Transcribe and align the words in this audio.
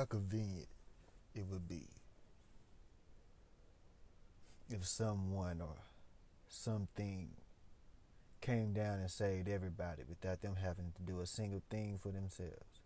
How 0.00 0.06
convenient 0.06 0.68
it 1.34 1.44
would 1.50 1.68
be 1.68 1.86
if 4.70 4.86
someone 4.86 5.60
or 5.60 5.76
something 6.48 7.28
came 8.40 8.72
down 8.72 9.00
and 9.00 9.10
saved 9.10 9.46
everybody 9.46 10.04
without 10.08 10.40
them 10.40 10.56
having 10.56 10.94
to 10.96 11.02
do 11.02 11.20
a 11.20 11.26
single 11.26 11.60
thing 11.68 11.98
for 12.02 12.08
themselves. 12.08 12.80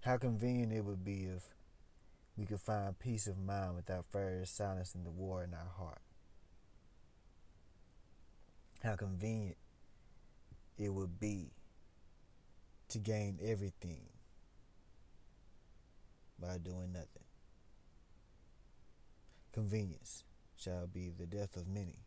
How 0.00 0.16
convenient 0.16 0.72
it 0.72 0.84
would 0.84 1.04
be 1.04 1.26
if 1.26 1.44
we 2.36 2.46
could 2.46 2.60
find 2.60 2.98
peace 2.98 3.28
of 3.28 3.38
mind 3.38 3.76
without 3.76 4.06
first 4.10 4.56
silencing 4.56 5.04
the 5.04 5.10
war 5.10 5.44
in 5.44 5.54
our 5.54 5.70
heart. 5.78 6.02
How 8.82 8.96
convenient 8.96 9.58
it 10.76 10.92
would 10.92 11.20
be 11.20 11.52
to 12.88 12.98
gain 12.98 13.38
everything 13.40 14.00
by 16.40 16.58
doing 16.58 16.92
nothing. 16.92 17.24
Convenience 19.52 20.24
shall 20.56 20.86
be 20.86 21.10
the 21.10 21.26
death 21.26 21.56
of 21.56 21.66
many. 21.66 21.98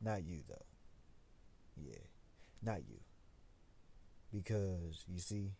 Not 0.00 0.24
you, 0.24 0.40
though. 0.48 0.66
Yeah, 1.76 2.04
not 2.62 2.78
you. 2.88 2.98
Because, 4.32 5.04
you 5.08 5.20
see, 5.20 5.52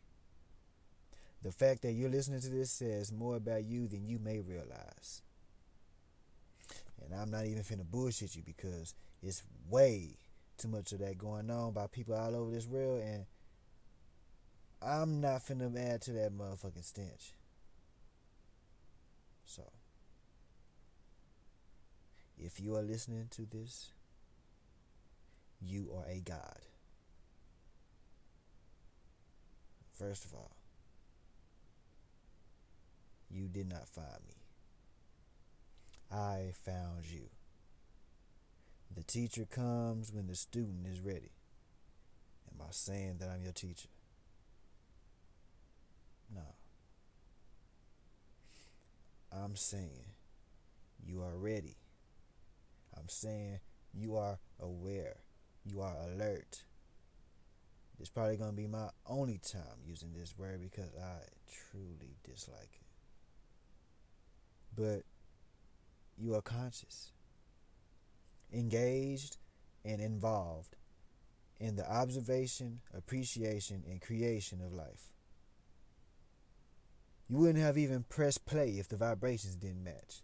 the 1.43 1.53
fact 1.53 1.83
that 1.83 1.93
you're 1.93 2.11
listening 2.11 2.41
to 2.41 2.49
this 2.49 2.71
says 2.71 3.13
more 3.13 3.37
about 3.37 3.65
you 3.65 3.87
than 3.87 4.07
you 4.07 4.19
may 4.19 4.41
realize. 4.41 5.23
And 7.05 7.15
I'm 7.15 7.31
not 7.31 7.47
even 7.47 7.63
finna 7.63 7.85
bullshit 7.89 8.37
you 8.37 8.43
because 8.45 8.95
it's 9.23 9.43
way 9.69 10.17
too 10.59 10.69
much 10.69 10.93
of 10.93 11.01
that 11.01 11.19
going 11.19 11.51
on 11.51 11.73
by 11.73 11.87
people 11.89 12.15
all 12.15 12.35
over 12.37 12.51
this 12.51 12.67
world, 12.67 13.03
and 13.03 13.27
I'm 14.85 15.21
not 15.21 15.47
finna 15.47 15.77
add 15.79 16.03
to 16.03 16.13
that 16.13 16.37
motherfucking 16.37 16.85
stench. 16.85 17.33
So, 19.45 19.63
if 22.39 22.59
you 22.61 22.75
are 22.77 22.83
listening 22.83 23.29
to 23.33 23.43
this, 23.43 23.91
you 25.61 25.91
are 25.97 26.11
a 26.11 26.21
God. 26.21 26.59
First 29.93 30.25
of 30.25 30.35
all, 30.35 30.57
you 33.31 33.47
did 33.47 33.69
not 33.69 33.89
find 33.89 34.07
me. 34.27 34.35
I 36.11 36.53
found 36.65 37.07
you. 37.11 37.29
The 38.95 39.03
teacher 39.03 39.47
comes 39.49 40.13
when 40.13 40.27
the 40.27 40.35
student 40.35 40.87
is 40.87 41.01
ready. 41.01 41.31
Am 42.51 42.61
I 42.61 42.71
saying 42.71 43.17
that 43.21 43.31
I'm 43.31 43.43
your 43.43 43.53
teacher? 43.53 43.89
No. 46.35 46.41
I'm 49.33 49.57
saying 49.57 50.05
you 51.05 51.23
are 51.23 51.37
ready. 51.37 51.77
I'm 52.97 53.09
saying 53.09 53.61
you 53.93 54.17
are 54.17 54.39
aware. 54.61 55.17
You 55.65 55.81
are 55.81 55.97
alert. 56.05 56.65
It's 57.99 58.11
probably 58.11 58.37
going 58.37 58.51
to 58.51 58.57
be 58.57 58.67
my 58.67 58.89
only 59.07 59.39
time 59.39 59.81
using 59.87 60.13
this 60.13 60.35
word 60.37 60.61
because 60.61 60.91
I 61.01 61.21
truly 61.71 62.17
dislike 62.25 62.71
it. 62.75 62.87
But 64.77 65.03
you 66.19 66.35
are 66.35 66.43
conscious 66.43 67.13
engaged, 68.53 69.39
and 69.85 70.01
involved 70.01 70.77
in 71.59 71.77
the 71.77 71.91
observation, 71.91 72.81
appreciation, 72.95 73.83
and 73.89 74.01
creation 74.01 74.61
of 74.65 74.73
life. 74.73 75.13
You 77.29 77.39
wouldn't 77.39 77.65
have 77.65 77.79
even 77.79 78.05
pressed 78.09 78.45
play 78.45 78.71
if 78.79 78.89
the 78.89 78.97
vibrations 78.97 79.57
didn't 79.57 79.85
match. 79.85 80.23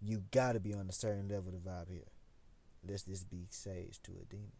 You 0.00 0.24
gotta 0.30 0.60
be 0.60 0.74
on 0.74 0.88
a 0.88 0.92
certain 0.92 1.28
level 1.28 1.52
to 1.52 1.58
vibe 1.58 1.88
here, 1.88 2.10
lest 2.88 3.08
this 3.08 3.24
be 3.24 3.46
sage 3.50 4.00
to 4.02 4.12
a 4.12 4.24
demon. 4.24 4.52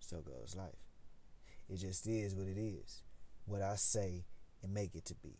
So 0.00 0.18
goes 0.18 0.54
life. 0.56 0.86
It 1.68 1.76
just 1.76 2.06
is 2.06 2.34
what 2.34 2.48
it 2.48 2.58
is. 2.58 3.02
What 3.44 3.62
I 3.62 3.76
say 3.76 4.24
and 4.62 4.72
make 4.72 4.94
it 4.94 5.04
to 5.06 5.14
be. 5.14 5.36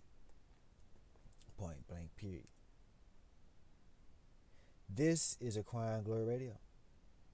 Point 1.57 1.87
blank, 1.89 2.11
period. 2.17 2.47
This 4.89 5.37
is 5.41 5.57
Acquiring 5.57 6.05
Glory 6.05 6.25
Radio, 6.25 6.53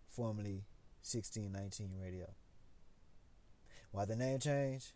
formerly 0.08 0.64
1619 1.02 1.90
Radio. 2.02 2.26
Why 3.92 4.06
the 4.06 4.16
name 4.16 4.38
change? 4.38 4.92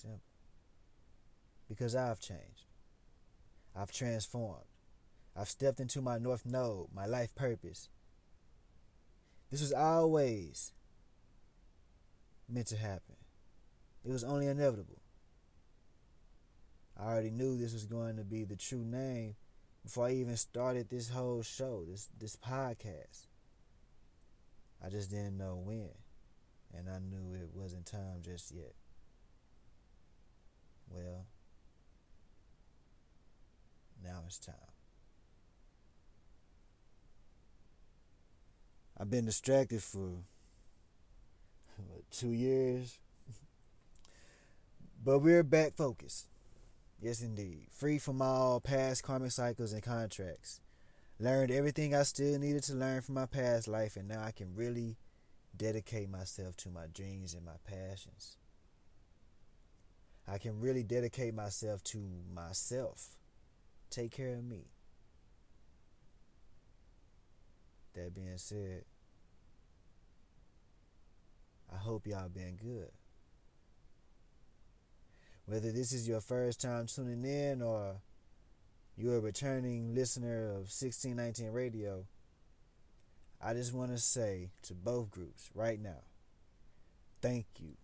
Simple. 0.00 0.20
Because 1.68 1.96
I've 1.96 2.20
changed. 2.20 2.66
I've 3.74 3.90
transformed. 3.90 4.64
I've 5.34 5.48
stepped 5.48 5.80
into 5.80 6.00
my 6.00 6.18
North 6.18 6.46
Node, 6.46 6.86
my 6.94 7.06
life 7.06 7.34
purpose. 7.34 7.88
This 9.50 9.60
was 9.60 9.72
always 9.72 10.72
meant 12.48 12.68
to 12.68 12.76
happen. 12.76 13.16
It 14.04 14.12
was 14.12 14.22
only 14.22 14.46
inevitable. 14.46 15.02
I 16.96 17.06
already 17.06 17.30
knew 17.30 17.56
this 17.56 17.72
was 17.72 17.84
going 17.84 18.16
to 18.18 18.24
be 18.24 18.44
the 18.44 18.56
true 18.56 18.84
name 18.84 19.34
before 19.84 20.06
I 20.06 20.12
even 20.12 20.36
started 20.36 20.90
this 20.90 21.10
whole 21.10 21.42
show, 21.42 21.84
this 21.88 22.08
this 22.18 22.36
podcast. 22.36 23.26
I 24.84 24.90
just 24.90 25.10
didn't 25.10 25.38
know 25.38 25.60
when. 25.60 25.90
And 26.72 26.88
I 26.88 26.98
knew 26.98 27.34
it 27.34 27.50
wasn't 27.52 27.86
time 27.86 28.22
just 28.22 28.52
yet. 28.54 28.74
Well, 30.90 31.26
now 34.02 34.22
it's 34.26 34.38
time. 34.38 34.54
I've 39.00 39.10
been 39.10 39.26
distracted 39.26 39.82
for 39.82 40.24
what, 41.76 42.10
two 42.10 42.30
years. 42.32 42.98
but 45.04 45.20
we're 45.20 45.44
back 45.44 45.76
focused. 45.76 46.26
Yes, 47.00 47.22
indeed. 47.22 47.68
Free 47.70 47.98
from 47.98 48.20
all 48.20 48.60
past 48.60 49.04
karmic 49.04 49.30
cycles 49.30 49.72
and 49.72 49.82
contracts. 49.82 50.60
Learned 51.20 51.50
everything 51.50 51.94
I 51.94 52.02
still 52.02 52.38
needed 52.38 52.64
to 52.64 52.74
learn 52.74 53.02
from 53.02 53.14
my 53.14 53.26
past 53.26 53.68
life, 53.68 53.96
and 53.96 54.08
now 54.08 54.22
I 54.22 54.32
can 54.32 54.54
really 54.54 54.96
dedicate 55.56 56.10
myself 56.10 56.56
to 56.58 56.70
my 56.70 56.86
dreams 56.92 57.34
and 57.34 57.44
my 57.44 57.56
passions. 57.64 58.36
I 60.30 60.38
can 60.38 60.60
really 60.60 60.82
dedicate 60.82 61.34
myself 61.34 61.82
to 61.84 61.98
myself. 62.34 63.16
Take 63.90 64.12
care 64.12 64.34
of 64.34 64.44
me. 64.44 64.66
That 67.94 68.14
being 68.14 68.36
said, 68.36 68.84
I 71.72 71.76
hope 71.76 72.06
y'all 72.06 72.28
been 72.28 72.56
good. 72.56 72.90
Whether 75.46 75.72
this 75.72 75.92
is 75.92 76.06
your 76.06 76.20
first 76.20 76.60
time 76.60 76.86
tuning 76.86 77.24
in 77.24 77.62
or 77.62 77.96
you're 78.96 79.16
a 79.16 79.20
returning 79.20 79.94
listener 79.94 80.48
of 80.50 80.68
1619 80.68 81.50
Radio, 81.52 82.04
I 83.42 83.54
just 83.54 83.72
want 83.72 83.92
to 83.92 83.98
say 83.98 84.50
to 84.62 84.74
both 84.74 85.10
groups 85.10 85.50
right 85.54 85.80
now 85.80 86.02
thank 87.20 87.46
you 87.58 87.76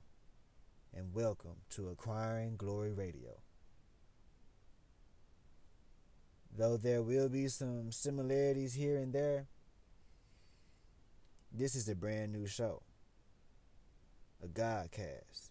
and 0.96 1.12
welcome 1.12 1.56
to 1.70 1.88
Acquiring 1.88 2.56
Glory 2.56 2.92
Radio. 2.92 3.40
Though 6.56 6.76
there 6.76 7.02
will 7.02 7.28
be 7.28 7.48
some 7.48 7.90
similarities 7.90 8.74
here 8.74 8.96
and 8.96 9.12
there, 9.12 9.48
this 11.52 11.74
is 11.74 11.88
a 11.88 11.96
brand 11.96 12.32
new 12.32 12.46
show, 12.46 12.82
a 14.42 14.46
Godcast. 14.46 15.50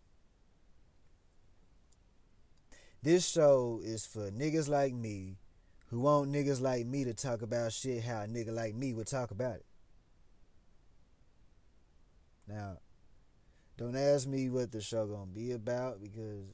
This 3.01 3.27
show 3.27 3.81
is 3.83 4.05
for 4.05 4.31
niggas 4.31 4.69
like 4.69 4.93
me 4.93 5.39
who 5.87 5.99
want 5.99 6.31
niggas 6.31 6.61
like 6.61 6.85
me 6.85 7.03
to 7.03 7.13
talk 7.13 7.41
about 7.41 7.73
shit 7.73 8.03
how 8.03 8.21
a 8.21 8.27
nigga 8.27 8.53
like 8.53 8.75
me 8.75 8.93
would 8.93 9.07
talk 9.07 9.31
about 9.31 9.55
it. 9.55 9.65
Now, 12.47 12.77
don't 13.77 13.95
ask 13.95 14.27
me 14.27 14.49
what 14.49 14.71
the 14.71 14.81
show 14.81 15.07
gonna 15.07 15.25
be 15.25 15.51
about 15.51 16.01
because 16.01 16.45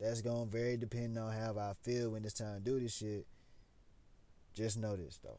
that's 0.00 0.22
gonna 0.22 0.46
vary 0.46 0.76
depending 0.76 1.18
on 1.18 1.32
how 1.32 1.56
I 1.58 1.74
feel 1.82 2.10
when 2.10 2.24
it's 2.24 2.34
time 2.34 2.54
to 2.54 2.60
do 2.60 2.80
this 2.80 2.96
shit. 2.96 3.26
Just 4.54 4.78
know 4.78 4.96
this 4.96 5.18
though. 5.22 5.38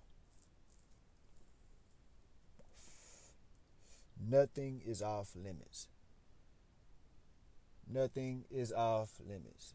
Nothing 4.29 4.81
is 4.85 5.01
off 5.01 5.31
limits. 5.35 5.87
Nothing 7.91 8.45
is 8.49 8.71
off 8.71 9.19
limits. 9.27 9.73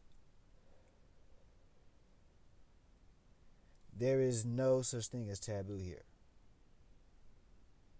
There 3.96 4.20
is 4.20 4.46
no 4.46 4.80
such 4.82 5.08
thing 5.08 5.28
as 5.28 5.40
taboo 5.40 5.78
here. 5.78 6.04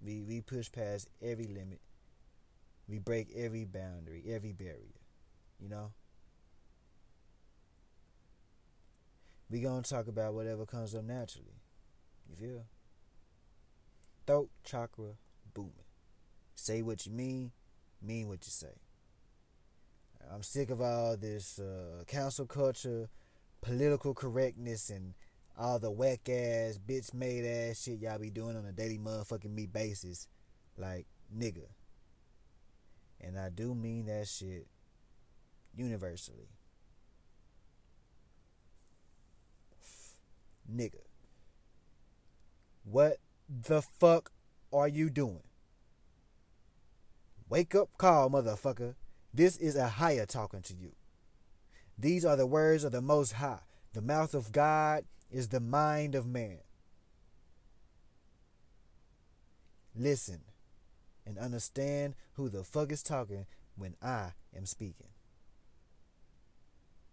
We 0.01 0.23
we 0.23 0.41
push 0.41 0.71
past 0.71 1.11
every 1.21 1.47
limit 1.47 1.81
We 2.89 2.99
break 2.99 3.29
every 3.37 3.65
boundary, 3.65 4.25
every 4.29 4.53
barrier. 4.53 5.01
You 5.61 5.69
know? 5.69 5.93
We 9.51 9.61
gonna 9.61 9.83
talk 9.83 10.09
about 10.09 10.35
whatever 10.35 10.67
comes 10.67 10.95
up 10.95 11.05
naturally. 11.05 11.61
You 12.29 12.37
feel? 12.37 12.65
Throat 14.27 14.51
chakra 14.65 15.13
booming. 15.55 15.73
Say 16.55 16.83
what 16.83 17.07
you 17.07 17.13
mean, 17.13 17.53
mean 18.03 18.29
what 18.29 18.45
you 18.45 18.51
say. 18.51 18.81
I'm 20.31 20.43
sick 20.43 20.71
of 20.71 20.81
all 20.83 21.17
this 21.17 21.59
uh, 21.59 22.05
cancel 22.07 22.47
culture, 22.47 23.09
political 23.63 24.13
correctness, 24.13 24.91
and 24.91 25.15
all 25.59 25.79
the 25.79 25.91
whack 25.91 26.29
ass, 26.29 26.79
bitch 26.79 27.15
made 27.15 27.45
ass 27.45 27.83
shit 27.83 28.01
y'all 28.01 28.19
be 28.19 28.31
doing 28.31 28.57
on 28.57 28.67
a 28.67 28.73
daily 28.73 28.99
motherfucking 28.99 29.55
me 29.55 29.67
basis. 29.67 30.29
Like, 30.77 31.07
nigga. 31.37 31.65
And 33.21 33.39
I 33.39 33.49
do 33.49 33.75
mean 33.75 34.07
that 34.07 34.29
shit 34.29 34.67
universally. 35.75 36.49
Nigga. 40.73 41.01
What 42.85 43.19
the 43.49 43.83
fuck 43.83 44.31
are 44.73 44.89
you 44.89 45.11
doing? 45.11 45.43
Wake 47.49 47.75
up 47.75 47.89
call, 47.97 48.31
motherfucker. 48.31 48.95
This 49.33 49.57
is 49.57 49.77
a 49.77 49.89
higher 49.89 50.27
talking 50.27 50.63
to 50.63 50.75
you. 50.75 50.93
These 51.99 52.25
are 52.25 52.37
the 52.37 52.47
words 52.47 52.85
of 52.85 52.93
the 52.93 53.01
Most 53.01 53.35
High. 53.35 53.61
The 53.95 54.03
mouth 54.03 54.35
of 54.35 54.53
God 54.53 55.05
is 55.31 55.49
the 55.49 55.61
mind 55.61 56.15
of 56.15 56.27
man. 56.27 56.59
Listen 59.95 60.41
and 61.29 61.39
understand 61.39 62.15
who 62.33 62.49
the 62.49 62.65
fuck 62.65 62.91
is 62.91 63.03
talking 63.03 63.45
when 63.77 63.95
I 64.03 64.33
am 64.57 64.65
speaking. 64.65 65.09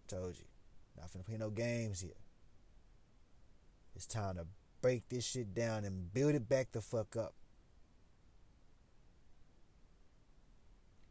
Told 0.08 0.38
you. 0.38 0.46
Not 0.96 1.12
finna 1.12 1.26
play 1.26 1.36
no 1.36 1.50
games 1.50 2.00
here. 2.00 2.12
It's 3.94 4.06
time 4.06 4.36
to 4.36 4.46
break 4.80 5.08
this 5.10 5.26
shit 5.26 5.54
down 5.54 5.84
and 5.84 6.12
build 6.12 6.34
it 6.34 6.48
back 6.48 6.72
the 6.72 6.80
fuck 6.80 7.14
up. 7.16 7.34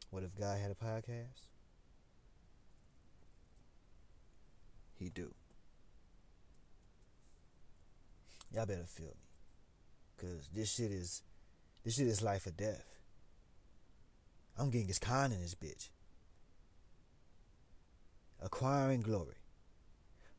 What 0.10 0.24
if 0.24 0.36
God 0.36 0.58
had 0.60 0.72
a 0.72 0.75
podcast? 0.75 1.48
He 4.98 5.10
do. 5.10 5.34
Y'all 8.51 8.66
better 8.66 8.86
feel 8.86 9.08
me. 9.08 9.13
Cause 10.18 10.50
this 10.54 10.74
shit 10.74 10.92
is 10.92 11.22
this 11.84 11.96
shit 11.96 12.08
is 12.08 12.22
life 12.22 12.48
or 12.48 12.51
death. 12.51 12.95
I'm 14.57 14.69
getting 14.69 14.88
his 14.88 15.00
con 15.00 15.31
in 15.31 15.42
this 15.42 15.56
bitch. 15.56 15.90
Acquiring 18.42 19.02
glory. 19.02 19.36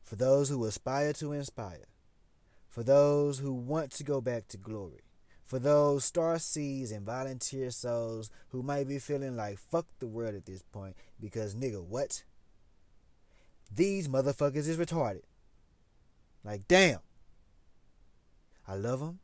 For 0.03 0.15
those 0.15 0.49
who 0.49 0.65
aspire 0.65 1.13
to 1.13 1.33
inspire. 1.33 1.87
For 2.67 2.83
those 2.83 3.39
who 3.39 3.53
want 3.53 3.91
to 3.93 4.03
go 4.03 4.21
back 4.21 4.47
to 4.49 4.57
glory. 4.57 5.01
For 5.43 5.59
those 5.59 6.03
star 6.03 6.39
seeds 6.39 6.91
and 6.91 7.05
volunteer 7.05 7.71
souls 7.71 8.29
who 8.49 8.63
might 8.63 8.87
be 8.87 8.99
feeling 8.99 9.35
like 9.35 9.59
fuck 9.59 9.85
the 9.99 10.07
world 10.07 10.35
at 10.35 10.45
this 10.45 10.61
point 10.61 10.95
because 11.19 11.55
nigga, 11.55 11.83
what? 11.83 12.23
These 13.73 14.07
motherfuckers 14.07 14.67
is 14.67 14.77
retarded. 14.77 15.23
Like, 16.43 16.67
damn. 16.67 16.99
I 18.67 18.75
love 18.75 18.99
them 18.99 19.19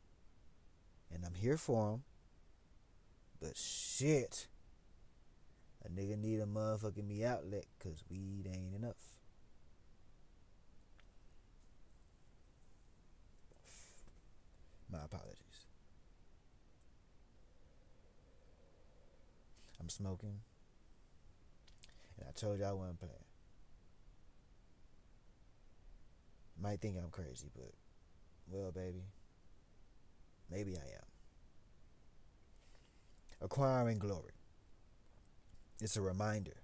and 1.12 1.24
I'm 1.24 1.34
here 1.34 1.56
for 1.56 1.90
them. 1.90 2.02
But 3.40 3.56
shit. 3.56 4.48
A 5.84 5.88
nigga 5.88 6.18
need 6.18 6.40
a 6.40 6.46
motherfucking 6.46 7.06
me 7.06 7.24
outlet 7.24 7.66
because 7.78 8.02
weed 8.10 8.46
ain't 8.46 8.74
enough. 8.74 8.96
My 14.90 15.04
apologies. 15.04 15.66
I'm 19.80 19.88
smoking. 19.90 20.40
And 22.18 22.28
I 22.28 22.32
told 22.32 22.58
you 22.60 22.64
I 22.64 22.72
wasn't 22.72 23.00
playing. 23.00 23.14
Might 26.62 26.80
think 26.80 26.96
I'm 26.96 27.10
crazy, 27.10 27.50
but 27.54 27.72
well, 28.50 28.70
baby, 28.70 29.02
maybe 30.50 30.76
I 30.76 30.86
am. 30.96 31.04
Acquiring 33.42 33.98
glory. 33.98 34.32
It's 35.80 35.96
a 35.96 36.02
reminder 36.02 36.56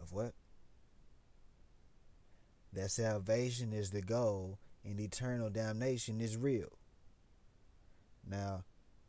of 0.00 0.12
what? 0.12 0.32
That 2.72 2.90
salvation 2.90 3.72
is 3.72 3.90
the 3.90 4.02
goal 4.02 4.58
and 4.84 4.98
eternal 4.98 5.48
damnation 5.50 6.20
is 6.20 6.36
real. 6.36 6.78
Now, 8.28 8.64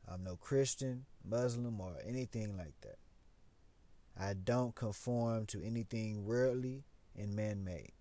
I'm 0.08 0.24
no 0.24 0.36
Christian, 0.36 1.06
Muslim, 1.28 1.80
or 1.80 1.96
anything 2.06 2.58
like 2.58 2.80
that. 2.82 2.98
I 4.18 4.34
don't 4.34 4.76
conform 4.76 5.46
to 5.48 5.66
anything 5.66 6.26
worldly 6.26 6.84
and 7.18 7.36
man 7.36 7.64
made. 7.64 7.92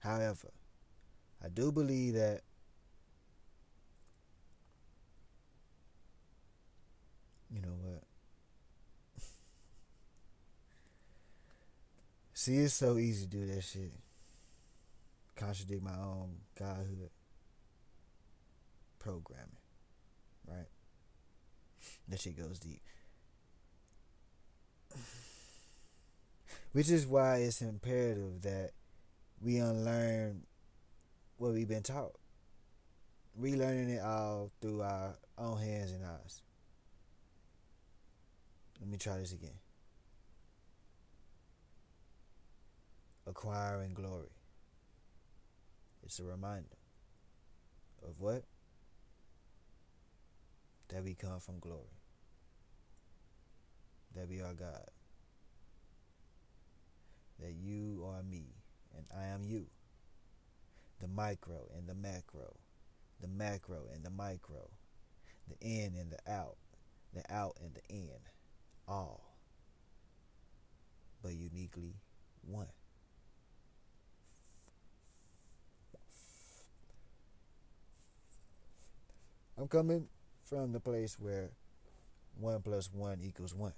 However, 0.00 0.52
I 1.42 1.48
do 1.48 1.72
believe 1.72 2.14
that 2.14 2.42
you 7.50 7.62
know 7.62 7.76
what? 7.80 8.03
See, 12.44 12.58
it's 12.58 12.74
so 12.74 12.98
easy 12.98 13.24
to 13.24 13.30
do 13.30 13.46
that 13.46 13.62
shit. 13.62 13.90
Contradict 15.34 15.82
my 15.82 15.96
own 15.96 16.40
godhood 16.58 17.08
programming. 18.98 19.56
Right? 20.46 20.66
That 22.06 22.20
shit 22.20 22.36
goes 22.36 22.58
deep. 22.58 22.82
Which 26.72 26.90
is 26.90 27.06
why 27.06 27.36
it's 27.38 27.62
imperative 27.62 28.42
that 28.42 28.72
we 29.40 29.56
unlearn 29.56 30.42
what 31.38 31.54
we've 31.54 31.66
been 31.66 31.82
taught. 31.82 32.16
Relearning 33.40 33.88
it 33.88 34.02
all 34.02 34.50
through 34.60 34.82
our 34.82 35.14
own 35.38 35.56
hands 35.56 35.92
and 35.92 36.04
eyes. 36.04 36.42
Let 38.82 38.90
me 38.90 38.98
try 38.98 39.16
this 39.16 39.32
again. 39.32 39.63
Acquiring 43.26 43.94
glory. 43.94 44.30
It's 46.02 46.18
a 46.20 46.24
reminder 46.24 46.76
of 48.06 48.20
what? 48.20 48.44
That 50.88 51.02
we 51.02 51.14
come 51.14 51.40
from 51.40 51.58
glory. 51.58 51.98
That 54.14 54.28
we 54.28 54.40
are 54.40 54.52
God. 54.52 54.90
That 57.40 57.52
you 57.52 58.04
are 58.06 58.22
me 58.22 58.44
and 58.96 59.06
I 59.16 59.26
am 59.28 59.44
you. 59.44 59.66
The 61.00 61.08
micro 61.08 61.70
and 61.76 61.88
the 61.88 61.94
macro. 61.94 62.56
The 63.20 63.28
macro 63.28 63.88
and 63.92 64.04
the 64.04 64.10
micro. 64.10 64.70
The 65.48 65.56
in 65.66 65.94
and 65.98 66.10
the 66.10 66.30
out. 66.30 66.56
The 67.14 67.22
out 67.32 67.56
and 67.62 67.74
the 67.74 67.94
in 67.94 68.10
all, 68.86 69.36
but 71.22 71.32
uniquely 71.32 71.94
one. 72.42 72.68
I'm 79.56 79.68
coming 79.68 80.08
from 80.44 80.72
the 80.72 80.80
place 80.80 81.16
where 81.18 81.50
one 82.38 82.60
plus 82.62 82.90
one 82.92 83.20
equals 83.22 83.54
one. 83.54 83.72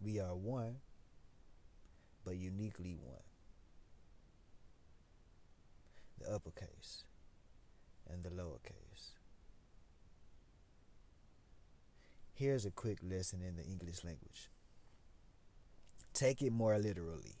We 0.00 0.18
are 0.18 0.34
one, 0.34 0.76
but 2.24 2.36
uniquely 2.36 2.96
one. 3.00 3.22
The 6.18 6.34
uppercase 6.34 7.04
and 8.10 8.22
the 8.22 8.30
lowercase. 8.30 9.12
Here's 12.34 12.64
a 12.64 12.70
quick 12.70 12.98
lesson 13.02 13.42
in 13.42 13.56
the 13.56 13.64
English 13.64 14.02
language. 14.02 14.48
Take 16.14 16.42
it 16.42 16.52
more 16.52 16.78
literally. 16.78 17.36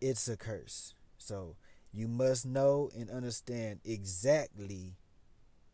It's 0.00 0.28
a 0.28 0.36
curse. 0.36 0.94
So 1.22 1.54
you 1.92 2.08
must 2.08 2.44
know 2.44 2.90
and 2.96 3.08
understand 3.08 3.80
exactly 3.84 4.96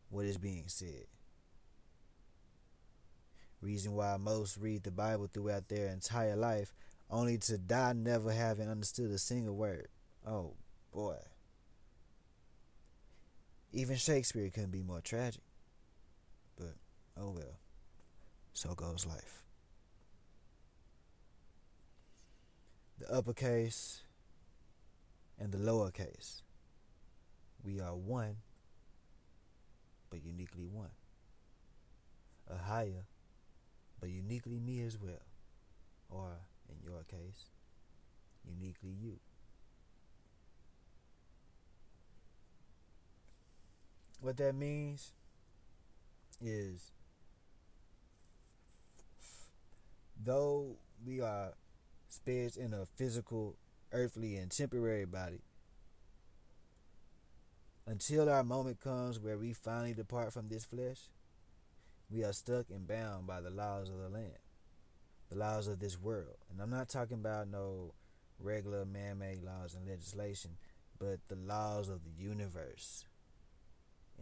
what 0.09 0.25
is 0.25 0.37
being 0.37 0.65
said. 0.67 1.05
Reason 3.61 3.93
why 3.93 4.15
most 4.17 4.57
read 4.57 4.83
the 4.83 4.91
Bible 4.91 5.27
throughout 5.31 5.67
their 5.67 5.87
entire 5.87 6.35
life 6.35 6.73
only 7.09 7.37
to 7.39 7.57
die 7.57 7.93
never 7.93 8.31
having 8.31 8.69
understood 8.69 9.09
a 9.11 9.17
single 9.17 9.55
word. 9.55 9.87
Oh 10.25 10.53
boy. 10.93 11.17
Even 13.73 13.97
Shakespeare 13.97 14.49
couldn't 14.49 14.71
be 14.71 14.83
more 14.83 15.01
tragic. 15.01 15.41
But, 16.57 16.75
oh 17.17 17.31
well. 17.31 17.59
So 18.53 18.75
goes 18.75 19.05
life. 19.05 19.43
The 22.99 23.11
uppercase 23.11 24.03
and 25.39 25.51
the 25.51 25.57
lowercase. 25.57 26.41
We 27.63 27.79
are 27.79 27.95
one, 27.95 28.37
but 30.09 30.23
uniquely 30.23 30.65
one. 30.65 30.91
A 32.49 32.57
higher, 32.57 33.05
but 33.99 34.09
uniquely 34.09 34.59
me 34.59 34.81
as 34.81 34.97
well. 34.99 35.21
Or, 36.09 36.39
in 36.69 36.77
your 36.83 37.03
case, 37.03 37.45
uniquely 38.45 38.91
you. 38.91 39.19
What 44.21 44.37
that 44.37 44.55
means 44.55 45.13
is 46.41 46.91
though 50.21 50.75
we 51.05 51.21
are 51.21 51.53
spirits 52.09 52.57
in 52.57 52.73
a 52.73 52.85
physical, 52.85 53.55
earthly, 53.91 54.35
and 54.35 54.51
temporary 54.51 55.05
body, 55.05 55.41
until 57.85 58.29
our 58.29 58.43
moment 58.43 58.79
comes 58.79 59.19
where 59.19 59.37
we 59.37 59.51
finally 59.51 59.93
depart 59.93 60.31
from 60.31 60.47
this 60.47 60.63
flesh, 60.63 61.09
we 62.11 62.23
are 62.23 62.33
stuck 62.33 62.69
and 62.69 62.87
bound 62.87 63.27
by 63.27 63.41
the 63.41 63.49
laws 63.49 63.89
of 63.89 63.97
the 63.97 64.09
land, 64.09 64.37
the 65.29 65.37
laws 65.37 65.67
of 65.67 65.79
this 65.79 65.99
world. 65.99 66.37
And 66.51 66.61
I'm 66.61 66.69
not 66.69 66.89
talking 66.89 67.17
about 67.17 67.47
no 67.47 67.93
regular 68.39 68.85
man 68.85 69.19
made 69.19 69.43
laws 69.43 69.75
and 69.75 69.87
legislation, 69.87 70.57
but 70.99 71.19
the 71.27 71.35
laws 71.35 71.89
of 71.89 72.03
the 72.03 72.11
universe, 72.11 73.05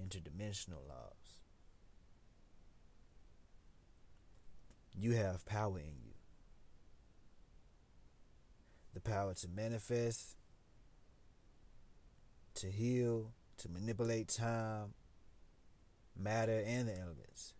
interdimensional 0.01 0.87
laws. 0.87 1.41
You 4.99 5.11
have 5.13 5.45
power 5.45 5.77
in 5.79 5.95
you. 6.03 6.16
The 8.97 9.11
power 9.11 9.35
to 9.35 9.47
manifest, 9.47 10.35
to 12.55 12.71
heal, 12.71 13.31
to 13.59 13.69
manipulate 13.69 14.27
time, 14.27 14.95
matter, 16.19 16.63
and 16.65 16.87
the 16.87 16.97
elements. 16.97 17.53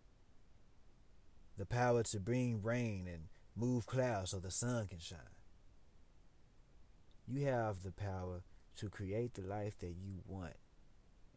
The 1.56 1.64
power 1.64 2.02
to 2.02 2.18
bring 2.18 2.60
rain 2.60 3.06
and 3.06 3.28
move 3.54 3.86
clouds 3.86 4.32
so 4.32 4.40
the 4.40 4.50
sun 4.50 4.88
can 4.88 4.98
shine. 4.98 5.20
You 7.28 7.46
have 7.46 7.84
the 7.84 7.92
power 7.92 8.42
to 8.78 8.88
create 8.88 9.34
the 9.34 9.42
life 9.42 9.78
that 9.78 9.94
you 9.94 10.22
want 10.26 10.56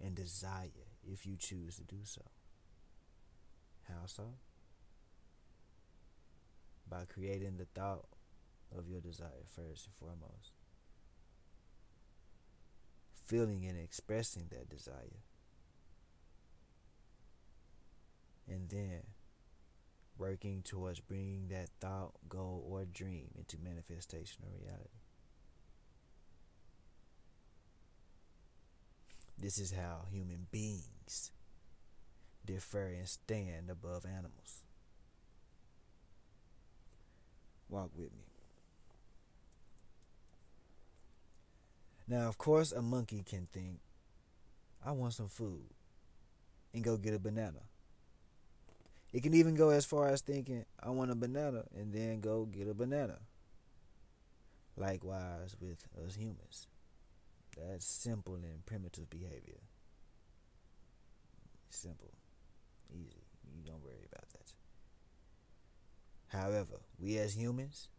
and 0.03 0.15
desire 0.15 0.89
if 1.07 1.27
you 1.27 1.35
choose 1.37 1.75
to 1.75 1.83
do 1.83 1.99
so. 2.05 2.23
How 3.87 4.07
so? 4.07 4.33
by 6.89 7.05
creating 7.05 7.57
the 7.57 7.65
thought 7.79 8.05
of 8.77 8.87
your 8.87 9.01
desire 9.01 9.45
first 9.47 9.87
and 9.87 9.95
foremost. 9.95 10.51
Feeling 13.25 13.65
and 13.65 13.79
expressing 13.79 14.47
that 14.51 14.69
desire. 14.69 15.23
And 18.47 18.69
then 18.69 19.03
working 20.17 20.61
towards 20.61 20.99
bringing 20.99 21.47
that 21.49 21.69
thought, 21.79 22.13
goal, 22.29 22.65
or 22.69 22.85
dream 22.85 23.29
into 23.37 23.57
manifestation 23.57 24.43
or 24.43 24.51
reality. 24.61 24.99
This 29.37 29.57
is 29.57 29.71
how 29.71 30.05
human 30.11 30.47
beings 30.51 31.31
differ 32.45 32.85
and 32.85 33.07
stand 33.07 33.69
above 33.71 34.05
animals. 34.05 34.63
Walk 37.69 37.89
with 37.95 38.11
me. 38.11 38.30
Now, 42.07 42.27
of 42.27 42.37
course, 42.37 42.71
a 42.71 42.81
monkey 42.81 43.23
can 43.25 43.47
think, 43.51 43.79
I 44.85 44.91
want 44.91 45.13
some 45.13 45.29
food, 45.29 45.69
and 46.73 46.83
go 46.83 46.97
get 46.97 47.13
a 47.13 47.19
banana. 47.19 47.61
It 49.13 49.23
can 49.23 49.33
even 49.33 49.55
go 49.55 49.69
as 49.69 49.85
far 49.85 50.07
as 50.07 50.21
thinking, 50.21 50.65
I 50.81 50.89
want 50.89 51.11
a 51.11 51.15
banana, 51.15 51.63
and 51.75 51.93
then 51.93 52.21
go 52.21 52.45
get 52.45 52.67
a 52.67 52.73
banana. 52.73 53.19
Likewise 54.77 55.55
with 55.59 55.83
us 56.05 56.15
humans. 56.15 56.67
That's 57.57 57.85
simple 57.85 58.35
and 58.35 58.65
primitive 58.65 59.09
behavior. 59.09 59.59
Simple. 61.69 62.11
Easy. 62.89 63.23
You 63.53 63.63
don't 63.65 63.83
worry 63.83 64.07
about 64.11 64.29
that. 64.29 64.53
However, 66.27 66.79
we 66.97 67.17
as 67.17 67.35
humans 67.35 67.89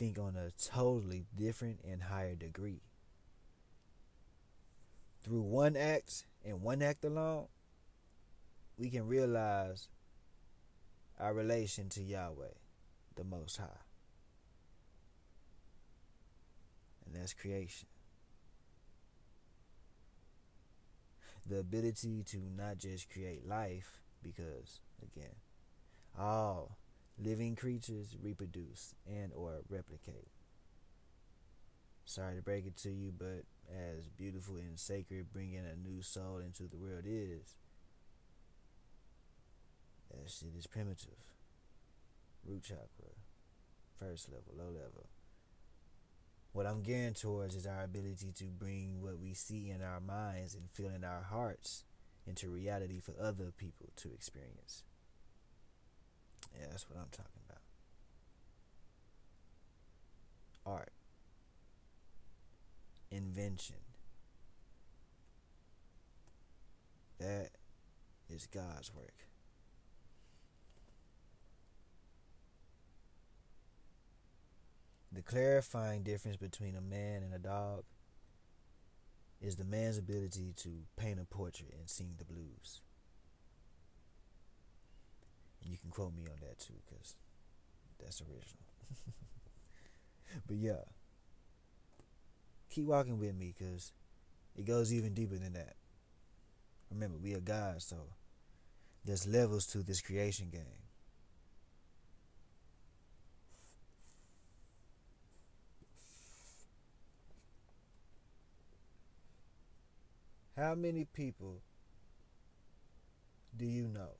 think 0.00 0.18
on 0.18 0.34
a 0.34 0.50
totally 0.58 1.26
different 1.36 1.78
and 1.86 2.04
higher 2.04 2.34
degree. 2.34 2.80
Through 5.22 5.42
one 5.42 5.76
act 5.76 6.24
and 6.42 6.62
one 6.62 6.80
act 6.80 7.04
alone, 7.04 7.48
we 8.78 8.88
can 8.88 9.06
realize 9.06 9.88
our 11.18 11.34
relation 11.34 11.90
to 11.90 12.02
Yahweh, 12.02 12.54
the 13.16 13.24
Most 13.24 13.58
High. 13.58 13.66
And 17.04 17.14
that's 17.14 17.34
creation. 17.34 17.86
The 21.46 21.58
ability 21.58 22.24
to 22.28 22.38
not 22.56 22.78
just 22.78 23.10
create 23.10 23.46
life, 23.46 24.00
because, 24.22 24.80
again, 25.02 25.34
all 26.18 26.78
living 27.22 27.54
creatures 27.54 28.16
reproduce 28.22 28.94
and 29.06 29.32
or 29.34 29.60
replicate. 29.68 30.28
Sorry 32.04 32.36
to 32.36 32.42
break 32.42 32.66
it 32.66 32.76
to 32.78 32.90
you, 32.90 33.12
but 33.16 33.44
as 33.70 34.08
beautiful 34.08 34.56
and 34.56 34.78
sacred 34.78 35.32
bringing 35.32 35.60
a 35.64 35.76
new 35.76 36.02
soul 36.02 36.38
into 36.38 36.64
the 36.64 36.76
world 36.76 37.04
is, 37.06 37.56
that 40.10 40.30
shit 40.30 40.50
is 40.58 40.66
primitive. 40.66 41.34
Root 42.44 42.62
chakra, 42.62 43.14
first 43.98 44.28
level, 44.28 44.54
low 44.56 44.72
level. 44.72 45.06
What 46.52 46.66
I'm 46.66 46.82
gearing 46.82 47.14
towards 47.14 47.54
is 47.54 47.66
our 47.66 47.84
ability 47.84 48.32
to 48.38 48.44
bring 48.44 49.00
what 49.02 49.20
we 49.20 49.34
see 49.34 49.70
in 49.70 49.82
our 49.82 50.00
minds 50.00 50.54
and 50.54 50.68
feel 50.68 50.90
in 50.90 51.04
our 51.04 51.22
hearts 51.22 51.84
into 52.26 52.48
reality 52.48 52.98
for 52.98 53.14
other 53.20 53.52
people 53.56 53.90
to 53.96 54.12
experience. 54.12 54.82
Yeah, 56.58 56.66
that's 56.70 56.88
what 56.88 56.98
I'm 56.98 57.10
talking 57.10 57.40
about. 57.48 57.62
Art. 60.66 60.92
Invention. 63.10 63.76
That 67.18 67.50
is 68.28 68.46
God's 68.46 68.94
work. 68.94 69.26
The 75.12 75.22
clarifying 75.22 76.02
difference 76.04 76.36
between 76.36 76.76
a 76.76 76.80
man 76.80 77.22
and 77.24 77.34
a 77.34 77.38
dog 77.38 77.84
is 79.40 79.56
the 79.56 79.64
man's 79.64 79.98
ability 79.98 80.52
to 80.58 80.70
paint 80.96 81.18
a 81.18 81.24
portrait 81.24 81.74
and 81.76 81.88
sing 81.90 82.14
the 82.18 82.24
blues. 82.24 82.80
And 85.62 85.70
you 85.70 85.78
can 85.78 85.90
quote 85.90 86.14
me 86.14 86.24
on 86.24 86.38
that 86.40 86.58
too, 86.58 86.74
because 86.88 87.14
that's 88.02 88.20
original. 88.22 88.64
but 90.46 90.56
yeah, 90.56 90.84
keep 92.70 92.86
walking 92.86 93.18
with 93.18 93.34
me, 93.34 93.54
because 93.56 93.92
it 94.56 94.64
goes 94.66 94.92
even 94.92 95.14
deeper 95.14 95.36
than 95.36 95.52
that. 95.52 95.74
Remember, 96.90 97.18
we 97.18 97.34
are 97.34 97.40
God, 97.40 97.82
so 97.82 97.96
there's 99.04 99.26
levels 99.26 99.66
to 99.66 99.78
this 99.78 100.00
creation 100.00 100.48
game. 100.50 100.62
How 110.56 110.74
many 110.74 111.06
people 111.06 111.62
do 113.56 113.64
you 113.64 113.88
know 113.88 114.10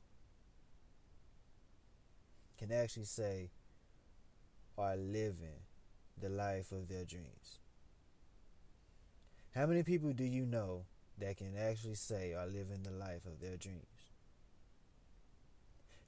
can 2.60 2.72
actually 2.72 3.06
say 3.06 3.48
are 4.76 4.94
living 4.94 5.64
the 6.20 6.28
life 6.28 6.72
of 6.72 6.88
their 6.88 7.06
dreams? 7.06 7.58
How 9.54 9.64
many 9.64 9.82
people 9.82 10.12
do 10.12 10.24
you 10.24 10.44
know 10.44 10.82
that 11.18 11.38
can 11.38 11.54
actually 11.58 11.94
say 11.94 12.34
are 12.34 12.46
living 12.46 12.82
the 12.82 12.90
life 12.90 13.24
of 13.24 13.40
their 13.40 13.56
dreams? 13.56 13.86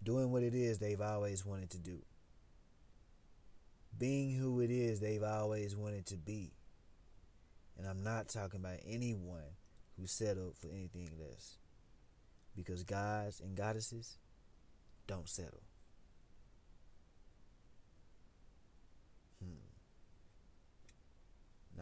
Doing 0.03 0.31
what 0.31 0.43
it 0.43 0.55
is 0.55 0.79
they've 0.79 1.01
always 1.01 1.47
wanted 1.47 1.71
to 1.71 1.79
do. 1.79 1.99
Being 3.99 4.37
who 4.37 4.61
it 4.61 4.71
is 4.71 5.01
they've 5.01 5.23
always 5.23 5.75
wanted 5.75 6.05
to 6.07 6.17
be. 6.19 6.53
And 7.79 7.87
I'm 7.87 8.05
not 8.05 8.29
talking 8.29 8.61
about 8.61 8.81
anyone 8.87 9.57
who 9.99 10.07
settle 10.07 10.53
for 10.61 10.69
anything 10.69 11.09
less. 11.19 11.57
Because 12.55 12.83
gods 12.83 13.41
and 13.41 13.57
goddesses 13.57 14.19
don't 15.07 15.29
settle. 15.29 15.63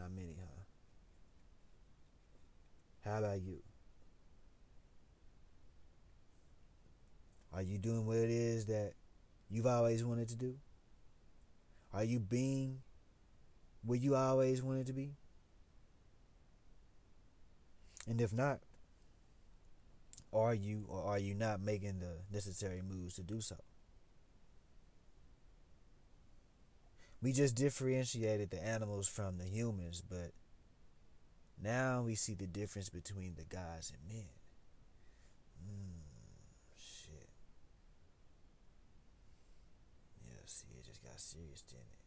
Not 0.01 0.11
many, 0.15 0.35
huh? 0.39 0.63
How 3.05 3.19
about 3.19 3.39
you? 3.39 3.61
Are 7.53 7.61
you 7.61 7.77
doing 7.77 8.07
what 8.07 8.17
it 8.17 8.31
is 8.31 8.65
that 8.65 8.93
you've 9.51 9.67
always 9.67 10.03
wanted 10.03 10.29
to 10.29 10.35
do? 10.35 10.55
Are 11.93 12.03
you 12.03 12.19
being 12.19 12.79
what 13.83 14.01
you 14.01 14.15
always 14.15 14.63
wanted 14.63 14.87
to 14.87 14.93
be? 14.93 15.11
And 18.07 18.19
if 18.19 18.33
not, 18.33 18.59
are 20.33 20.55
you 20.55 20.85
or 20.87 21.03
are 21.03 21.19
you 21.19 21.35
not 21.35 21.61
making 21.61 21.99
the 21.99 22.21
necessary 22.33 22.81
moves 22.81 23.13
to 23.15 23.21
do 23.21 23.39
so? 23.39 23.57
We 27.21 27.31
just 27.33 27.55
differentiated 27.55 28.49
the 28.49 28.63
animals 28.63 29.07
from 29.07 29.37
the 29.37 29.45
humans, 29.45 30.01
but 30.07 30.31
now 31.61 32.01
we 32.01 32.15
see 32.15 32.33
the 32.33 32.47
difference 32.47 32.89
between 32.89 33.35
the 33.35 33.43
gods 33.43 33.91
and 33.91 33.99
men. 34.09 34.25
Mm, 35.63 36.01
shit. 36.75 37.29
Yeah, 40.25 40.41
see, 40.45 40.65
it 40.79 40.85
just 40.85 41.03
got 41.03 41.19
serious, 41.19 41.61
didn't 41.61 41.83
it? 41.83 42.01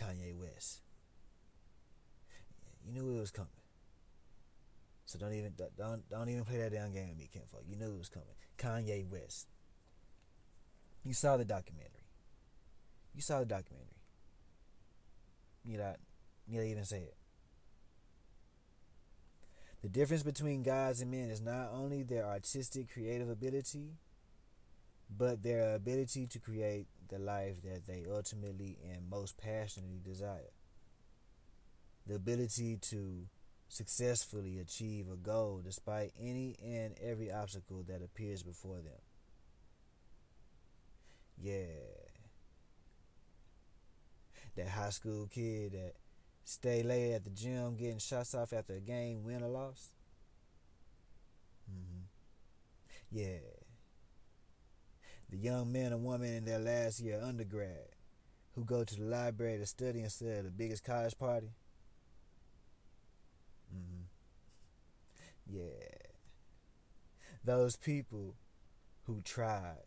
Kanye 0.00 0.36
West. 0.36 0.80
You 2.84 2.92
knew 2.92 3.16
it 3.16 3.20
was 3.20 3.30
coming. 3.30 3.50
So 5.04 5.18
don't 5.18 5.34
even 5.34 5.52
don't 5.76 6.08
don't 6.08 6.28
even 6.28 6.44
play 6.44 6.58
that 6.58 6.72
damn 6.72 6.92
game 6.92 7.08
with 7.08 7.18
me, 7.18 7.28
Kinfolk. 7.32 7.64
You 7.68 7.76
knew 7.76 7.94
it 7.94 7.98
was 7.98 8.08
coming. 8.08 8.28
Kanye 8.58 9.06
West. 9.08 9.51
You 11.04 11.14
saw 11.14 11.36
the 11.36 11.44
documentary. 11.44 12.06
You 13.14 13.20
saw 13.20 13.40
the 13.40 13.46
documentary. 13.46 13.88
You 15.64 15.78
not 15.78 15.96
need 16.48 16.58
to 16.58 16.64
even 16.64 16.84
say 16.84 17.00
it. 17.00 17.16
The 19.82 19.88
difference 19.88 20.22
between 20.22 20.62
gods 20.62 21.00
and 21.00 21.10
men 21.10 21.28
is 21.28 21.40
not 21.40 21.70
only 21.72 22.04
their 22.04 22.24
artistic 22.24 22.92
creative 22.92 23.28
ability, 23.28 23.96
but 25.10 25.42
their 25.42 25.74
ability 25.74 26.26
to 26.28 26.38
create 26.38 26.86
the 27.08 27.18
life 27.18 27.62
that 27.62 27.86
they 27.86 28.06
ultimately 28.08 28.78
and 28.90 29.10
most 29.10 29.36
passionately 29.36 30.00
desire. 30.02 30.52
The 32.06 32.14
ability 32.14 32.78
to 32.90 33.26
successfully 33.68 34.58
achieve 34.58 35.06
a 35.12 35.16
goal 35.16 35.60
despite 35.64 36.12
any 36.20 36.56
and 36.62 36.94
every 37.02 37.32
obstacle 37.32 37.82
that 37.88 38.02
appears 38.02 38.42
before 38.42 38.76
them. 38.76 39.00
Yeah. 41.42 41.64
That 44.56 44.68
high 44.68 44.90
school 44.90 45.26
kid 45.26 45.72
that 45.72 45.94
stay 46.44 46.82
late 46.82 47.14
at 47.14 47.24
the 47.24 47.30
gym 47.30 47.76
getting 47.76 47.98
shots 47.98 48.34
off 48.34 48.52
after 48.52 48.74
a 48.74 48.80
game, 48.80 49.24
win 49.24 49.42
or 49.42 49.48
loss. 49.48 49.94
Mm-hmm. 51.70 52.04
Yeah. 53.10 53.38
The 55.30 55.38
young 55.38 55.72
man 55.72 55.92
or 55.92 55.96
woman 55.96 56.32
in 56.32 56.44
their 56.44 56.58
last 56.58 57.00
year 57.00 57.20
undergrad 57.22 57.88
who 58.54 58.64
go 58.64 58.84
to 58.84 58.94
the 58.94 59.04
library 59.04 59.58
to 59.58 59.66
study 59.66 60.02
instead 60.02 60.38
of 60.38 60.44
the 60.44 60.50
biggest 60.50 60.84
college 60.84 61.18
party. 61.18 61.48
Mm-hmm. 63.74 64.02
Yeah. 65.56 65.88
Those 67.44 67.76
people 67.76 68.34
who 69.06 69.22
tried 69.22 69.86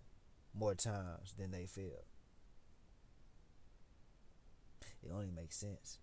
more 0.57 0.75
times 0.75 1.33
than 1.37 1.51
they 1.51 1.65
failed. 1.65 2.05
It 5.03 5.11
only 5.13 5.31
makes 5.35 5.57
sense. 5.57 5.99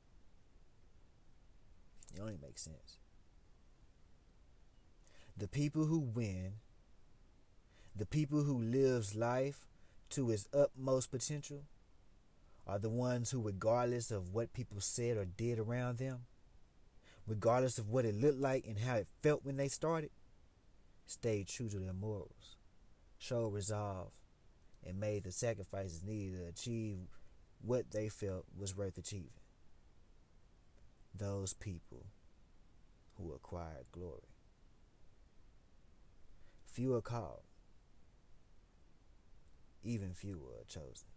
It 2.14 2.20
only 2.20 2.38
makes 2.40 2.62
sense. 2.62 2.98
The 5.36 5.48
people 5.48 5.86
who 5.86 5.98
win, 5.98 6.54
the 7.96 8.06
people 8.06 8.42
who 8.42 8.58
lives 8.58 9.14
life 9.14 9.66
to 10.10 10.30
its 10.30 10.46
utmost 10.52 11.10
potential, 11.10 11.62
are 12.66 12.78
the 12.78 12.90
ones 12.90 13.30
who, 13.30 13.40
regardless 13.40 14.10
of 14.10 14.32
what 14.32 14.52
people 14.52 14.80
said 14.80 15.16
or 15.16 15.24
did 15.24 15.58
around 15.58 15.98
them, 15.98 16.26
regardless 17.26 17.78
of 17.78 17.88
what 17.88 18.04
it 18.04 18.14
looked 18.14 18.38
like 18.38 18.66
and 18.66 18.78
how 18.78 18.96
it 18.96 19.08
felt 19.22 19.44
when 19.44 19.56
they 19.56 19.68
started, 19.68 20.10
stayed 21.06 21.48
true 21.48 21.68
to 21.68 21.78
their 21.78 21.92
morals, 21.92 22.56
showed 23.18 23.52
resolve, 23.52 24.12
and 24.86 24.98
made 24.98 25.24
the 25.24 25.32
sacrifices 25.32 26.02
needed 26.02 26.38
to 26.38 26.48
achieve 26.48 27.08
what 27.60 27.90
they 27.92 28.08
felt 28.08 28.44
was 28.56 28.76
worth 28.76 28.98
achieving. 28.98 29.30
Those 31.16 31.52
people 31.52 32.06
who 33.16 33.32
acquired 33.32 33.86
glory. 33.92 34.28
Few 36.66 36.94
are 36.94 37.02
called, 37.02 37.42
even 39.84 40.14
fewer 40.14 40.54
are 40.60 40.64
chosen. 40.66 41.08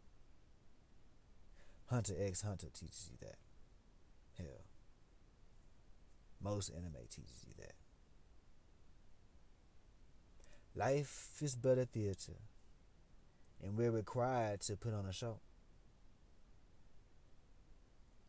Hunter 1.88 2.16
x 2.20 2.42
Hunter 2.42 2.68
teaches 2.74 3.10
you 3.12 3.18
that. 3.22 3.38
Hell, 4.38 4.66
most 6.44 6.70
anime 6.70 7.08
teaches 7.10 7.46
you 7.48 7.54
that. 7.60 7.76
Life 10.78 11.38
is 11.42 11.56
but 11.56 11.78
a 11.78 11.86
theater 11.86 12.34
and 13.64 13.78
we're 13.78 13.92
required 13.92 14.62
to 14.62 14.76
put 14.76 14.94
on 14.94 15.06
a 15.06 15.14
show. 15.14 15.40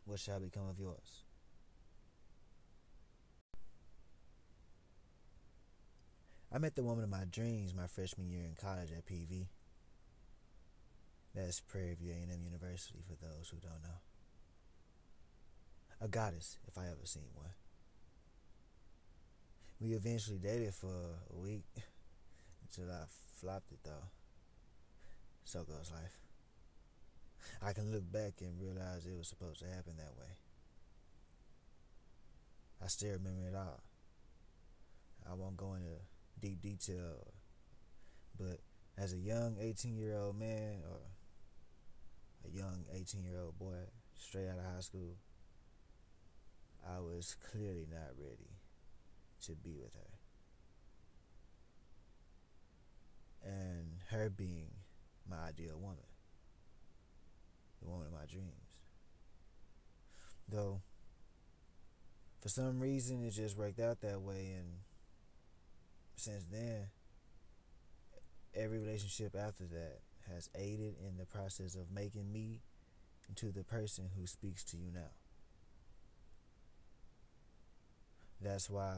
What 0.04 0.20
shall 0.20 0.40
become 0.40 0.68
of 0.68 0.78
yours? 0.78 1.24
I 6.52 6.58
met 6.58 6.76
the 6.76 6.84
woman 6.84 7.04
of 7.04 7.10
my 7.10 7.24
dreams 7.30 7.74
my 7.74 7.86
freshman 7.86 8.30
year 8.30 8.44
in 8.44 8.54
college 8.54 8.90
at 8.92 9.04
PV. 9.04 9.46
That's 11.34 11.60
Prairie 11.60 11.96
View 12.00 12.12
A&M 12.12 12.42
University 12.42 13.00
for 13.06 13.14
those 13.14 13.50
who 13.50 13.58
don't 13.58 13.82
know. 13.82 14.00
A 16.00 16.08
goddess, 16.08 16.58
if 16.66 16.78
I 16.78 16.86
ever 16.86 17.04
seen 17.04 17.28
one. 17.34 17.50
We 19.80 19.92
eventually 19.92 20.38
dated 20.38 20.72
for 20.72 20.86
a 20.88 21.38
week 21.38 21.66
until 22.62 22.90
I 22.90 23.04
flopped 23.38 23.72
it 23.72 23.80
though. 23.84 24.08
So 25.46 25.62
goes 25.62 25.92
life. 25.94 26.18
I 27.62 27.72
can 27.72 27.92
look 27.92 28.10
back 28.10 28.40
and 28.40 28.60
realize 28.60 29.06
it 29.06 29.16
was 29.16 29.28
supposed 29.28 29.60
to 29.60 29.66
happen 29.66 29.92
that 29.96 30.18
way. 30.18 30.26
I 32.84 32.88
still 32.88 33.12
remember 33.12 33.46
it 33.46 33.54
all. 33.54 33.80
I 35.24 35.34
won't 35.34 35.56
go 35.56 35.74
into 35.74 36.00
deep 36.40 36.62
detail, 36.62 37.28
but 38.36 38.58
as 38.98 39.12
a 39.12 39.18
young 39.18 39.56
18 39.60 39.96
year 39.96 40.16
old 40.16 40.36
man 40.36 40.80
or 40.90 40.98
a 42.44 42.50
young 42.50 42.84
18 42.92 43.22
year 43.22 43.38
old 43.38 43.56
boy 43.56 43.86
straight 44.16 44.48
out 44.48 44.58
of 44.58 44.64
high 44.64 44.80
school, 44.80 45.14
I 46.84 46.98
was 46.98 47.36
clearly 47.52 47.86
not 47.88 48.18
ready 48.18 48.50
to 49.44 49.52
be 49.52 49.76
with 49.80 49.94
her. 49.94 50.18
And 53.48 54.00
her 54.10 54.28
being 54.28 54.72
my 55.28 55.48
ideal 55.48 55.78
woman, 55.78 56.04
the 57.82 57.88
woman 57.88 58.06
of 58.06 58.12
my 58.12 58.26
dreams. 58.26 58.52
Though, 60.48 60.80
for 62.40 62.48
some 62.48 62.80
reason, 62.80 63.24
it 63.24 63.30
just 63.30 63.56
worked 63.56 63.80
out 63.80 64.00
that 64.02 64.20
way, 64.20 64.54
and 64.56 64.68
since 66.16 66.44
then, 66.50 66.86
every 68.54 68.78
relationship 68.78 69.34
after 69.34 69.64
that 69.64 70.00
has 70.32 70.48
aided 70.54 70.94
in 71.06 71.16
the 71.18 71.26
process 71.26 71.74
of 71.74 71.90
making 71.92 72.32
me 72.32 72.60
into 73.28 73.52
the 73.52 73.64
person 73.64 74.10
who 74.18 74.26
speaks 74.26 74.64
to 74.64 74.76
you 74.76 74.90
now. 74.92 75.10
That's 78.40 78.68
why 78.68 78.94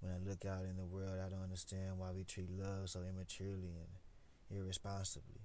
when 0.00 0.12
I 0.12 0.28
look 0.28 0.44
out 0.44 0.64
in 0.64 0.76
the 0.76 0.84
world, 0.84 1.18
I 1.24 1.28
don't 1.28 1.42
understand 1.42 1.98
why 1.98 2.10
we 2.10 2.24
treat 2.24 2.50
love 2.50 2.90
so 2.90 3.00
immaturely 3.00 3.70
and 3.78 3.88
irresponsibly. 4.54 5.40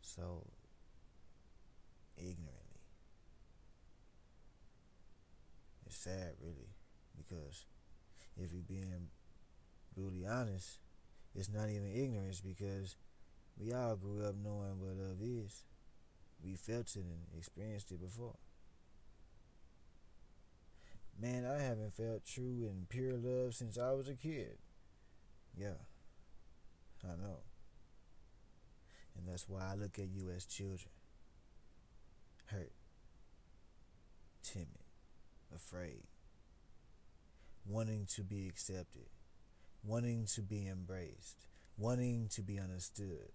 So 0.00 0.46
ignorantly. 2.16 2.60
It's 5.86 5.96
sad, 5.96 6.32
really, 6.42 6.70
because 7.16 7.66
if 8.36 8.52
you're 8.52 8.62
being 8.62 9.08
brutally 9.94 10.26
honest, 10.26 10.78
it's 11.34 11.50
not 11.50 11.68
even 11.68 11.92
ignorance 11.94 12.40
because 12.40 12.96
we 13.58 13.72
all 13.72 13.96
grew 13.96 14.24
up 14.24 14.34
knowing 14.42 14.80
what 14.80 14.96
love 14.96 15.18
is. 15.20 15.64
We 16.42 16.56
felt 16.56 16.94
it 16.96 17.04
and 17.04 17.38
experienced 17.38 17.90
it 17.90 18.00
before. 18.00 18.36
Man, 21.20 21.46
I 21.46 21.62
haven't 21.62 21.94
felt 21.94 22.24
true 22.26 22.68
and 22.68 22.88
pure 22.88 23.16
love 23.16 23.54
since 23.54 23.78
I 23.78 23.92
was 23.92 24.08
a 24.08 24.14
kid. 24.14 24.58
Yeah, 25.56 25.78
I 27.04 27.16
know. 27.22 27.38
And 29.16 29.28
that's 29.28 29.48
why 29.48 29.60
I 29.70 29.74
look 29.74 29.98
at 29.98 30.08
you 30.08 30.30
as 30.34 30.44
children. 30.44 30.90
Hurt, 32.46 32.72
timid, 34.42 34.68
afraid, 35.54 36.04
wanting 37.66 38.06
to 38.14 38.22
be 38.22 38.48
accepted, 38.48 39.06
wanting 39.82 40.26
to 40.34 40.42
be 40.42 40.68
embraced, 40.68 41.46
wanting 41.78 42.28
to 42.32 42.42
be 42.42 42.58
understood, 42.58 43.30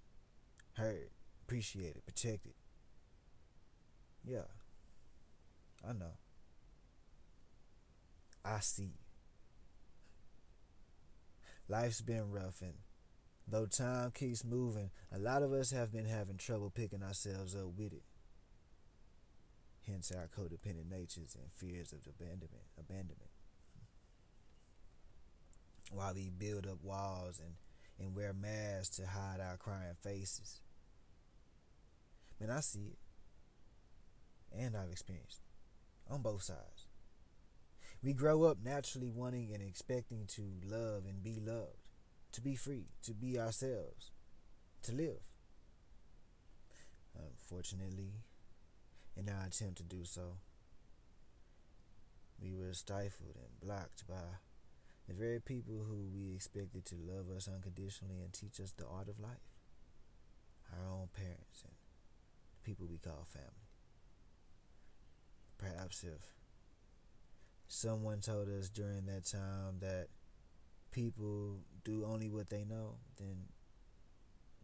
heard, 0.74 1.10
appreciated, 1.46 2.06
protected. 2.06 2.54
Yeah, 4.24 4.48
I 5.88 5.94
know. 5.94 6.18
I 8.46 8.60
see. 8.60 8.94
Life's 11.68 12.02
been 12.02 12.32
rough, 12.32 12.62
and 12.62 12.74
though 13.50 13.66
time 13.66 14.12
keeps 14.12 14.44
moving, 14.44 14.92
a 15.12 15.20
lot 15.20 15.44
of 15.44 15.54
us 15.54 15.72
have 15.72 15.92
been 15.92 16.06
having 16.06 16.38
trouble 16.38 16.70
picking 16.70 17.04
ourselves 17.04 17.56
up 17.56 17.72
with 17.78 17.94
it. 17.94 18.04
Hence 19.88 20.12
our 20.12 20.28
codependent 20.28 20.90
natures 20.90 21.36
and 21.36 21.52
fears 21.54 21.94
of 21.94 22.00
abandonment. 22.08 22.66
Abandonment. 22.78 23.32
While 25.92 26.14
we 26.14 26.30
build 26.30 26.68
up 26.68 26.84
walls 26.84 27.42
and, 27.44 27.56
and 28.00 28.16
wear 28.16 28.34
masks 28.34 28.98
to 28.98 29.08
hide 29.08 29.40
our 29.40 29.58
crying 29.58 29.96
faces. 30.02 30.62
Man, 32.40 32.52
I 32.52 32.60
see 32.60 32.94
it. 32.94 32.98
And 34.58 34.76
I've 34.78 34.92
experienced 34.92 35.40
it. 35.40 36.14
On 36.14 36.22
both 36.22 36.44
sides. 36.44 36.88
We 38.02 38.14
grow 38.14 38.44
up 38.44 38.60
naturally 38.64 39.10
wanting 39.10 39.52
and 39.54 39.62
expecting 39.62 40.26
to 40.28 40.44
love 40.66 41.04
and 41.06 41.22
be 41.22 41.40
loved, 41.40 41.79
to 42.32 42.42
be 42.42 42.56
free, 42.56 42.86
to 43.04 43.14
be 43.14 43.40
ourselves, 43.40 44.12
to 44.84 44.94
live. 44.94 45.22
Unfortunately, 47.18 48.14
in 49.18 49.28
our 49.30 49.46
attempt 49.48 49.78
to 49.78 49.84
do 49.84 50.06
so, 50.06 50.38
we 52.42 52.54
were 52.56 52.74
stifled 52.74 53.36
and 53.36 53.60
blocked 53.62 54.08
by 54.08 54.40
the 55.08 55.14
very 55.14 55.40
people 55.42 55.86
who 55.88 56.08
we 56.14 56.34
expected 56.36 56.86
to 56.86 56.96
love 56.96 57.36
us 57.36 57.48
unconditionally 57.48 58.22
and 58.24 58.32
teach 58.32 58.60
us 58.60 58.72
the 58.72 58.86
art 58.86 59.10
of 59.10 59.20
life 59.20 59.50
our 60.72 60.92
own 60.92 61.10
parents 61.14 61.64
and 61.64 61.74
the 61.74 62.70
people 62.70 62.88
we 62.90 62.98
call 62.98 63.26
family. 63.28 63.70
Perhaps 65.58 66.04
if 66.04 66.22
someone 67.68 68.20
told 68.20 68.48
us 68.50 68.70
during 68.70 69.06
that 69.06 69.26
time 69.26 69.80
that 69.80 70.08
people 70.92 71.58
do 71.90 72.06
only 72.06 72.30
what 72.30 72.50
they 72.50 72.64
know, 72.64 72.96
then 73.18 73.46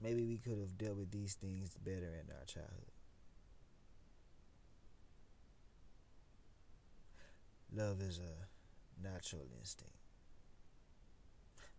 maybe 0.01 0.23
we 0.25 0.37
could 0.37 0.59
have 0.59 0.77
dealt 0.77 0.97
with 0.97 1.11
these 1.11 1.33
things 1.33 1.75
better 1.83 2.21
in 2.23 2.31
our 2.31 2.45
childhood. 2.45 2.91
Love 7.73 8.01
is 8.01 8.19
a 8.19 9.03
natural 9.05 9.47
instinct. 9.59 9.93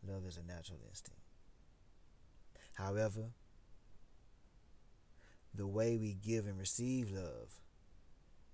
Love 0.06 0.26
is 0.26 0.36
a 0.36 0.42
natural 0.42 0.78
instinct. 0.88 1.20
However, 2.74 3.30
the 5.54 5.66
way 5.66 5.96
we 5.96 6.12
give 6.12 6.46
and 6.46 6.58
receive 6.58 7.10
love 7.10 7.60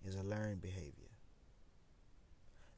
is 0.07 0.14
a 0.14 0.22
learned 0.22 0.61
behavior. 0.61 1.11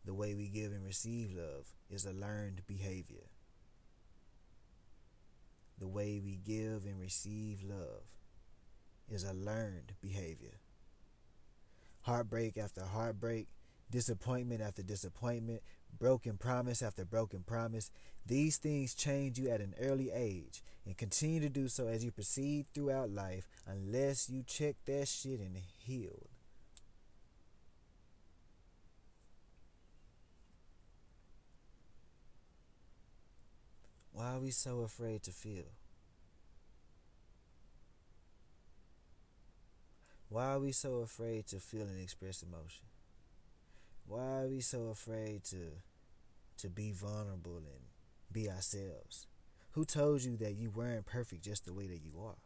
The 0.07 0.15
way 0.15 0.35
we 0.35 0.49
give 0.49 0.73
and 0.73 0.85
receive 0.85 1.33
love 1.33 1.67
is 1.91 2.07
a 2.07 2.13
learned 2.13 2.63
behavior. 2.67 3.29
The 5.79 5.89
way 5.89 6.21
we 6.25 6.37
give 6.37 6.85
and 6.85 7.01
receive 7.01 7.63
love 7.63 8.05
is 9.11 9.25
a 9.25 9.33
learned 9.33 9.93
behavior. 10.01 10.61
Heartbreak 12.03 12.57
after 12.57 12.85
heartbreak, 12.85 13.49
disappointment 13.91 14.61
after 14.61 14.83
disappointment, 14.83 15.63
broken 15.99 16.37
promise 16.37 16.83
after 16.83 17.05
broken 17.05 17.43
promise, 17.43 17.91
these 18.27 18.57
things 18.57 18.95
change 18.95 19.39
you 19.39 19.51
at 19.51 19.61
an 19.61 19.75
early 19.81 20.11
age 20.11 20.63
and 20.87 20.97
continue 20.97 21.41
to 21.41 21.49
do 21.49 21.69
so 21.69 21.89
as 21.89 22.05
you 22.05 22.11
proceed 22.11 22.67
throughout 22.73 23.11
life 23.11 23.49
unless 23.67 24.31
you 24.31 24.43
check 24.43 24.77
that 24.87 25.09
shit 25.09 25.41
and 25.41 25.57
heal. 25.57 26.29
Why 34.15 34.35
are 34.35 34.39
we 34.39 34.53
so 34.53 34.83
afraid 34.83 35.25
to 35.25 35.33
feel? 35.33 35.65
Why 40.29 40.53
are 40.53 40.61
we 40.61 40.71
so 40.71 40.99
afraid 40.99 41.49
to 41.49 41.59
feel 41.59 41.83
and 41.83 42.01
express 42.01 42.41
emotion? 42.41 42.87
Why 44.07 44.43
are 44.43 44.49
we 44.49 44.61
so 44.61 44.87
afraid 44.87 45.43
to 45.47 45.83
to 46.59 46.69
be 46.69 46.93
vulnerable 46.93 47.57
and 47.57 47.87
be 48.31 48.49
ourselves? 48.49 49.27
Who 49.73 49.85
told 49.85 50.23
you 50.23 50.37
that 50.37 50.55
you 50.55 50.71
weren't 50.71 51.07
perfect 51.07 51.43
just 51.43 51.65
the 51.65 51.73
way 51.73 51.89
that 51.89 52.05
you 52.05 52.13
are? 52.25 52.39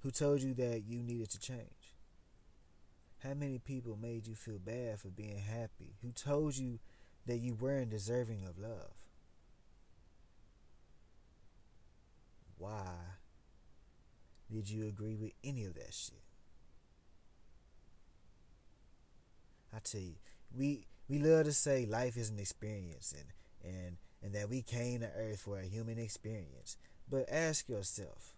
Who 0.00 0.10
told 0.10 0.40
you 0.40 0.54
that 0.54 0.84
you 0.88 1.02
needed 1.02 1.28
to 1.30 1.38
change? 1.38 1.92
How 3.22 3.34
many 3.34 3.58
people 3.58 3.98
made 4.00 4.26
you 4.26 4.34
feel 4.34 4.58
bad 4.58 4.98
for 4.98 5.08
being 5.08 5.40
happy? 5.40 5.96
Who 6.00 6.12
told 6.12 6.56
you 6.56 6.78
that 7.26 7.40
you 7.40 7.54
weren't 7.54 7.90
deserving 7.90 8.44
of 8.46 8.58
love? 8.58 9.03
Why 12.64 12.96
did 14.50 14.70
you 14.70 14.86
agree 14.86 15.16
with 15.16 15.32
any 15.42 15.64
of 15.64 15.74
that 15.74 15.92
shit? 15.92 16.22
I 19.74 19.80
tell 19.80 20.00
you, 20.00 20.14
we 20.56 20.86
we 21.08 21.18
love 21.18 21.44
to 21.44 21.52
say 21.52 21.84
life 21.84 22.16
is 22.16 22.30
an 22.30 22.38
experience 22.38 23.14
and 23.14 23.74
and 23.74 23.96
and 24.22 24.32
that 24.34 24.48
we 24.48 24.62
came 24.62 25.00
to 25.00 25.10
earth 25.14 25.42
for 25.42 25.58
a 25.58 25.66
human 25.66 25.98
experience. 25.98 26.78
But 27.10 27.28
ask 27.30 27.68
yourself, 27.68 28.32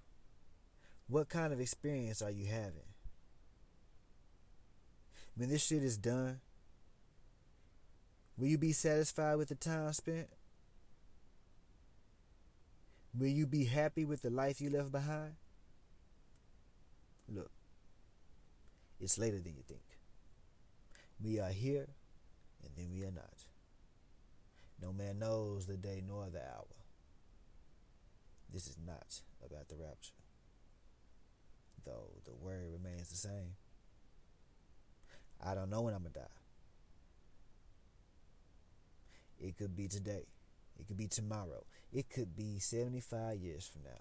what 1.07 1.29
kind 1.29 1.53
of 1.53 1.61
experience 1.61 2.21
are 2.21 2.31
you 2.31 2.47
having? 2.47 2.91
When 5.37 5.51
this 5.51 5.65
shit 5.65 5.85
is 5.85 5.97
done, 5.97 6.41
will 8.37 8.49
you 8.49 8.59
be 8.59 8.73
satisfied 8.73 9.37
with 9.37 9.51
the 9.51 9.55
time 9.55 9.93
spent? 9.93 10.29
Will 13.19 13.29
you 13.29 13.47
be 13.47 13.65
happy 13.65 14.05
with 14.05 14.23
the 14.23 14.31
life 14.31 14.61
you 14.61 14.69
left 14.69 14.93
behind? 14.93 15.37
Look, 17.29 17.51
it's 19.01 19.19
later 19.19 19.39
than 19.39 19.55
you 19.57 19.63
think. 19.67 19.81
We 21.23 21.41
are 21.41 21.51
here, 21.51 21.89
and 22.63 22.71
then 22.77 22.91
we 22.93 23.05
are 23.05 23.11
not. 23.11 23.47
No 24.83 24.93
man 24.93 25.19
knows 25.19 25.67
the 25.67 25.79
day 25.79 26.03
nor 26.07 26.29
the 26.31 26.41
hour. 26.41 26.67
This 28.53 28.67
is 28.67 28.77
not 28.87 29.21
about 29.45 29.69
the 29.69 29.77
rapture, 29.77 30.13
though 31.85 32.11
the 32.27 32.35
word 32.35 32.71
remains 32.71 33.09
the 33.09 33.17
same. 33.17 33.57
I 35.45 35.55
don't 35.55 35.71
know 35.71 35.83
when 35.83 35.95
I'm 35.95 36.03
going 36.03 36.13
to 36.13 36.21
die. 36.21 36.27
It 39.41 39.57
could 39.57 39.75
be 39.75 39.89
today. 39.89 40.27
It 40.79 40.87
could 40.87 40.97
be 40.97 41.09
tomorrow. 41.09 41.65
It 41.93 42.11
could 42.11 42.37
be 42.37 42.59
75 42.59 43.39
years 43.39 43.67
from 43.67 43.83
now. 43.85 44.01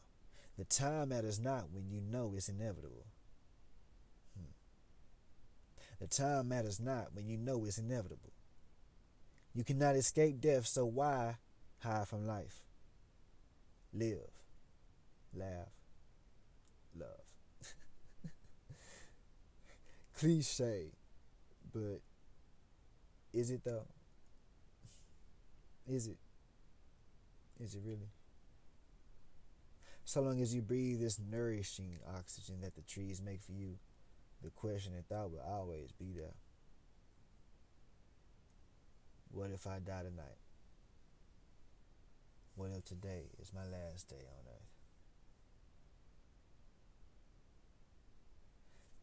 The 0.57 0.65
time 0.65 1.09
matters 1.09 1.39
not 1.39 1.71
when 1.71 1.89
you 1.89 2.01
know 2.01 2.33
it's 2.35 2.49
inevitable. 2.49 3.05
Hmm. 4.37 4.53
The 5.99 6.07
time 6.07 6.49
matters 6.49 6.79
not 6.79 7.13
when 7.13 7.27
you 7.27 7.37
know 7.37 7.65
it's 7.65 7.77
inevitable. 7.77 8.31
You 9.53 9.63
cannot 9.63 9.95
escape 9.95 10.41
death, 10.41 10.65
so 10.65 10.85
why 10.85 11.35
hide 11.79 12.07
from 12.07 12.27
life? 12.27 12.61
Live, 13.93 14.17
laugh, 15.33 15.71
love. 16.97 17.21
Cliche, 20.17 20.91
but 21.73 22.01
is 23.33 23.51
it 23.51 23.63
though? 23.63 23.85
Is 25.87 26.07
it? 26.07 26.17
Is 27.59 27.75
it 27.75 27.81
really? 27.85 28.09
So 30.03 30.21
long 30.21 30.41
as 30.41 30.53
you 30.53 30.61
breathe 30.61 30.99
this 30.99 31.19
nourishing 31.19 31.97
oxygen 32.15 32.61
that 32.61 32.75
the 32.75 32.81
trees 32.81 33.21
make 33.21 33.41
for 33.41 33.53
you, 33.53 33.77
the 34.43 34.49
question 34.51 34.93
and 34.93 35.07
thought 35.07 35.31
will 35.31 35.39
always 35.39 35.91
be 35.91 36.13
there. 36.15 36.35
What 39.31 39.49
if 39.51 39.65
I 39.65 39.79
die 39.79 40.03
tonight? 40.03 40.37
What 42.55 42.69
if 42.77 42.85
today 42.85 43.23
is 43.41 43.51
my 43.53 43.65
last 43.65 44.07
day 44.07 44.15
on 44.15 44.45
earth? 44.47 44.75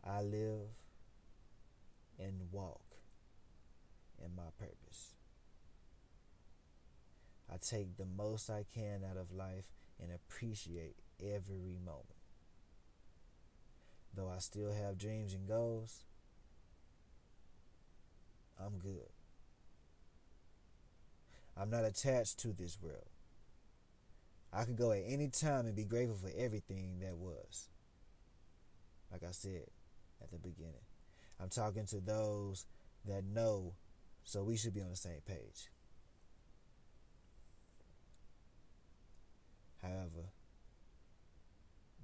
I 0.05 0.23
live 0.23 0.69
and 2.19 2.51
walk 2.51 2.97
in 4.25 4.35
my 4.35 4.51
purpose. 4.59 5.12
I 7.53 7.57
take 7.61 7.97
the 7.97 8.07
most 8.07 8.49
I 8.49 8.65
can 8.75 9.03
out 9.09 9.19
of 9.19 9.31
life 9.31 9.67
and 10.01 10.11
appreciate 10.11 10.97
every 11.21 11.77
moment. 11.85 12.07
Though 14.15 14.31
I 14.35 14.39
still 14.39 14.73
have 14.73 14.97
dreams 14.97 15.35
and 15.35 15.47
goals, 15.47 16.05
I'm 18.59 18.79
good. 18.79 19.11
I'm 21.57 21.69
not 21.69 21.85
attached 21.85 22.39
to 22.41 22.49
this 22.49 22.79
world. 22.81 23.11
I 24.53 24.65
could 24.65 24.77
go 24.77 24.93
at 24.93 25.03
any 25.07 25.29
time 25.29 25.67
and 25.67 25.75
be 25.75 25.85
grateful 25.85 26.17
for 26.17 26.31
everything 26.37 27.01
that 27.01 27.17
was. 27.17 27.69
Like 29.11 29.25
I 29.25 29.33
said 29.33 29.67
at 30.23 30.31
the 30.31 30.39
beginning, 30.39 30.87
I'm 31.41 31.51
talking 31.51 31.85
to 31.87 32.01
those 32.01 32.65
that 33.07 33.25
know, 33.25 33.75
so 34.25 34.43
we 34.43 34.57
should 34.57 34.75
be 34.75 34.83
on 34.83 34.91
the 34.91 34.97
same 34.97 35.21
page. 35.27 35.71
However, 39.83 40.31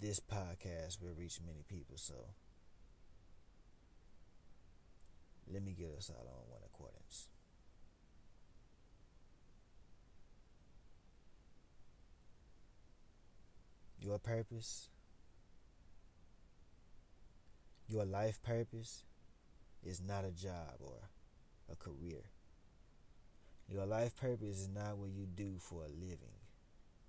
this 0.00 0.20
podcast 0.20 1.00
will 1.00 1.14
reach 1.16 1.38
many 1.44 1.62
people, 1.68 1.96
so 1.96 2.14
let 5.52 5.62
me 5.62 5.72
get 5.78 5.94
us 5.96 6.10
out 6.10 6.26
on 6.26 6.50
one 6.50 6.60
accordance. 6.66 7.28
Your 14.00 14.18
purpose, 14.18 14.88
your 17.88 18.04
life 18.04 18.42
purpose 18.42 19.04
is 19.84 20.00
not 20.00 20.24
a 20.24 20.30
job 20.30 20.76
or 20.80 21.08
a 21.70 21.76
career. 21.76 22.22
Your 23.68 23.86
life 23.86 24.16
purpose 24.16 24.60
is 24.60 24.68
not 24.68 24.96
what 24.96 25.10
you 25.10 25.26
do 25.26 25.56
for 25.58 25.82
a 25.84 25.88
living 25.88 26.47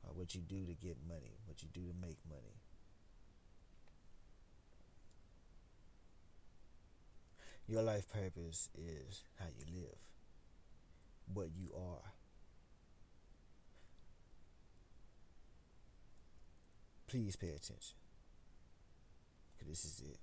or 0.03 0.13
what 0.13 0.35
you 0.35 0.41
do 0.41 0.65
to 0.65 0.73
get 0.73 0.97
money, 1.07 1.38
what 1.45 1.62
you 1.62 1.69
do 1.73 1.81
to 1.81 1.93
make 2.01 2.17
money. 2.27 2.59
Your 7.67 7.83
life 7.83 8.12
purpose 8.12 8.69
is 8.75 9.23
how 9.39 9.45
you 9.45 9.81
live, 9.81 9.97
what 11.31 11.49
you 11.55 11.69
are. 11.75 12.12
Please 17.07 17.35
pay 17.35 17.49
attention. 17.49 17.95
Because 19.57 19.67
this 19.67 19.85
is 19.85 20.01
it. 20.01 20.19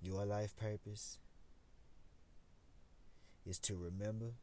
Your 0.00 0.24
life 0.24 0.54
purpose 0.56 1.18
is 3.46 3.58
to 3.60 3.74
remember 3.74 4.34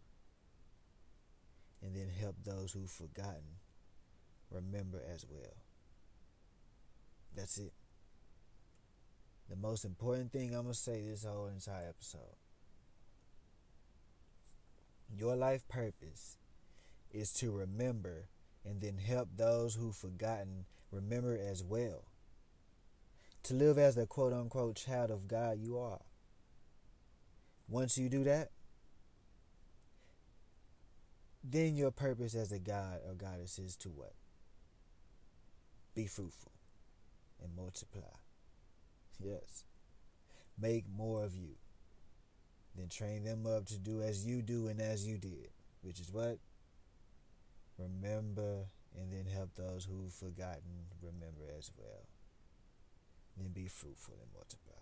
and 1.82 1.96
then 1.96 2.10
help 2.20 2.36
those 2.44 2.74
who've 2.74 2.90
forgotten 2.90 3.60
remember 4.52 5.02
as 5.14 5.26
well. 5.30 5.56
That's 7.36 7.58
it. 7.58 7.74
The 9.50 9.56
most 9.56 9.84
important 9.86 10.32
thing 10.32 10.54
I'm 10.54 10.64
going 10.64 10.74
to 10.74 10.80
say 10.80 11.02
this 11.02 11.26
whole 11.26 11.48
entire 11.48 11.90
episode. 11.90 12.38
Your 15.14 15.36
life 15.36 15.68
purpose 15.68 16.38
is 17.12 17.34
to 17.34 17.52
remember 17.52 18.28
and 18.64 18.80
then 18.82 18.98
help 18.98 19.30
those 19.36 19.76
who've 19.76 19.96
forgotten 19.96 20.66
remember 20.92 21.38
as 21.38 21.64
well. 21.64 22.04
To 23.44 23.54
live 23.54 23.78
as 23.78 23.96
the 23.96 24.06
quote 24.06 24.34
unquote 24.34 24.76
child 24.76 25.12
of 25.12 25.28
God 25.28 25.58
you 25.60 25.78
are. 25.78 26.02
Once 27.68 27.98
you 27.98 28.08
do 28.08 28.24
that, 28.24 28.52
then 31.44 31.76
your 31.76 31.92
purpose 31.92 32.36
as 32.36 32.52
a 32.52 32.60
god 32.60 33.00
or 33.08 33.14
goddess 33.14 33.58
is 33.58 33.76
to 33.78 33.90
what? 33.90 34.14
Be 35.96 36.06
fruitful 36.06 36.52
and 37.42 37.56
multiply. 37.56 38.18
Yes. 39.20 39.66
Make 40.60 40.86
more 40.96 41.24
of 41.24 41.36
you. 41.36 41.56
Then 42.76 42.88
train 42.88 43.24
them 43.24 43.46
up 43.46 43.66
to 43.68 43.78
do 43.78 44.02
as 44.02 44.26
you 44.26 44.42
do 44.42 44.68
and 44.68 44.80
as 44.80 45.06
you 45.06 45.18
did. 45.18 45.50
Which 45.82 46.00
is 46.00 46.12
what? 46.12 46.38
Remember 47.78 48.66
and 48.98 49.12
then 49.12 49.26
help 49.34 49.56
those 49.56 49.86
who've 49.86 50.14
forgotten 50.14 50.88
remember 51.02 51.52
as 51.58 51.72
well. 51.78 52.06
Then 53.38 53.52
be 53.52 53.68
fruitful 53.68 54.16
and 54.22 54.32
multiply. 54.34 54.76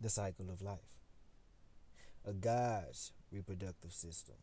The 0.00 0.08
cycle 0.08 0.50
of 0.50 0.62
life. 0.62 0.99
A 2.26 2.32
God's 2.32 3.12
reproductive 3.32 3.92
system. 3.92 4.36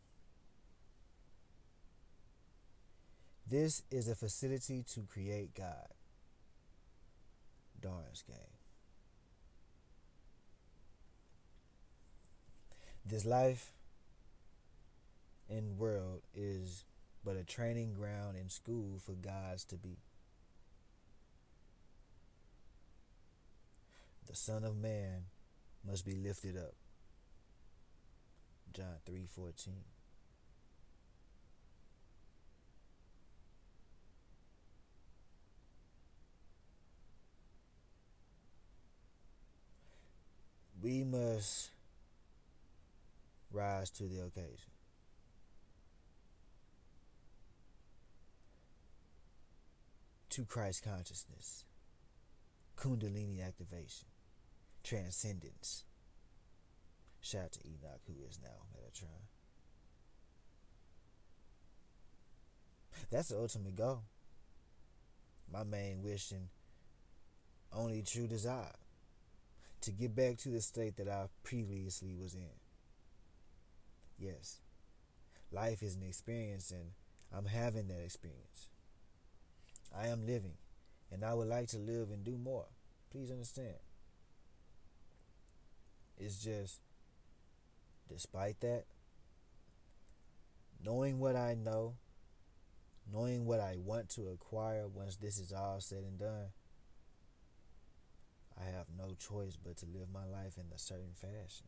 This 3.48 3.82
is 3.90 4.08
a 4.08 4.14
facility 4.14 4.84
to 4.94 5.00
create 5.02 5.54
God. 5.54 5.88
Darn's 7.80 8.22
game. 8.22 8.36
This 13.06 13.24
life 13.24 13.72
and 15.48 15.78
world 15.78 16.20
is 16.34 16.84
but 17.24 17.36
a 17.36 17.44
training 17.44 17.94
ground 17.94 18.36
and 18.36 18.50
school 18.50 18.98
for 19.04 19.12
gods 19.12 19.64
to 19.64 19.76
be. 19.76 19.96
The 24.26 24.36
Son 24.36 24.62
of 24.62 24.76
Man 24.76 25.24
must 25.86 26.04
be 26.04 26.14
lifted 26.14 26.56
up. 26.56 26.74
John 28.78 29.00
3:14. 29.04 29.82
We 40.80 41.02
must 41.02 41.70
rise 43.50 43.90
to 43.90 44.04
the 44.04 44.20
occasion. 44.20 44.70
To 50.30 50.44
Christ 50.44 50.84
consciousness, 50.84 51.64
Kundalini 52.76 53.44
activation, 53.44 54.06
transcendence. 54.84 55.82
Shout 57.20 57.44
out 57.44 57.52
to 57.52 57.60
Enoch, 57.66 58.00
who 58.06 58.14
is 58.28 58.38
now 58.42 58.48
Metatron. 58.74 59.26
That's 63.10 63.28
the 63.28 63.38
ultimate 63.38 63.76
goal. 63.76 64.02
My 65.52 65.64
main 65.64 66.02
wish 66.02 66.30
and 66.30 66.48
only 67.72 68.02
true 68.02 68.26
desire 68.26 68.74
to 69.80 69.90
get 69.90 70.14
back 70.14 70.36
to 70.38 70.48
the 70.48 70.60
state 70.60 70.96
that 70.96 71.08
I 71.08 71.26
previously 71.42 72.14
was 72.14 72.34
in. 72.34 72.58
Yes, 74.18 74.58
life 75.52 75.82
is 75.82 75.94
an 75.94 76.02
experience, 76.02 76.70
and 76.70 76.90
I'm 77.32 77.46
having 77.46 77.88
that 77.88 78.02
experience. 78.04 78.68
I 79.96 80.08
am 80.08 80.26
living, 80.26 80.56
and 81.12 81.24
I 81.24 81.34
would 81.34 81.48
like 81.48 81.68
to 81.68 81.78
live 81.78 82.10
and 82.10 82.24
do 82.24 82.36
more. 82.36 82.66
Please 83.10 83.30
understand. 83.30 83.76
It's 86.18 86.42
just 86.42 86.80
Despite 88.08 88.60
that, 88.60 88.84
knowing 90.84 91.18
what 91.18 91.36
I 91.36 91.54
know, 91.54 91.94
knowing 93.12 93.44
what 93.44 93.60
I 93.60 93.76
want 93.76 94.08
to 94.10 94.28
acquire 94.28 94.88
once 94.88 95.16
this 95.16 95.38
is 95.38 95.52
all 95.52 95.80
said 95.80 96.04
and 96.04 96.18
done, 96.18 96.48
I 98.58 98.64
have 98.64 98.86
no 98.96 99.14
choice 99.14 99.56
but 99.56 99.76
to 99.78 99.86
live 99.86 100.08
my 100.12 100.24
life 100.24 100.56
in 100.56 100.64
a 100.74 100.78
certain 100.78 101.14
fashion. 101.14 101.66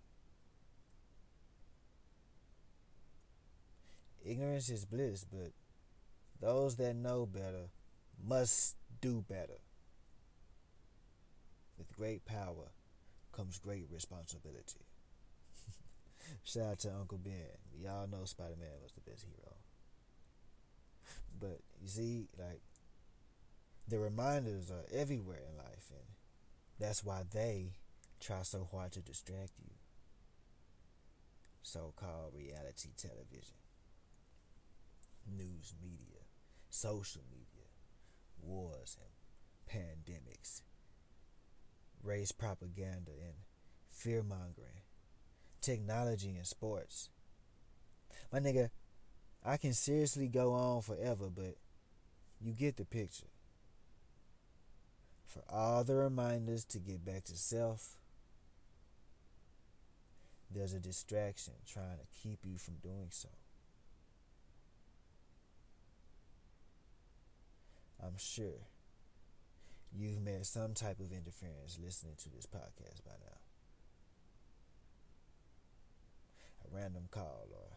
Ignorance 4.24 4.68
is 4.68 4.85
bliss, 4.85 5.24
but 5.24 5.53
those 6.40 6.76
that 6.76 6.94
know 6.96 7.26
better 7.26 7.70
must 8.22 8.76
do 9.00 9.24
better. 9.26 9.61
With 11.79 11.92
great 11.92 12.24
power 12.26 12.72
comes 13.33 13.59
great 13.59 13.87
responsibility. 13.90 14.89
Shout 16.43 16.66
out 16.66 16.79
to 16.81 16.93
Uncle 16.93 17.19
Ben. 17.19 17.33
Y'all 17.81 18.09
know 18.09 18.25
Spider 18.25 18.57
Man 18.59 18.71
was 18.83 18.93
the 18.93 19.01
best 19.01 19.25
hero. 19.25 19.55
But 21.38 21.61
you 21.81 21.88
see, 21.88 22.29
like 22.38 22.61
the 23.88 23.99
reminders 23.99 24.71
are 24.71 24.85
everywhere 24.93 25.40
in 25.51 25.57
life, 25.57 25.90
and 25.90 26.07
that's 26.79 27.05
why 27.05 27.23
they 27.33 27.73
try 28.21 28.43
so 28.43 28.69
hard 28.71 28.93
to 28.93 29.01
distract 29.01 29.53
you. 29.59 29.73
So 31.62 31.93
called 31.97 32.35
reality 32.35 32.90
television, 32.97 33.57
news 35.27 35.75
media, 35.81 36.23
social 36.69 37.23
media, 37.31 37.66
wars 38.43 38.97
and 39.01 39.11
pandemics, 39.71 40.62
race 42.03 42.33
propaganda, 42.33 43.12
and 43.12 43.35
fear 43.90 44.23
mongering 44.23 44.80
technology 45.61 46.35
and 46.37 46.46
sports. 46.46 47.11
My 48.33 48.40
nigga, 48.40 48.70
I 49.44 49.57
can 49.57 49.73
seriously 49.73 50.29
go 50.29 50.53
on 50.53 50.83
forever, 50.83 51.29
but 51.35 51.57
you 52.40 52.53
get 52.53 52.77
the 52.77 52.85
picture. 52.85 53.27
For 55.27 55.42
all 55.49 55.85
the 55.85 55.94
reminders 55.94 56.64
to 56.66 56.79
get 56.79 57.05
back 57.05 57.25
to 57.25 57.37
self, 57.37 57.96
there's 60.53 60.73
a 60.73 60.81
distraction 60.81 61.55
trying 61.66 61.99
to 61.99 62.20
keep 62.23 62.40
you 62.44 62.59
from 62.59 62.75
doing 62.83 63.09
so. 63.11 63.29
I'm 68.03 68.16
sure 68.16 68.66
you've 69.92 70.20
met 70.20 70.46
some 70.46 70.75
type 70.75 70.99
of 71.01 71.12
interference 71.12 71.79
listening 71.83 72.14
to 72.23 72.31
this 72.31 72.46
podcast 72.46 73.05
by 73.05 73.12
now. 73.20 73.38
A 76.60 76.60
random 76.72 77.04
call 77.11 77.48
or 77.52 77.76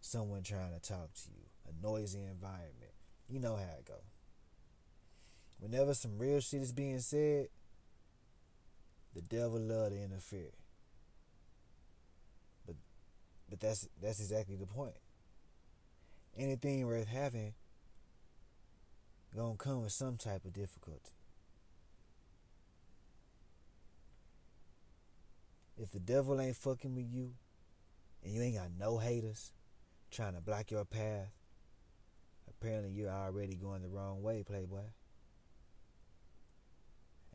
someone 0.00 0.42
trying 0.42 0.72
to 0.72 0.80
talk 0.80 1.12
to 1.14 1.30
you, 1.30 1.44
a 1.68 1.86
noisy 1.86 2.24
environment. 2.24 2.92
You 3.28 3.40
know 3.40 3.56
how 3.56 3.78
it 3.78 3.86
go. 3.86 3.94
Whenever 5.58 5.94
some 5.94 6.18
real 6.18 6.40
shit 6.40 6.62
is 6.62 6.72
being 6.72 6.98
said, 6.98 7.48
the 9.14 9.22
devil 9.22 9.60
love 9.60 9.90
to 9.90 10.02
interfere. 10.02 10.52
But 12.66 12.76
but 13.48 13.60
that's 13.60 13.88
that's 14.02 14.20
exactly 14.20 14.56
the 14.56 14.66
point. 14.66 14.96
Anything 16.36 16.86
worth 16.86 17.08
having 17.08 17.54
gonna 19.34 19.56
come 19.56 19.82
with 19.82 19.92
some 19.92 20.16
type 20.16 20.44
of 20.44 20.52
difficulty. 20.52 21.12
If 25.76 25.90
the 25.90 25.98
devil 25.98 26.40
ain't 26.40 26.56
fucking 26.56 26.94
with 26.94 27.06
you 27.10 27.32
and 28.24 28.32
you 28.32 28.42
ain't 28.42 28.56
got 28.56 28.70
no 28.78 28.98
haters 28.98 29.52
trying 30.10 30.34
to 30.34 30.40
block 30.40 30.70
your 30.70 30.84
path, 30.84 31.28
apparently 32.48 32.90
you're 32.90 33.10
already 33.10 33.54
going 33.54 33.82
the 33.82 33.88
wrong 33.88 34.22
way, 34.22 34.42
Playboy. 34.42 34.80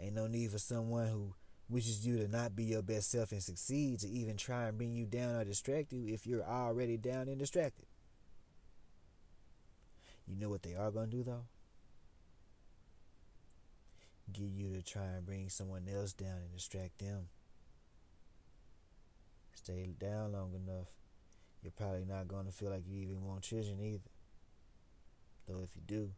Ain't 0.01 0.15
no 0.15 0.27
need 0.27 0.51
for 0.51 0.59
someone 0.59 1.07
who 1.07 1.33
wishes 1.69 2.05
you 2.05 2.17
to 2.17 2.27
not 2.27 2.55
be 2.55 2.63
your 2.63 2.81
best 2.81 3.11
self 3.11 3.31
and 3.31 3.43
succeed 3.43 3.99
to 3.99 4.07
even 4.07 4.37
try 4.37 4.67
and 4.67 4.77
bring 4.77 4.93
you 4.93 5.05
down 5.05 5.35
or 5.35 5.43
distract 5.43 5.93
you 5.93 6.07
if 6.07 6.25
you're 6.25 6.43
already 6.43 6.97
down 6.97 7.27
and 7.27 7.37
distracted. 7.37 7.85
You 10.27 10.37
know 10.37 10.49
what 10.49 10.63
they 10.63 10.75
are 10.75 10.91
going 10.91 11.09
to 11.11 11.17
do 11.17 11.23
though? 11.23 11.43
Get 14.31 14.43
you 14.43 14.73
to 14.75 14.81
try 14.83 15.05
and 15.05 15.25
bring 15.25 15.49
someone 15.49 15.87
else 15.93 16.13
down 16.13 16.37
and 16.37 16.53
distract 16.53 16.99
them. 16.99 17.27
Stay 19.59 19.93
down 19.99 20.31
long 20.31 20.53
enough, 20.53 20.87
you're 21.61 21.73
probably 21.75 22.05
not 22.05 22.29
going 22.29 22.45
to 22.45 22.51
feel 22.51 22.69
like 22.69 22.87
you 22.87 23.01
even 23.01 23.25
want 23.25 23.41
children 23.41 23.77
either. 23.83 24.09
Though 25.49 25.61
if 25.63 25.75
you 25.75 25.81
do, 25.85 26.11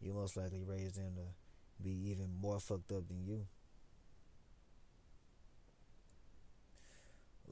you 0.00 0.12
most 0.12 0.36
likely 0.36 0.62
raise 0.62 0.92
them 0.92 1.14
to 1.16 1.82
be 1.82 1.90
even 2.10 2.30
more 2.40 2.60
fucked 2.60 2.92
up 2.92 3.08
than 3.08 3.24
you. 3.26 3.46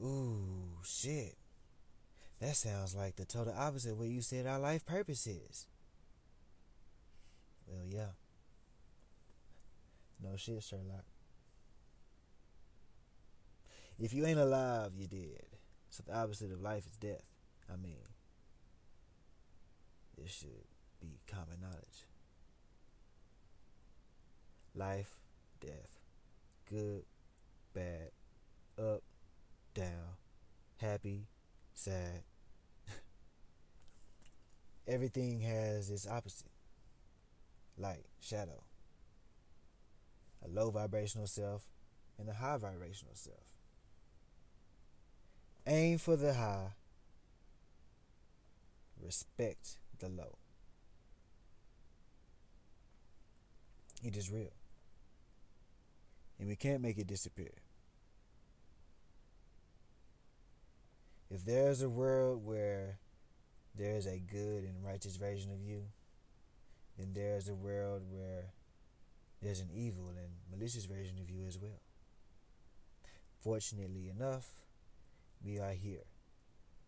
Ooh, 0.01 0.77
shit. 0.85 1.35
That 2.39 2.55
sounds 2.55 2.95
like 2.95 3.17
the 3.17 3.25
total 3.25 3.53
opposite 3.57 3.91
of 3.91 3.99
what 3.99 4.07
you 4.07 4.21
said 4.21 4.47
our 4.47 4.59
life 4.59 4.85
purpose 4.85 5.27
is. 5.27 5.67
Well, 7.67 7.83
yeah. 7.85 8.13
No 10.23 10.37
shit, 10.37 10.63
Sherlock. 10.63 11.03
If 13.99 14.13
you 14.13 14.25
ain't 14.25 14.39
alive, 14.39 14.91
you're 14.97 15.07
dead. 15.07 15.45
So 15.89 16.03
the 16.05 16.17
opposite 16.17 16.51
of 16.51 16.61
life 16.61 16.85
is 16.87 16.97
death. 16.97 17.23
I 17.71 17.77
mean, 17.77 17.95
this 20.17 20.31
should 20.31 20.49
be 20.99 21.19
common 21.27 21.61
knowledge. 21.61 22.05
Life, 24.75 25.15
death, 25.61 25.99
good, 26.69 27.03
bad, 27.73 28.11
up, 28.77 29.01
down, 29.73 30.17
happy, 30.77 31.27
sad. 31.73 32.23
Everything 34.87 35.39
has 35.39 35.89
its 35.89 36.05
opposite 36.05 36.51
light, 37.77 38.05
shadow, 38.19 38.63
a 40.43 40.47
low 40.47 40.69
vibrational 40.71 41.27
self, 41.27 41.63
and 42.17 42.29
a 42.29 42.33
high 42.33 42.57
vibrational 42.57 43.15
self. 43.15 43.54
Aim 45.67 45.97
for 45.97 46.15
the 46.15 46.33
high, 46.35 46.73
respect 49.03 49.77
the 49.99 50.09
low. 50.09 50.37
It 54.03 54.15
is 54.15 54.29
real. 54.29 54.53
And 56.39 56.47
we 56.47 56.55
can't 56.55 56.81
make 56.81 56.99
it 56.99 57.07
disappear. 57.07 57.53
If 61.31 61.43
there's 61.43 61.81
a 61.81 61.89
world 61.89 62.45
where 62.45 62.99
there 63.73 63.95
is 63.95 64.05
a 64.05 64.19
good 64.19 64.63
and 64.63 64.85
righteous 64.85 65.15
version 65.15 65.51
of 65.51 65.61
you, 65.61 65.85
then 66.97 67.13
there's 67.13 67.49
a 67.49 67.55
world 67.55 68.03
where 68.09 68.53
there's 69.41 69.59
an 69.59 69.69
evil 69.73 70.09
and 70.09 70.29
malicious 70.51 70.85
version 70.85 71.17
of 71.19 71.29
you 71.29 71.45
as 71.47 71.57
well. 71.57 71.81
Fortunately 73.41 74.09
enough, 74.09 74.64
we 75.45 75.59
are 75.59 75.71
here. 75.71 76.05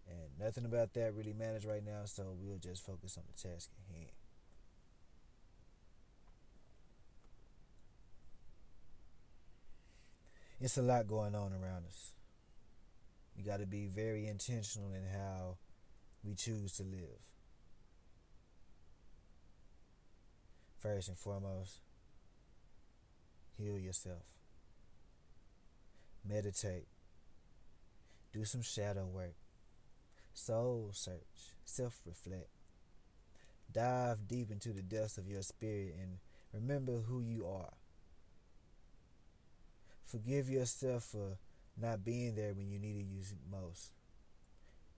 And 0.10 0.44
nothing 0.44 0.66
about 0.66 0.94
that 0.94 1.14
really 1.14 1.34
matters 1.34 1.66
right 1.66 1.86
now, 1.86 2.02
so 2.06 2.36
we'll 2.42 2.58
just 2.58 2.86
focus 2.86 3.18
on 3.18 3.24
the 3.28 3.50
task 3.50 3.70
at 3.74 3.96
hand. 3.96 4.12
It's 10.60 10.78
a 10.78 10.82
lot 10.82 11.08
going 11.08 11.36
on 11.36 11.54
around 11.54 11.86
us. 11.88 12.14
We 13.38 13.44
got 13.44 13.60
to 13.60 13.68
be 13.68 13.86
very 13.86 14.26
intentional 14.28 14.92
in 14.92 15.06
how 15.06 15.58
we 16.24 16.34
choose 16.34 16.74
to 16.78 16.84
live. 16.84 17.22
First 20.80 21.10
and 21.10 21.18
foremost, 21.18 21.82
heal 23.58 23.78
yourself. 23.78 24.24
Meditate. 26.28 26.88
Do 28.34 28.46
some 28.46 28.62
shadow 28.62 29.06
work. 29.06 29.36
Soul 30.34 30.92
search. 30.94 31.56
Self 31.66 32.02
reflect. 32.06 32.50
Dive 33.74 34.28
deep 34.28 34.52
into 34.52 34.70
the 34.70 34.82
depths 34.82 35.18
of 35.18 35.28
your 35.28 35.42
spirit 35.42 35.96
and 36.00 36.18
remember 36.54 37.02
who 37.08 37.22
you 37.22 37.46
are. 37.46 37.74
Forgive 40.06 40.50
yourself 40.50 41.04
for 41.04 41.38
not 41.80 42.04
being 42.06 42.36
there 42.36 42.54
when 42.54 42.72
you 42.72 42.80
needed 42.80 43.08
you 43.12 43.22
most. 43.52 43.92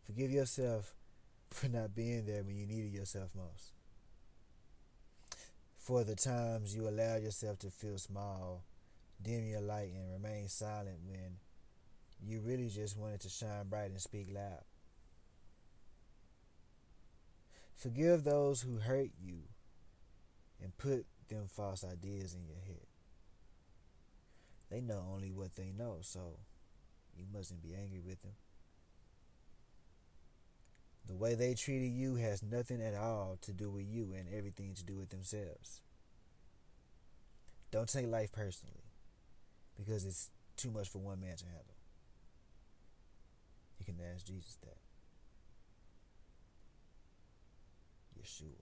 Forgive 0.06 0.32
yourself 0.32 0.94
for 1.50 1.68
not 1.68 1.96
being 1.96 2.26
there 2.26 2.44
when 2.44 2.56
you 2.56 2.66
needed 2.66 2.94
yourself 2.94 3.32
most. 3.36 3.74
For 5.78 6.04
the 6.04 6.16
times 6.16 6.76
you 6.76 6.88
allowed 6.88 7.24
yourself 7.24 7.58
to 7.60 7.72
feel 7.72 7.98
small, 7.98 8.64
dim 9.22 9.48
your 9.48 9.62
light, 9.62 9.92
and 9.96 10.12
remain 10.12 10.48
silent 10.48 11.00
when 11.08 11.38
you 12.26 12.42
really 12.42 12.70
just 12.70 12.98
wanted 12.98 13.22
to 13.22 13.30
shine 13.30 13.68
bright 13.70 13.92
and 13.92 14.02
speak 14.02 14.28
loud. 14.34 14.64
Forgive 17.76 18.24
those 18.24 18.62
who 18.62 18.78
hurt 18.78 19.10
you 19.24 19.44
and 20.62 20.78
put 20.78 21.06
them 21.30 21.46
false 21.48 21.84
ideas 21.84 22.34
in 22.34 22.46
your 22.46 22.60
head. 22.66 22.86
They 24.70 24.82
know 24.82 25.04
only 25.14 25.32
what 25.32 25.56
they 25.56 25.72
know, 25.78 25.98
so 26.02 26.40
you 27.18 27.26
mustn't 27.34 27.64
be 27.64 27.74
angry 27.74 28.02
with 28.06 28.22
them. 28.22 28.34
The 31.08 31.16
way 31.16 31.34
they 31.34 31.54
treated 31.56 31.92
you 31.92 32.16
has 32.16 32.44
nothing 32.44 32.82
at 32.82 32.94
all 32.94 33.38
to 33.42 33.52
do 33.52 33.70
with 33.70 33.86
you 33.90 34.14
and 34.16 34.28
everything 34.32 34.76
to 34.76 34.84
do 34.84 34.96
with 34.96 35.10
themselves. 35.10 35.82
Don't 37.72 37.90
take 37.90 38.08
life 38.08 38.32
personally 38.32 38.84
because 39.78 40.06
it's 40.06 40.30
too 40.56 40.70
much 40.70 40.90
for 40.90 41.00
one 41.00 41.22
man 41.22 41.36
to 41.38 41.46
handle. 41.46 41.79
You 43.80 43.86
can 43.86 43.96
ask 44.14 44.26
Jesus 44.26 44.58
that. 44.62 44.78
Yeshua. 48.20 48.62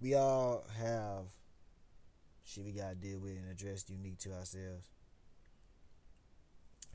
We 0.00 0.14
all 0.14 0.64
have 0.78 1.26
shit 2.44 2.64
we 2.64 2.72
gotta 2.72 2.94
deal 2.94 3.18
with 3.18 3.36
and 3.36 3.50
address 3.50 3.84
unique 3.88 4.18
to 4.20 4.32
ourselves. 4.32 4.88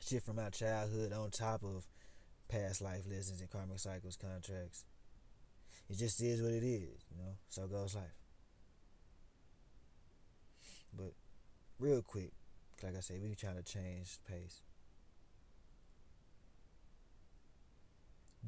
Shit 0.00 0.22
from 0.22 0.38
our 0.38 0.50
childhood 0.50 1.12
on 1.12 1.30
top 1.30 1.62
of 1.62 1.86
past 2.48 2.82
life 2.82 3.04
lessons 3.08 3.40
and 3.40 3.50
karmic 3.50 3.78
cycles 3.78 4.16
contracts. 4.16 4.84
It 5.88 5.98
just 5.98 6.20
is 6.20 6.42
what 6.42 6.52
it 6.52 6.64
is, 6.64 7.04
you 7.10 7.18
know. 7.18 7.34
So 7.48 7.66
goes 7.66 7.94
life. 7.94 8.04
But 10.96 11.12
real 11.78 12.02
quick, 12.02 12.32
like 12.86 12.96
I 12.96 13.00
said, 13.00 13.20
we 13.20 13.34
trying 13.34 13.56
to 13.56 13.64
change 13.64 14.18
pace. 14.30 14.62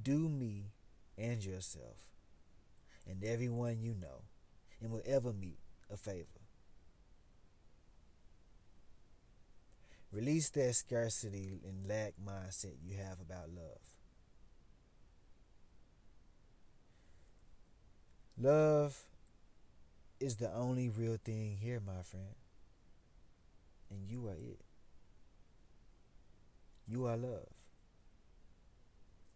Do 0.00 0.28
me 0.28 0.66
and 1.18 1.44
yourself 1.44 2.06
and 3.04 3.24
everyone 3.24 3.78
you 3.80 3.96
know 4.00 4.22
and 4.80 4.92
will 4.92 5.02
ever 5.04 5.32
meet 5.32 5.58
a 5.92 5.96
favor. 5.96 6.26
Release 10.12 10.50
that 10.50 10.72
scarcity 10.76 11.58
and 11.66 11.88
lack 11.88 12.14
mindset 12.24 12.76
you 12.86 12.96
have 12.96 13.20
about 13.20 13.48
love. 13.50 13.96
Love 18.40 18.96
is 20.20 20.36
the 20.36 20.52
only 20.54 20.88
real 20.88 21.18
thing 21.24 21.58
here, 21.60 21.82
my 21.84 22.02
friend. 22.02 22.36
And 23.90 24.08
you 24.08 24.26
are 24.28 24.34
it. 24.34 24.60
You 26.86 27.06
are 27.06 27.16
love. 27.16 27.48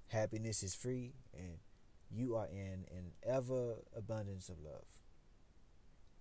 Happiness 0.08 0.62
is 0.62 0.74
free, 0.74 1.12
and 1.32 1.58
you 2.10 2.36
are 2.36 2.46
in 2.46 2.84
an 2.90 3.12
ever 3.22 3.76
abundance 3.96 4.48
of 4.48 4.60
love. 4.62 4.84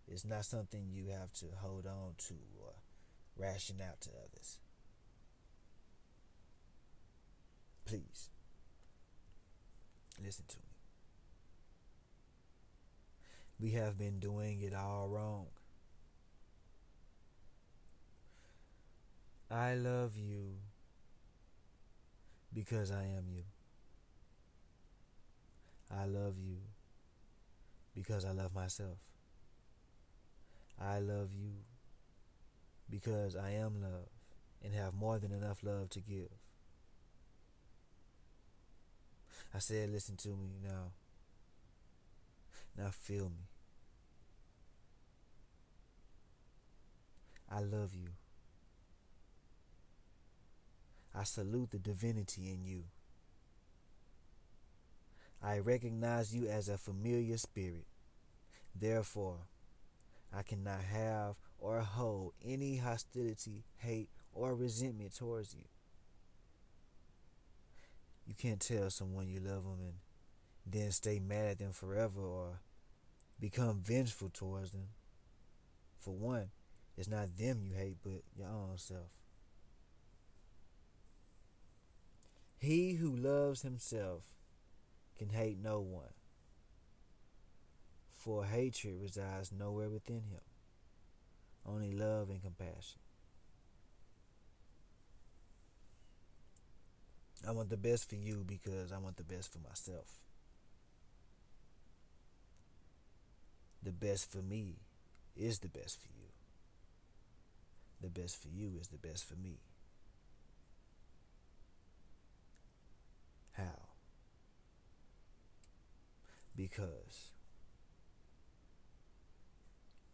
It's 0.07 0.25
not 0.25 0.45
something 0.45 0.89
you 0.91 1.07
have 1.07 1.31
to 1.33 1.45
hold 1.61 1.85
on 1.85 2.13
to 2.27 2.35
or 2.61 2.73
ration 3.37 3.77
out 3.81 4.01
to 4.01 4.09
others. 4.09 4.59
Please, 7.85 8.29
listen 10.23 10.45
to 10.47 10.57
me. 10.57 10.63
We 13.59 13.71
have 13.71 13.97
been 13.97 14.19
doing 14.19 14.61
it 14.61 14.73
all 14.73 15.07
wrong. 15.09 15.47
I 19.51 19.73
love 19.73 20.17
you 20.17 20.53
because 22.53 22.89
I 22.89 23.03
am 23.03 23.25
you. 23.29 23.43
I 25.93 26.05
love 26.05 26.35
you 26.39 26.55
because 27.93 28.23
I 28.23 28.31
love 28.31 28.55
myself. 28.55 28.97
I 30.79 30.99
love 30.99 31.31
you 31.33 31.51
because 32.89 33.35
I 33.35 33.51
am 33.51 33.81
love 33.81 34.07
and 34.63 34.73
have 34.73 34.93
more 34.93 35.19
than 35.19 35.33
enough 35.33 35.63
love 35.63 35.89
to 35.89 35.99
give. 35.99 36.29
I 39.53 39.59
said, 39.59 39.89
listen 39.91 40.15
to 40.17 40.29
me 40.29 40.59
now. 40.63 40.91
Now 42.77 42.89
feel 42.89 43.25
me. 43.25 43.47
I 47.49 47.59
love 47.59 47.93
you. 47.93 48.20
I 51.21 51.23
salute 51.23 51.69
the 51.69 51.77
divinity 51.77 52.49
in 52.51 52.65
you. 52.65 52.85
I 55.43 55.59
recognize 55.59 56.33
you 56.33 56.47
as 56.47 56.67
a 56.67 56.79
familiar 56.79 57.37
spirit. 57.37 57.85
Therefore, 58.73 59.37
I 60.35 60.41
cannot 60.41 60.81
have 60.81 61.35
or 61.59 61.81
hold 61.81 62.33
any 62.43 62.77
hostility, 62.77 63.65
hate, 63.77 64.09
or 64.33 64.55
resentment 64.55 65.15
towards 65.15 65.53
you. 65.53 65.65
You 68.25 68.33
can't 68.33 68.59
tell 68.59 68.89
someone 68.89 69.29
you 69.29 69.41
love 69.41 69.63
them 69.63 69.77
and 69.79 69.93
then 70.65 70.89
stay 70.89 71.19
mad 71.19 71.49
at 71.49 71.59
them 71.59 71.71
forever 71.71 72.19
or 72.19 72.61
become 73.39 73.79
vengeful 73.83 74.31
towards 74.33 74.71
them. 74.71 74.87
For 75.99 76.15
one, 76.15 76.49
it's 76.97 77.07
not 77.07 77.37
them 77.37 77.61
you 77.63 77.75
hate, 77.75 77.97
but 78.03 78.23
your 78.35 78.47
own 78.47 78.77
self. 78.77 79.20
He 82.61 82.93
who 82.93 83.15
loves 83.15 83.63
himself 83.63 84.21
can 85.17 85.29
hate 85.29 85.57
no 85.57 85.79
one, 85.79 86.13
for 88.13 88.45
hatred 88.45 89.01
resides 89.01 89.51
nowhere 89.51 89.89
within 89.89 90.21
him, 90.29 90.41
only 91.65 91.91
love 91.91 92.29
and 92.29 92.39
compassion. 92.39 92.99
I 97.47 97.51
want 97.51 97.71
the 97.71 97.77
best 97.77 98.07
for 98.07 98.15
you 98.15 98.43
because 98.45 98.91
I 98.91 98.99
want 98.99 99.17
the 99.17 99.23
best 99.23 99.51
for 99.51 99.57
myself. 99.67 100.19
The 103.81 103.91
best 103.91 104.31
for 104.31 104.43
me 104.43 104.75
is 105.35 105.57
the 105.57 105.67
best 105.67 105.99
for 105.99 106.09
you. 106.09 106.27
The 108.01 108.09
best 108.09 108.39
for 108.39 108.49
you 108.49 108.73
is 108.79 108.89
the 108.89 108.99
best 108.99 109.25
for 109.25 109.35
me. 109.35 109.57
How? 113.53 113.87
Because 116.55 117.31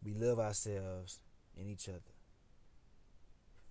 we 0.04 0.14
love 0.14 0.40
ourselves 0.40 1.20
and 1.58 1.68
each 1.68 1.90
other, 1.90 2.00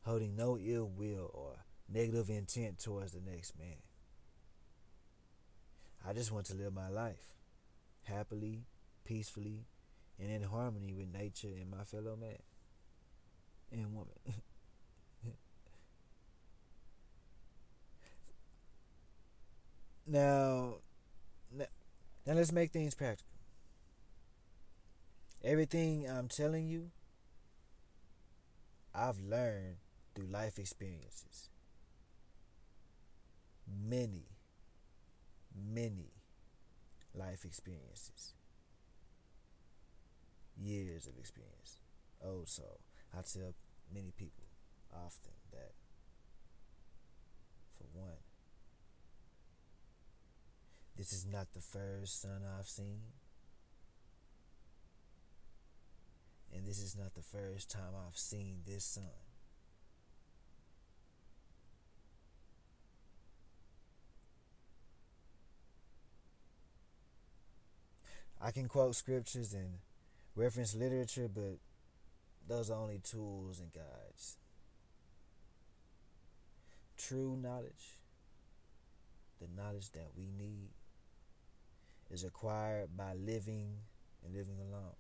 holding 0.03 0.37
no 0.37 0.59
ill 0.59 0.91
will 0.95 1.31
or 1.33 1.64
negative 1.89 2.31
intent 2.31 2.79
towards 2.79 3.12
the 3.12 3.21
next 3.21 3.59
man. 3.59 3.77
I 6.07 6.12
just 6.12 6.33
want 6.33 6.47
to 6.47 6.55
live 6.55 6.73
my 6.73 6.89
life 6.89 7.35
happily, 8.05 8.67
peacefully, 9.05 9.67
and 10.19 10.31
in 10.31 10.43
harmony 10.43 10.93
with 10.93 11.12
nature 11.12 11.49
and 11.49 11.71
my 11.71 11.85
fellow 11.85 12.17
man 12.17 12.39
and 13.73 13.93
woman. 13.95 14.14
now, 20.07 20.76
now, 21.57 21.66
let's 22.26 22.52
make 22.52 22.72
things 22.72 22.94
practical. 22.94 23.32
Everything 25.44 26.09
I'm 26.09 26.28
telling 26.28 26.66
you, 26.66 26.90
I've 28.94 29.20
learned 29.20 29.76
through 30.14 30.26
life 30.26 30.59
experiences. 30.59 31.50
Many, 33.68 34.24
many 35.54 36.12
life 37.14 37.44
experiences 37.44 38.34
years 40.62 41.07
of 41.07 41.18
experience. 41.18 41.80
Oh, 42.24 42.42
so 42.44 42.62
I 43.12 43.22
tell 43.22 43.54
many 43.92 44.12
people 44.16 44.44
often 44.92 45.32
that, 45.52 45.72
for 47.76 47.84
one, 47.92 48.18
this 50.97 51.12
is 51.12 51.26
not 51.26 51.53
the 51.53 51.61
first 51.61 52.22
sun 52.22 52.42
I've 52.59 52.68
seen. 52.68 53.01
And 56.55 56.66
this 56.66 56.78
is 56.78 56.97
not 56.97 57.14
the 57.14 57.22
first 57.22 57.70
time 57.70 57.92
I've 58.07 58.16
seen 58.16 58.62
this 58.66 58.84
sun. 58.84 59.05
I 68.40 68.51
can 68.51 68.68
quote 68.68 68.94
scriptures 68.94 69.55
and 69.55 69.78
reference 70.34 70.74
literature, 70.74 71.28
but 71.32 71.59
those 72.49 72.70
are 72.70 72.78
only 72.78 73.01
tools 73.03 73.61
and 73.61 73.72
guides. 73.72 74.36
True 76.97 77.36
knowledge, 77.36 78.01
the 79.40 79.49
knowledge 79.61 79.90
that 79.92 80.11
we 80.16 80.30
need, 80.38 80.70
is 82.11 82.24
acquired 82.24 82.96
by 82.96 83.14
living 83.14 83.78
and 84.24 84.34
living 84.34 84.59
alone, 84.61 84.96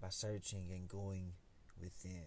by 0.00 0.08
searching 0.10 0.70
and 0.70 0.88
going 0.88 1.32
within. 1.80 2.26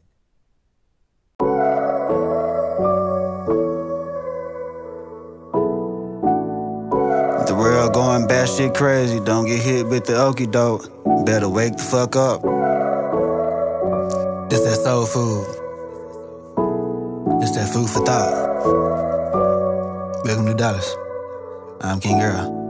The 7.47 7.55
world 7.57 7.93
going 7.93 8.27
batshit 8.27 8.75
crazy, 8.75 9.19
don't 9.19 9.45
get 9.45 9.61
hit 9.61 9.87
with 9.87 10.05
the 10.05 10.13
okie 10.13 10.51
doke. 10.51 10.87
Better 11.25 11.49
wake 11.49 11.77
the 11.77 11.83
fuck 11.83 12.15
up. 12.15 12.41
This 14.49 14.61
that 14.61 14.75
soul 14.83 15.05
food. 15.05 15.45
This 17.41 17.51
that 17.51 17.69
food 17.73 17.89
for 17.89 18.05
thought. 18.05 18.49
Welcome 20.25 20.45
to 20.45 20.53
Dallas. 20.53 20.95
I'm 21.81 21.99
King 21.99 22.19
Girl. 22.19 22.60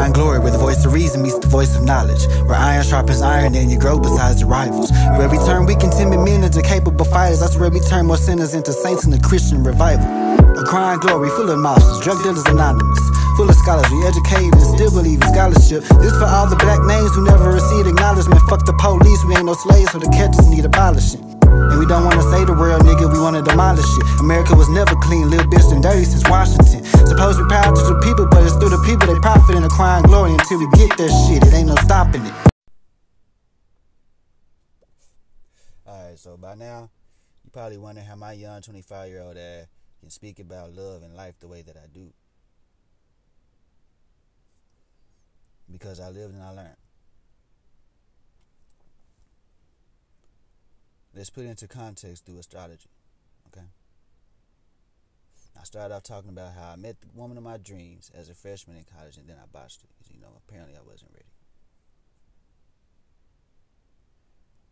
Acquiring 0.00 0.16
glory 0.16 0.38
where 0.38 0.50
the 0.50 0.56
voice 0.56 0.82
of 0.86 0.94
reason 0.94 1.20
meets 1.20 1.38
the 1.38 1.46
voice 1.46 1.76
of 1.76 1.84
knowledge. 1.84 2.24
Where 2.48 2.56
iron 2.56 2.82
sharpens 2.84 3.20
iron 3.20 3.54
and 3.54 3.70
you 3.70 3.78
grow 3.78 4.00
besides 4.00 4.40
the 4.40 4.46
rivals. 4.46 4.90
Where 5.20 5.28
we 5.28 5.36
turn 5.44 5.68
and 5.68 5.92
timid 5.92 6.24
men 6.24 6.42
into 6.42 6.62
capable 6.62 7.04
fighters. 7.04 7.40
That's 7.40 7.58
where 7.58 7.68
we 7.68 7.80
turn 7.80 8.06
more 8.06 8.16
sinners 8.16 8.54
into 8.54 8.72
saints 8.72 9.04
in 9.04 9.10
the 9.10 9.20
Christian 9.20 9.62
revival. 9.62 10.08
Acquiring 10.56 11.00
glory 11.00 11.28
full 11.28 11.50
of 11.50 11.58
monsters, 11.58 12.00
drug 12.00 12.16
dealers 12.22 12.46
anonymous. 12.46 12.98
Full 13.36 13.50
of 13.50 13.54
scholars, 13.56 13.84
we 13.92 14.00
educated 14.06 14.54
and 14.56 14.72
still 14.72 14.90
believe 14.90 15.20
in 15.20 15.28
scholarship. 15.28 15.84
This 16.00 16.16
for 16.16 16.24
all 16.24 16.48
the 16.48 16.56
black 16.56 16.80
names 16.88 17.14
who 17.14 17.22
never 17.22 17.52
received 17.52 17.86
acknowledgement. 17.86 18.40
Fuck 18.48 18.64
the 18.64 18.72
police, 18.80 19.22
we 19.28 19.36
ain't 19.36 19.44
no 19.44 19.52
slaves, 19.52 19.92
so 19.92 19.98
the 19.98 20.08
catches 20.08 20.48
need 20.48 20.64
abolishing. 20.64 21.29
And 21.70 21.78
we 21.78 21.86
don't 21.86 22.04
wanna 22.04 22.22
say 22.22 22.44
the 22.44 22.52
world, 22.52 22.82
nigga, 22.82 23.06
we 23.12 23.20
wanna 23.20 23.42
demolish 23.42 23.86
it. 23.86 24.20
America 24.20 24.56
was 24.56 24.68
never 24.68 24.96
clean, 24.96 25.30
little 25.30 25.46
bitch 25.46 25.70
and 25.72 25.80
dirty 25.80 26.04
since 26.04 26.28
Washington. 26.28 26.84
Supposed 27.06 27.38
to 27.38 27.44
be 27.44 27.48
proud 27.48 27.76
to 27.76 27.82
the 27.94 28.00
people, 28.02 28.26
but 28.26 28.42
it's 28.42 28.56
through 28.56 28.74
the 28.74 28.82
people 28.82 29.06
they 29.06 29.18
profit 29.20 29.54
in 29.54 29.62
the 29.62 29.68
crying 29.68 30.02
glory 30.02 30.32
until 30.32 30.58
we 30.58 30.66
get 30.74 30.96
that 30.98 31.10
shit. 31.26 31.46
It 31.46 31.54
ain't 31.54 31.68
no 31.68 31.76
stopping 31.76 32.26
it. 32.26 32.34
Alright, 35.86 36.18
so 36.18 36.36
by 36.36 36.56
now, 36.56 36.90
you 37.44 37.50
probably 37.52 37.78
wondering 37.78 38.06
how 38.06 38.16
my 38.16 38.32
young 38.32 38.60
25 38.60 39.08
year 39.08 39.22
old 39.22 39.36
ass 39.36 39.66
can 40.00 40.10
speak 40.10 40.40
about 40.40 40.74
love 40.74 41.04
and 41.04 41.14
life 41.14 41.34
the 41.38 41.46
way 41.46 41.62
that 41.62 41.76
I 41.76 41.86
do. 41.92 42.12
Because 45.70 46.00
I 46.00 46.08
lived 46.08 46.34
and 46.34 46.42
I 46.42 46.50
learned. 46.50 46.76
Let's 51.14 51.30
put 51.30 51.44
into 51.44 51.66
context 51.66 52.26
through 52.26 52.38
astrology. 52.38 52.88
Okay? 53.48 53.66
I 55.58 55.64
started 55.64 55.94
off 55.94 56.04
talking 56.04 56.30
about 56.30 56.54
how 56.54 56.70
I 56.72 56.76
met 56.76 57.00
the 57.00 57.08
woman 57.14 57.36
of 57.36 57.42
my 57.42 57.56
dreams 57.56 58.10
as 58.14 58.28
a 58.28 58.34
freshman 58.34 58.76
in 58.76 58.84
college 58.84 59.16
and 59.16 59.28
then 59.28 59.36
I 59.42 59.46
botched 59.52 59.82
it 59.82 59.90
you 60.12 60.20
know, 60.20 60.40
apparently 60.48 60.76
I 60.76 60.82
wasn't 60.86 61.12
ready. 61.12 61.26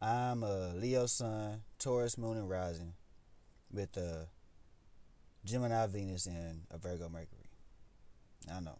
I'm 0.00 0.42
a 0.42 0.74
Leo 0.74 1.06
Sun, 1.06 1.62
Taurus 1.78 2.18
Moon 2.18 2.36
and 2.36 2.48
Rising, 2.48 2.92
with 3.72 3.96
a 3.96 4.28
Gemini 5.44 5.86
Venus 5.86 6.26
and 6.26 6.62
a 6.70 6.78
Virgo 6.78 7.08
Mercury. 7.08 7.50
I 8.52 8.60
know. 8.60 8.78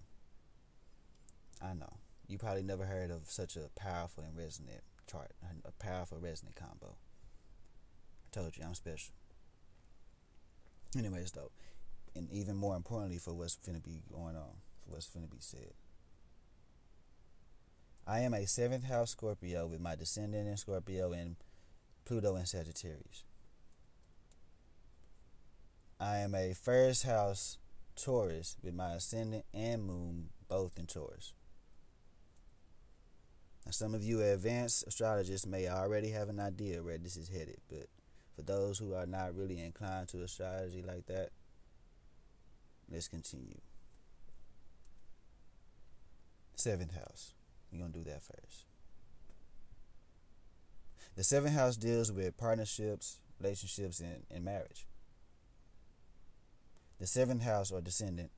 I 1.61 1.75
know. 1.75 1.97
You 2.29 2.39
probably 2.39 2.63
never 2.63 2.85
heard 2.85 3.11
of 3.11 3.23
such 3.31 3.57
a 3.57 3.69
powerful 3.75 4.23
and 4.23 4.37
resonant 4.37 4.83
chart, 5.11 5.33
a 5.65 5.73
powerful 5.73 6.19
resonant 6.19 6.55
combo. 6.55 6.97
I 8.29 8.41
told 8.41 8.57
you 8.57 8.65
I'm 8.65 8.75
special. 8.75 9.15
Anyways, 10.97 11.33
though, 11.33 11.51
and 12.15 12.31
even 12.31 12.57
more 12.57 12.77
importantly 12.77 13.19
for 13.19 13.33
what's 13.33 13.57
going 13.57 13.77
to 13.77 13.83
be 13.83 14.03
going 14.11 14.37
on, 14.37 14.61
for 14.85 14.93
what's 14.93 15.09
going 15.09 15.27
to 15.27 15.31
be 15.31 15.41
said. 15.41 15.73
I 18.07 18.21
am 18.21 18.33
a 18.33 18.47
seventh 18.47 18.85
house 18.85 19.11
Scorpio 19.11 19.67
with 19.67 19.81
my 19.81 19.95
descendant 19.95 20.49
in 20.49 20.57
Scorpio 20.57 21.13
and 21.13 21.37
Pluto 22.05 22.37
in 22.37 22.47
Sagittarius. 22.47 23.25
I 26.01 26.19
am 26.19 26.35
a 26.35 26.55
first 26.55 27.05
house 27.05 27.59
Taurus 27.97 28.57
with 28.63 28.75
my 28.75 28.93
ascendant 28.93 29.45
and 29.53 29.85
moon 29.85 30.29
both 30.49 30.79
in 30.79 30.87
Taurus. 30.87 31.35
Now, 33.67 33.73
some 33.73 33.95
of 33.95 34.03
you 34.03 34.23
advanced 34.23 34.85
astrologists 34.87 35.47
may 35.47 35.69
already 35.69 36.11
have 36.11 36.31
an 36.31 36.41
idea 36.41 36.83
where 36.83 36.97
this 36.97 37.17
is 37.17 37.29
headed, 37.29 37.59
but 37.69 37.89
for 38.39 38.43
those 38.45 38.79
who 38.79 38.95
are 38.95 39.05
not 39.05 39.35
really 39.35 39.59
inclined 39.59 40.07
to 40.07 40.23
astrology 40.23 40.81
like 40.87 41.07
that, 41.07 41.31
let's 42.89 43.09
continue. 43.09 43.59
Seventh 46.55 46.95
house. 46.95 47.33
We're 47.73 47.81
going 47.81 47.93
to 47.93 47.99
do 47.99 48.05
that 48.05 48.23
first. 48.23 48.67
The 51.17 51.25
seventh 51.25 51.55
house 51.55 51.77
deals 51.77 52.13
with 52.13 52.37
partnerships, 52.37 53.19
relationships, 53.41 53.99
and, 53.99 54.23
and 54.31 54.45
marriage. 54.45 54.87
The 57.01 57.09
seventh 57.09 57.43
house 57.43 57.73
or 57.73 57.81
descendant 57.81 58.31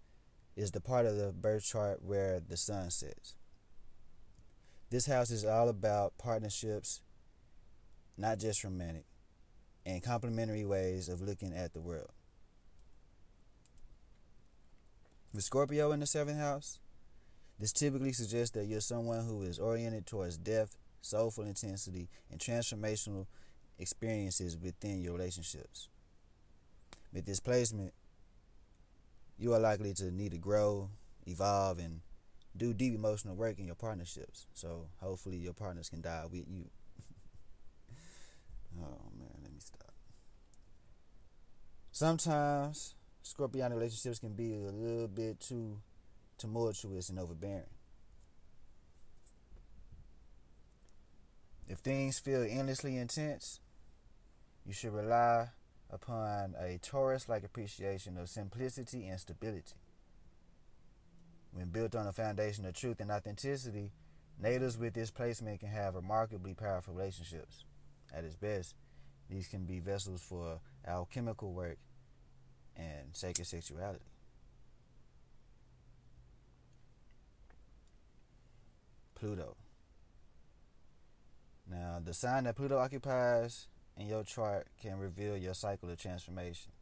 is 0.57 0.71
the 0.71 0.81
part 0.81 1.05
of 1.05 1.19
the 1.19 1.31
birth 1.31 1.65
chart 1.65 2.03
where 2.03 2.41
the 2.41 2.57
sun 2.57 2.91
sets. 2.91 3.35
This 4.89 5.05
house 5.05 5.31
is 5.31 5.45
all 5.45 5.69
about 5.69 6.17
partnerships, 6.17 7.03
not 8.17 8.39
just 8.39 8.65
romantic, 8.65 9.05
and 9.87 10.03
complementary 10.03 10.65
ways 10.65 11.09
of 11.09 11.21
looking 11.21 11.53
at 11.55 11.73
the 11.73 11.81
world. 11.81 12.11
With 15.33 15.45
Scorpio 15.45 15.93
in 15.93 16.01
the 16.01 16.07
seventh 16.07 16.39
house, 16.39 16.81
this 17.59 17.73
typically 17.73 18.13
suggests 18.13 18.55
that 18.57 18.67
you're 18.67 18.81
someone 18.81 19.27
who 19.27 19.43
is 19.43 19.59
oriented 19.59 20.07
towards 20.07 20.37
depth, 20.37 20.77
soulful 21.03 21.45
intensity, 21.45 22.09
and 22.31 22.41
transformational 22.41 23.27
experiences 23.79 24.57
within 24.57 25.01
your 25.01 25.13
relationships. 25.13 25.89
With 27.13 27.27
this 27.27 27.39
placement, 27.39 27.93
you 29.39 29.55
are 29.55 29.59
likely 29.59 29.95
to 29.95 30.11
need 30.11 30.33
to 30.33 30.39
grow, 30.39 30.91
evolve, 31.27 31.79
and 31.79 32.01
do 32.57 32.75
deep 32.75 32.95
emotional 32.95 33.35
work 33.37 33.59
in 33.59 33.67
your 33.67 33.75
partnerships. 33.75 34.47
So 34.53 34.89
hopefully 35.01 35.37
your 35.37 35.55
partners 35.55 35.89
can 35.89 36.01
die 36.01 36.25
with 36.31 36.47
you. 36.49 36.67
oh 38.79 39.11
man, 39.19 39.39
let 39.43 39.53
me 39.53 39.61
stop. 39.61 39.93
Sometimes 42.01 42.95
Scorpionic 43.23 43.75
relationships 43.75 44.21
can 44.21 44.33
be 44.33 44.55
a 44.55 44.73
little 44.73 45.07
bit 45.07 45.39
too 45.39 45.83
tumultuous 46.39 47.11
and 47.11 47.19
overbearing. 47.19 47.69
If 51.69 51.81
things 51.81 52.19
feel 52.19 52.41
endlessly 52.49 52.97
intense, 52.97 53.61
you 54.65 54.73
should 54.73 54.95
rely 54.95 55.51
upon 55.91 56.55
a 56.59 56.79
Taurus 56.79 57.29
like 57.29 57.45
appreciation 57.45 58.17
of 58.17 58.31
simplicity 58.31 59.07
and 59.07 59.21
stability. 59.21 59.75
When 61.53 61.69
built 61.69 61.95
on 61.95 62.07
a 62.07 62.15
foundation 62.15 62.65
of 62.65 62.73
truth 62.73 63.01
and 63.01 63.11
authenticity, 63.11 63.93
natives 64.43 64.79
with 64.79 64.95
this 64.95 65.11
placement 65.11 65.61
can 65.61 65.69
have 65.69 65.97
remarkably 65.97 66.55
powerful 66.55 66.95
relationships. 66.95 67.67
At 68.11 68.25
its 68.25 68.37
best, 68.37 68.75
these 69.29 69.49
can 69.49 69.67
be 69.67 69.81
vessels 69.81 70.23
for 70.23 70.61
alchemical 70.89 71.53
work 71.53 71.77
and 72.81 73.15
sacred 73.15 73.47
sexuality. 73.47 74.05
Pluto. 79.15 79.57
Now, 81.71 82.01
the 82.03 82.15
sign 82.15 82.45
that 82.45 82.57
Pluto 82.57 82.79
occupies 82.79 83.69
in 83.97 84.07
your 84.07 84.25
chart 84.25 84.67
can 84.81 84.99
reveal 84.99 85.37
your 85.37 85.55
cycle 85.55 85.91
of 85.91 85.99
transformation. 85.99 86.73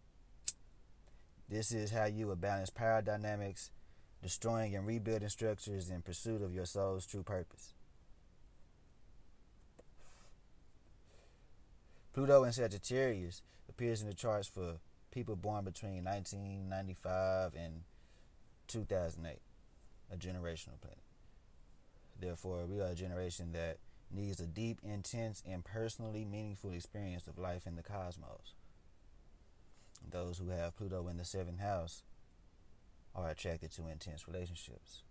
This 1.48 1.72
is 1.72 1.90
how 1.90 2.04
you 2.04 2.28
will 2.28 2.36
balance 2.36 2.70
power 2.70 3.02
dynamics, 3.02 3.70
destroying 4.22 4.76
and 4.76 4.86
rebuilding 4.86 5.28
structures 5.28 5.90
in 5.90 6.02
pursuit 6.02 6.42
of 6.42 6.54
your 6.54 6.66
soul's 6.66 7.06
true 7.06 7.22
purpose. 7.22 7.74
Pluto 12.12 12.44
in 12.44 12.52
Sagittarius 12.52 13.42
appears 13.68 14.02
in 14.02 14.08
the 14.08 14.14
charts 14.14 14.48
for 14.48 14.74
people 15.10 15.36
born 15.36 15.64
between 15.64 16.04
1995 16.04 17.54
and 17.54 17.82
2008, 18.68 19.38
a 20.12 20.16
generational 20.16 20.80
planet. 20.80 20.98
Therefore, 22.20 22.66
we 22.66 22.80
are 22.80 22.88
a 22.88 22.94
generation 22.94 23.52
that 23.52 23.78
needs 24.10 24.40
a 24.40 24.46
deep, 24.46 24.78
intense, 24.82 25.42
and 25.48 25.64
personally 25.64 26.24
meaningful 26.24 26.72
experience 26.72 27.26
of 27.26 27.38
life 27.38 27.66
in 27.66 27.76
the 27.76 27.82
cosmos. 27.82 28.54
Those 30.10 30.38
who 30.38 30.48
have 30.48 30.76
Pluto 30.76 31.08
in 31.08 31.16
the 31.16 31.24
seventh 31.24 31.60
house 31.60 32.02
are 33.14 33.30
attracted 33.30 33.72
to 33.72 33.88
intense 33.88 34.26
relationships. 34.26 35.02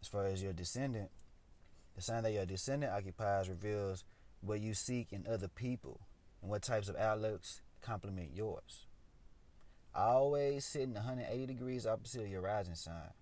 As 0.00 0.08
far 0.08 0.26
as 0.26 0.42
your 0.42 0.52
descendant, 0.52 1.10
the 1.96 2.02
sign 2.02 2.22
that 2.22 2.32
your 2.32 2.46
descendant 2.46 2.92
occupies 2.92 3.48
reveals 3.48 4.04
what 4.40 4.60
you 4.60 4.74
seek 4.74 5.12
in 5.12 5.26
other 5.26 5.48
people 5.48 6.00
and 6.40 6.50
what 6.50 6.62
types 6.62 6.88
of 6.88 6.96
outlooks 6.96 7.62
complement 7.80 8.30
yours 8.34 8.86
always 9.98 10.64
sitting 10.64 10.94
180 10.94 11.46
degrees 11.46 11.86
opposite 11.86 12.22
of 12.22 12.28
your 12.28 12.40
rising 12.40 12.74
sign. 12.74 13.12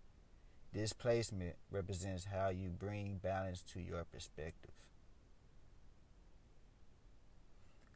This 0.73 0.93
placement 0.93 1.57
represents 1.71 2.27
how 2.27 2.51
you 2.51 2.69
bring 2.69 3.19
balance 3.23 3.63
to 3.73 3.81
your 3.81 4.05
perspective. 4.05 4.73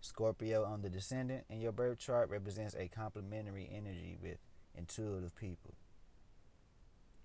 Scorpio 0.00 0.64
on 0.64 0.80
the 0.80 0.88
descendant 0.88 1.44
in 1.50 1.60
your 1.60 1.72
birth 1.72 1.98
chart 1.98 2.30
represents 2.30 2.74
a 2.74 2.88
complementary 2.88 3.70
energy 3.70 4.16
with 4.20 4.38
intuitive 4.74 5.36
people. 5.36 5.74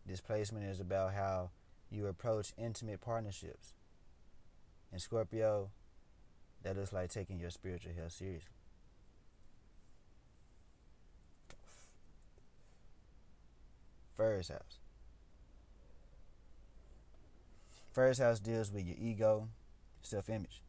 This 0.05 0.19
placement 0.19 0.65
is 0.65 0.81
about 0.81 1.13
how 1.13 1.51
you 1.89 2.07
approach 2.07 2.53
intimate 2.57 2.99
partnerships. 2.99 3.75
In 4.91 4.99
Scorpio, 4.99 5.69
that 6.65 6.75
looks 6.75 6.91
like 6.91 7.11
taking 7.11 7.39
your 7.39 7.51
spiritual 7.51 7.93
health 7.95 8.11
seriously. 8.11 8.49
First 14.15 14.49
house. 14.49 14.79
First 17.93 18.19
house 18.19 18.39
deals 18.39 18.71
with 18.71 18.83
your 18.83 18.95
ego, 18.99 19.49
self 20.01 20.27
image. 20.27 20.63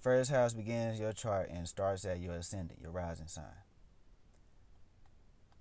First 0.00 0.30
house 0.30 0.54
begins 0.54 1.00
your 1.00 1.12
chart 1.12 1.50
and 1.50 1.66
starts 1.68 2.04
at 2.04 2.20
your 2.20 2.34
ascendant, 2.36 2.80
your 2.80 2.92
rising 2.92 3.26
sign. 3.26 3.44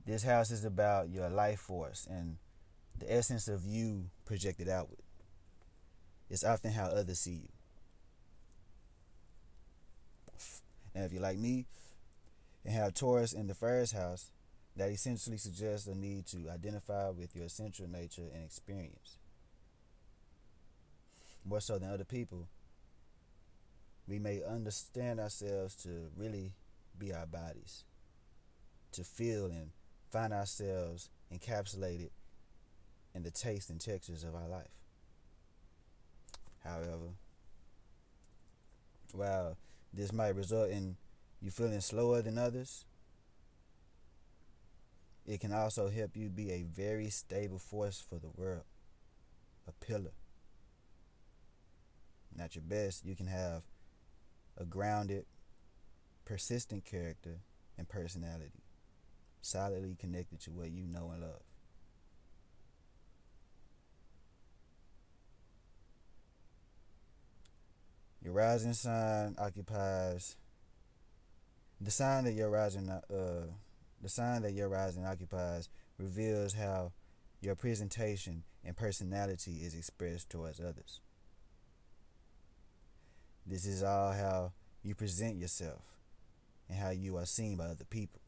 This 0.06 0.22
house 0.22 0.52
is 0.52 0.64
about 0.64 1.10
your 1.10 1.30
life 1.30 1.62
force 1.62 2.08
and 2.08 2.38
the 3.00 3.12
essence 3.12 3.48
of 3.48 3.66
you 3.66 4.12
projected 4.24 4.70
outward. 4.70 5.00
it's 6.30 6.44
often 6.44 6.72
how 6.74 6.86
others 6.86 7.20
see 7.20 7.32
you. 7.32 7.55
Now, 10.96 11.04
if 11.04 11.12
you're 11.12 11.22
like 11.22 11.38
me 11.38 11.66
and 12.64 12.74
have 12.74 12.94
Taurus 12.94 13.34
in 13.34 13.48
the 13.48 13.54
first 13.54 13.94
house, 13.94 14.32
that 14.78 14.90
essentially 14.90 15.38
suggests 15.38 15.88
a 15.88 15.96
need 15.96 16.26
to 16.28 16.50
identify 16.50 17.10
with 17.10 17.36
your 17.36 17.46
essential 17.46 17.88
nature 17.88 18.30
and 18.34 18.44
experience. 18.46 19.20
More 21.46 21.60
so 21.60 21.78
than 21.78 21.92
other 21.92 22.06
people, 22.06 22.48
we 24.08 24.20
may 24.20 24.42
understand 24.42 25.20
ourselves 25.20 25.76
to 25.84 26.10
really 26.16 26.54
be 26.98 27.14
our 27.14 27.26
bodies, 27.26 27.84
to 28.94 29.04
feel 29.04 29.46
and 29.48 29.72
find 30.12 30.34
ourselves 30.34 31.10
encapsulated 31.34 32.10
in 33.14 33.24
the 33.24 33.32
taste 33.32 33.70
and 33.70 33.82
textures 33.82 34.24
of 34.24 34.34
our 34.34 34.48
life. 34.48 34.72
However, 36.64 37.14
while 39.14 39.58
this 39.96 40.12
might 40.12 40.36
result 40.36 40.70
in 40.70 40.98
you 41.42 41.52
feeling 41.52 41.82
slower 41.82 42.22
than 42.22 42.38
others, 42.38 42.86
it 45.26 45.40
can 45.40 45.54
also 45.54 45.90
help 45.90 46.16
you 46.16 46.30
be 46.30 46.52
a 46.52 46.64
very 46.64 47.10
stable 47.10 47.60
force 47.60 48.04
for 48.08 48.20
the 48.20 48.30
world, 48.36 48.64
a 49.68 49.72
pillar. 49.72 50.12
And 52.32 52.44
at 52.44 52.56
your 52.56 52.64
best, 52.64 53.06
you 53.06 53.16
can 53.16 53.28
have 53.28 53.64
a 54.58 54.66
grounded, 54.66 55.26
persistent 56.26 56.86
character 56.86 57.40
and 57.78 57.88
personality, 57.88 58.64
solidly 59.42 59.96
connected 60.00 60.40
to 60.42 60.52
what 60.52 60.72
you 60.72 60.86
know 60.86 61.12
and 61.12 61.22
love. 61.22 61.42
Your 68.26 68.34
rising 68.34 68.74
sign 68.74 69.36
occupies 69.38 70.36
the 71.80 71.92
sign 71.92 72.24
that 72.24 72.34
your 72.34 72.50
rising 72.50 72.90
uh 72.90 73.02
the 74.02 74.10
sign 74.10 74.42
that 74.42 74.54
your 74.54 74.68
rising 74.68 75.06
occupies 75.06 75.70
reveals 76.00 76.54
how 76.54 76.92
your 77.40 77.54
presentation 77.54 78.42
and 78.64 78.76
personality 78.76 79.60
is 79.62 79.76
expressed 79.76 80.32
towards 80.32 80.60
others. 80.60 81.02
This 83.46 83.68
is 83.68 83.84
all 83.84 84.14
how 84.14 84.54
you 84.82 84.96
present 84.96 85.36
yourself 85.38 85.84
and 86.68 86.80
how 86.80 86.90
you 86.90 87.18
are 87.18 87.28
seen 87.28 87.58
by 87.58 87.66
other 87.66 87.86
people. 87.88 88.22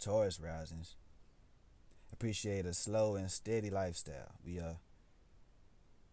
Taurus 0.00 0.40
risings 0.40 0.96
appreciate 2.10 2.64
a 2.64 2.72
slow 2.72 3.16
and 3.16 3.30
steady 3.30 3.68
lifestyle. 3.68 4.32
We 4.42 4.60
are 4.60 4.78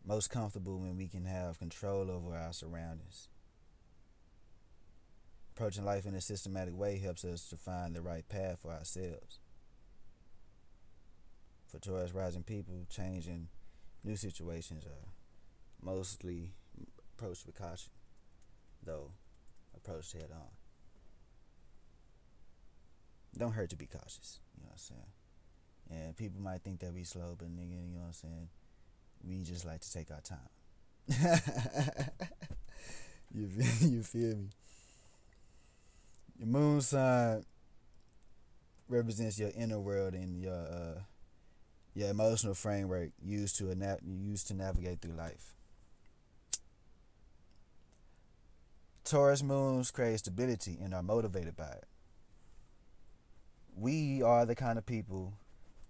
most 0.05 0.29
comfortable 0.29 0.79
when 0.79 0.97
we 0.97 1.07
can 1.07 1.25
have 1.25 1.59
control 1.59 2.09
over 2.09 2.35
our 2.35 2.53
surroundings. 2.53 3.27
Approaching 5.55 5.85
life 5.85 6.05
in 6.05 6.15
a 6.15 6.21
systematic 6.21 6.77
way 6.77 6.99
helps 6.99 7.25
us 7.25 7.47
to 7.49 7.57
find 7.57 7.95
the 7.95 8.01
right 8.01 8.27
path 8.29 8.59
for 8.61 8.71
ourselves. 8.71 9.39
For 11.67 11.79
Taurus 11.79 12.13
rising 12.13 12.43
people, 12.43 12.85
changing 12.89 13.49
new 14.03 14.15
situations 14.15 14.85
are 14.85 15.09
mostly 15.81 16.53
approached 17.13 17.45
with 17.45 17.55
caution, 17.55 17.91
though 18.83 19.11
approached 19.75 20.13
head 20.13 20.29
on. 20.31 20.47
Don't 23.37 23.51
hurt 23.51 23.69
to 23.69 23.75
be 23.75 23.85
cautious, 23.85 24.39
you 24.55 24.63
know 24.63 24.69
what 24.69 24.73
I'm 24.73 24.77
saying? 24.77 26.01
And 26.05 26.17
people 26.17 26.41
might 26.41 26.61
think 26.61 26.79
that 26.79 26.93
we 26.93 27.03
slow, 27.03 27.35
but 27.37 27.49
nigga, 27.49 27.71
you 27.71 27.95
know 27.95 28.01
what 28.01 28.07
I'm 28.07 28.13
saying? 28.13 28.49
We 29.27 29.43
just 29.43 29.65
like 29.65 29.81
to 29.81 29.91
take 29.91 30.11
our 30.11 30.21
time. 30.21 30.37
you 33.33 33.47
feel, 33.47 33.89
you 33.89 34.03
feel 34.03 34.35
me? 34.35 34.49
Your 36.37 36.47
moon 36.47 36.81
sign 36.81 37.43
represents 38.87 39.37
your 39.37 39.51
inner 39.55 39.79
world 39.79 40.13
and 40.13 40.39
your 40.41 40.53
uh, 40.55 40.99
your 41.93 42.09
emotional 42.09 42.53
framework 42.53 43.09
used 43.21 43.57
to 43.57 43.69
adapt, 43.71 44.03
used 44.03 44.47
to 44.47 44.53
navigate 44.53 45.01
through 45.01 45.15
life. 45.15 45.53
Taurus 49.03 49.41
moons 49.41 49.91
create 49.91 50.19
stability 50.19 50.77
and 50.81 50.93
are 50.93 51.01
motivated 51.03 51.57
by 51.57 51.71
it. 51.71 51.85
We 53.75 54.21
are 54.21 54.45
the 54.45 54.55
kind 54.55 54.77
of 54.77 54.85
people 54.85 55.33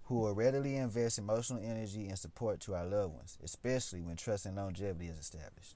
who 0.10 0.22
will 0.22 0.34
readily 0.34 0.76
invest 0.76 1.20
emotional 1.20 1.62
energy 1.64 2.08
and 2.08 2.18
support 2.18 2.60
to 2.60 2.74
our 2.74 2.84
loved 2.84 3.14
ones, 3.14 3.38
especially 3.44 4.02
when 4.02 4.16
trust 4.16 4.44
and 4.44 4.56
longevity 4.56 5.06
is 5.06 5.20
established. 5.20 5.76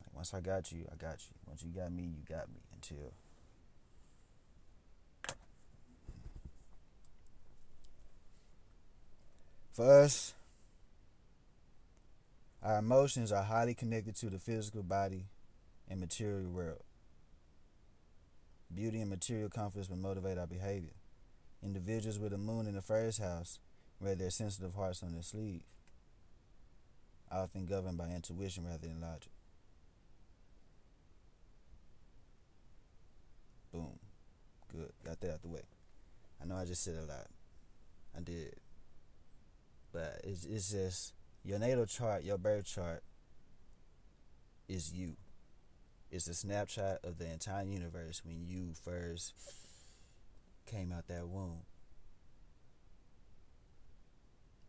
Like 0.00 0.12
once 0.12 0.34
I 0.34 0.40
got 0.40 0.72
you, 0.72 0.86
I 0.90 0.96
got 0.96 1.20
you. 1.20 1.36
Once 1.46 1.62
you 1.62 1.70
got 1.70 1.92
me, 1.92 2.02
you 2.02 2.24
got 2.28 2.48
me. 2.48 2.58
Until 2.74 3.12
for 9.72 10.02
us, 10.02 10.34
our 12.60 12.78
emotions 12.78 13.30
are 13.30 13.44
highly 13.44 13.74
connected 13.74 14.16
to 14.16 14.30
the 14.30 14.40
physical 14.40 14.82
body 14.82 15.26
and 15.88 16.00
material 16.00 16.50
world. 16.50 16.82
Beauty 18.74 19.00
and 19.00 19.08
material 19.10 19.48
comforts 19.48 19.88
will 19.88 19.96
motivate 19.96 20.38
our 20.38 20.48
behavior. 20.48 20.90
Individuals 21.62 22.18
with 22.18 22.32
a 22.32 22.38
moon 22.38 22.66
in 22.66 22.74
the 22.74 22.82
first 22.82 23.20
house 23.20 23.58
wear 24.00 24.14
their 24.14 24.30
sensitive 24.30 24.74
hearts 24.74 25.02
on 25.02 25.12
their 25.12 25.22
sleeve, 25.22 25.62
often 27.30 27.66
governed 27.66 27.98
by 27.98 28.08
intuition 28.08 28.64
rather 28.64 28.86
than 28.86 29.00
logic. 29.00 29.30
Boom. 33.72 33.98
Good. 34.72 34.92
Got 35.04 35.20
that 35.20 35.32
out 35.34 35.42
the 35.42 35.48
way. 35.48 35.62
I 36.40 36.46
know 36.46 36.56
I 36.56 36.64
just 36.64 36.82
said 36.84 36.96
a 36.96 37.06
lot. 37.06 37.26
I 38.16 38.20
did. 38.20 38.54
But 39.92 40.20
it's, 40.24 40.44
it's 40.44 40.70
just 40.70 41.14
your 41.44 41.58
natal 41.58 41.86
chart, 41.86 42.24
your 42.24 42.38
birth 42.38 42.66
chart 42.66 43.02
is 44.68 44.92
you. 44.92 45.16
It's 46.10 46.28
a 46.28 46.34
snapshot 46.34 46.98
of 47.04 47.18
the 47.18 47.30
entire 47.30 47.64
universe 47.64 48.22
when 48.24 48.46
you 48.46 48.72
first 48.84 49.34
came 50.66 50.92
out 50.92 51.08
that 51.08 51.26
womb. 51.28 51.60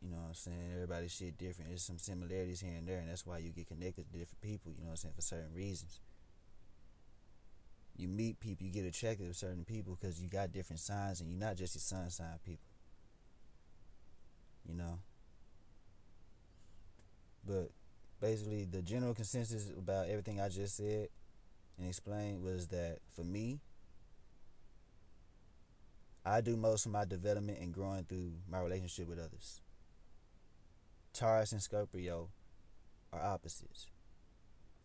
You 0.01 0.11
know 0.11 0.17
what 0.17 0.27
I'm 0.27 0.33
saying? 0.35 0.71
Everybody's 0.73 1.11
shit 1.11 1.37
different. 1.37 1.69
There's 1.69 1.83
some 1.83 1.97
similarities 1.97 2.61
here 2.61 2.75
and 2.77 2.87
there, 2.87 2.99
and 2.99 3.09
that's 3.09 3.25
why 3.25 3.39
you 3.39 3.49
get 3.49 3.67
connected 3.67 4.11
to 4.11 4.17
different 4.17 4.41
people, 4.41 4.71
you 4.71 4.83
know 4.83 4.89
what 4.89 4.91
I'm 4.91 4.97
saying, 4.97 5.15
for 5.15 5.21
certain 5.21 5.53
reasons. 5.53 5.99
You 7.95 8.07
meet 8.07 8.39
people, 8.39 8.67
you 8.67 8.71
get 8.71 8.85
attracted 8.85 9.27
to 9.27 9.33
certain 9.33 9.65
people 9.65 9.97
because 9.99 10.21
you 10.21 10.29
got 10.29 10.51
different 10.51 10.79
signs, 10.79 11.19
and 11.19 11.31
you're 11.31 11.39
not 11.39 11.57
just 11.57 11.75
your 11.75 11.81
sun 11.81 12.09
sign 12.11 12.37
people. 12.45 12.69
You 14.69 14.75
know? 14.75 14.99
But 17.43 17.71
basically, 18.21 18.65
the 18.65 18.83
general 18.83 19.15
consensus 19.15 19.71
about 19.75 20.09
everything 20.09 20.39
I 20.39 20.49
just 20.49 20.77
said 20.77 21.07
and 21.77 21.87
explained 21.87 22.43
was 22.43 22.67
that 22.67 22.99
for 23.15 23.23
me, 23.23 23.61
I 26.27 26.41
do 26.41 26.57
most 26.57 26.85
of 26.85 26.91
my 26.91 27.05
development 27.05 27.59
and 27.61 27.73
growing 27.73 28.03
through 28.03 28.33
my 28.51 28.59
relationship 28.59 29.07
with 29.07 29.17
others. 29.17 29.61
Taurus 31.13 31.53
and 31.53 31.61
Scorpio 31.61 32.27
are 33.13 33.21
opposites. 33.21 33.87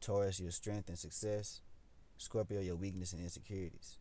Taurus, 0.01 0.39
your 0.39 0.53
strength 0.53 0.89
and 0.89 0.97
success. 0.99 1.61
Scorpio, 2.17 2.61
your 2.61 2.77
weakness 2.77 3.13
and 3.13 3.21
insecurities. 3.21 3.99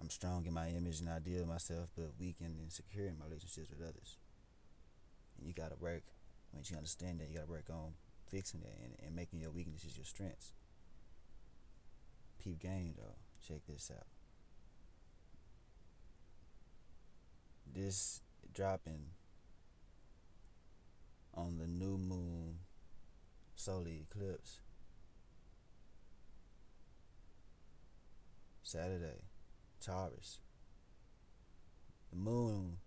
I'm 0.00 0.10
strong 0.10 0.46
in 0.46 0.52
my 0.52 0.68
image 0.68 0.98
and 0.98 1.08
idea 1.08 1.42
of 1.42 1.48
myself, 1.48 1.90
but 1.96 2.18
weak 2.18 2.36
and 2.40 2.58
insecure 2.60 3.06
in 3.06 3.16
my 3.16 3.26
relationships 3.26 3.70
with 3.70 3.88
others. 3.88 4.18
And 5.38 5.46
you 5.46 5.54
gotta 5.54 5.76
work. 5.78 6.02
Once 6.52 6.72
you 6.72 6.76
understand 6.76 7.20
that, 7.20 7.28
you 7.28 7.36
gotta 7.36 7.50
work 7.50 7.70
on 7.70 7.92
fixing 8.26 8.60
that 8.60 8.74
and, 8.82 8.96
and 9.06 9.14
making 9.14 9.40
your 9.40 9.52
weaknesses 9.52 9.96
your 9.96 10.06
strengths. 10.06 10.54
Peep 12.42 12.58
game 12.58 12.94
though. 12.96 13.14
Check 13.46 13.60
this 13.68 13.92
out. 13.94 14.15
This 17.74 18.20
dropping 18.52 19.10
on 21.34 21.58
the 21.58 21.66
new 21.66 21.98
moon 21.98 22.60
solar 23.54 23.88
eclipse 23.88 24.60
Saturday, 28.66 29.22
Taurus. 29.80 30.40
The 32.10 32.18
moon 32.18 32.78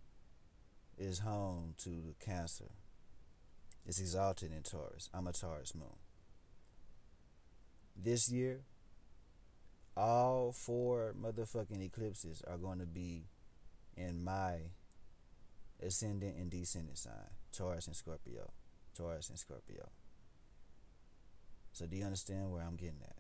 is 0.97 1.19
home 1.19 1.73
to 1.77 1.89
the 1.89 2.13
Cancer. 2.19 2.71
It's 3.85 4.01
exalted 4.01 4.51
in 4.51 4.61
Taurus. 4.63 5.09
I'm 5.13 5.25
a 5.25 5.31
Taurus 5.31 5.73
moon. 5.73 5.95
This 7.95 8.29
year, 8.29 8.63
all 9.95 10.51
four 10.51 11.15
motherfucking 11.17 11.81
eclipses 11.81 12.43
are 12.45 12.57
going 12.57 12.79
to 12.79 12.85
be 12.85 13.23
in 13.99 14.23
my 14.23 14.71
ascendant 15.85 16.35
and 16.37 16.49
descendant 16.49 16.97
sign, 16.97 17.13
Taurus 17.51 17.87
and 17.87 17.95
Scorpio. 17.95 18.51
Taurus 18.95 19.29
and 19.29 19.37
Scorpio. 19.37 19.89
So 21.71 21.85
do 21.85 21.95
you 21.95 22.03
understand 22.03 22.51
where 22.51 22.61
I'm 22.61 22.75
getting 22.75 23.01
at? 23.03 23.15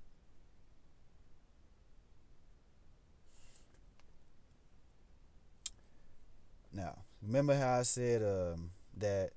Now, 6.73 6.99
remember 7.21 7.55
how 7.55 7.79
I 7.79 7.83
said 7.83 8.21
um, 8.21 8.71
that 8.97 9.31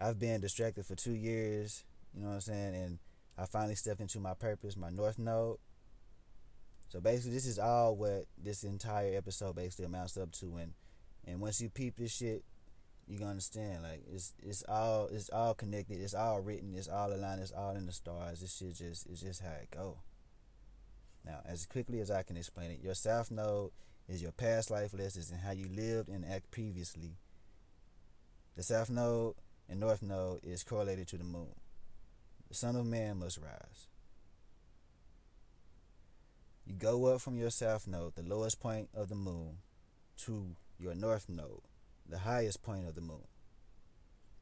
I've 0.00 0.18
been 0.18 0.40
distracted 0.40 0.86
for 0.86 0.94
two 0.94 1.14
years, 1.14 1.84
you 2.14 2.22
know 2.22 2.28
what 2.28 2.34
I'm 2.34 2.40
saying? 2.40 2.74
And 2.74 2.98
I 3.38 3.46
finally 3.46 3.74
stepped 3.74 4.00
into 4.00 4.20
my 4.20 4.34
purpose, 4.34 4.76
my 4.76 4.90
North 4.90 5.18
Node. 5.18 5.58
So 6.88 7.00
basically, 7.00 7.32
this 7.32 7.46
is 7.46 7.58
all 7.58 7.96
what 7.96 8.26
this 8.42 8.62
entire 8.62 9.16
episode 9.16 9.56
basically 9.56 9.86
amounts 9.86 10.16
up 10.16 10.32
to. 10.32 10.56
And 10.56 10.72
and 11.26 11.40
once 11.40 11.60
you 11.60 11.68
peep 11.68 11.96
this 11.96 12.14
shit, 12.14 12.44
you 13.06 13.18
gonna 13.18 13.30
understand. 13.30 13.82
Like 13.82 14.02
it's 14.12 14.34
it's 14.42 14.62
all 14.68 15.08
it's 15.10 15.30
all 15.30 15.54
connected. 15.54 16.00
It's 16.00 16.14
all 16.14 16.40
written. 16.40 16.74
It's 16.74 16.88
all 16.88 17.12
aligned. 17.12 17.40
It's 17.40 17.52
all 17.52 17.76
in 17.76 17.86
the 17.86 17.92
stars. 17.92 18.40
This 18.40 18.56
shit 18.56 18.76
just 18.76 19.06
it's 19.06 19.20
just 19.20 19.42
how 19.42 19.52
it 19.62 19.70
go. 19.70 19.98
Now, 21.24 21.40
as 21.44 21.66
quickly 21.66 22.00
as 22.00 22.10
I 22.10 22.22
can 22.22 22.36
explain 22.36 22.70
it, 22.70 22.80
your 22.82 22.94
South 22.94 23.30
Node 23.30 23.70
is 24.08 24.22
your 24.22 24.32
past 24.32 24.70
life 24.70 24.94
lessons 24.94 25.30
and 25.30 25.40
how 25.40 25.50
you 25.50 25.68
lived 25.68 26.08
and 26.08 26.24
act 26.24 26.50
previously. 26.52 27.16
The 28.56 28.62
South 28.62 28.90
Node 28.90 29.34
and 29.68 29.80
North 29.80 30.02
Node 30.02 30.44
is 30.44 30.62
correlated 30.62 31.08
to 31.08 31.18
the 31.18 31.24
moon. 31.24 31.54
The 32.48 32.54
Son 32.54 32.76
of 32.76 32.86
Man 32.86 33.18
must 33.18 33.38
rise. 33.38 33.88
You 36.64 36.74
go 36.74 37.06
up 37.06 37.20
from 37.20 37.38
your 37.38 37.50
South 37.50 37.86
Node, 37.86 38.14
the 38.14 38.22
lowest 38.22 38.60
point 38.60 38.88
of 38.94 39.08
the 39.08 39.14
moon, 39.14 39.58
to 40.24 40.54
your 40.78 40.94
North 40.94 41.28
Node, 41.28 41.62
the 42.08 42.18
highest 42.18 42.62
point 42.62 42.86
of 42.86 42.94
the 42.94 43.00
moon. 43.00 43.26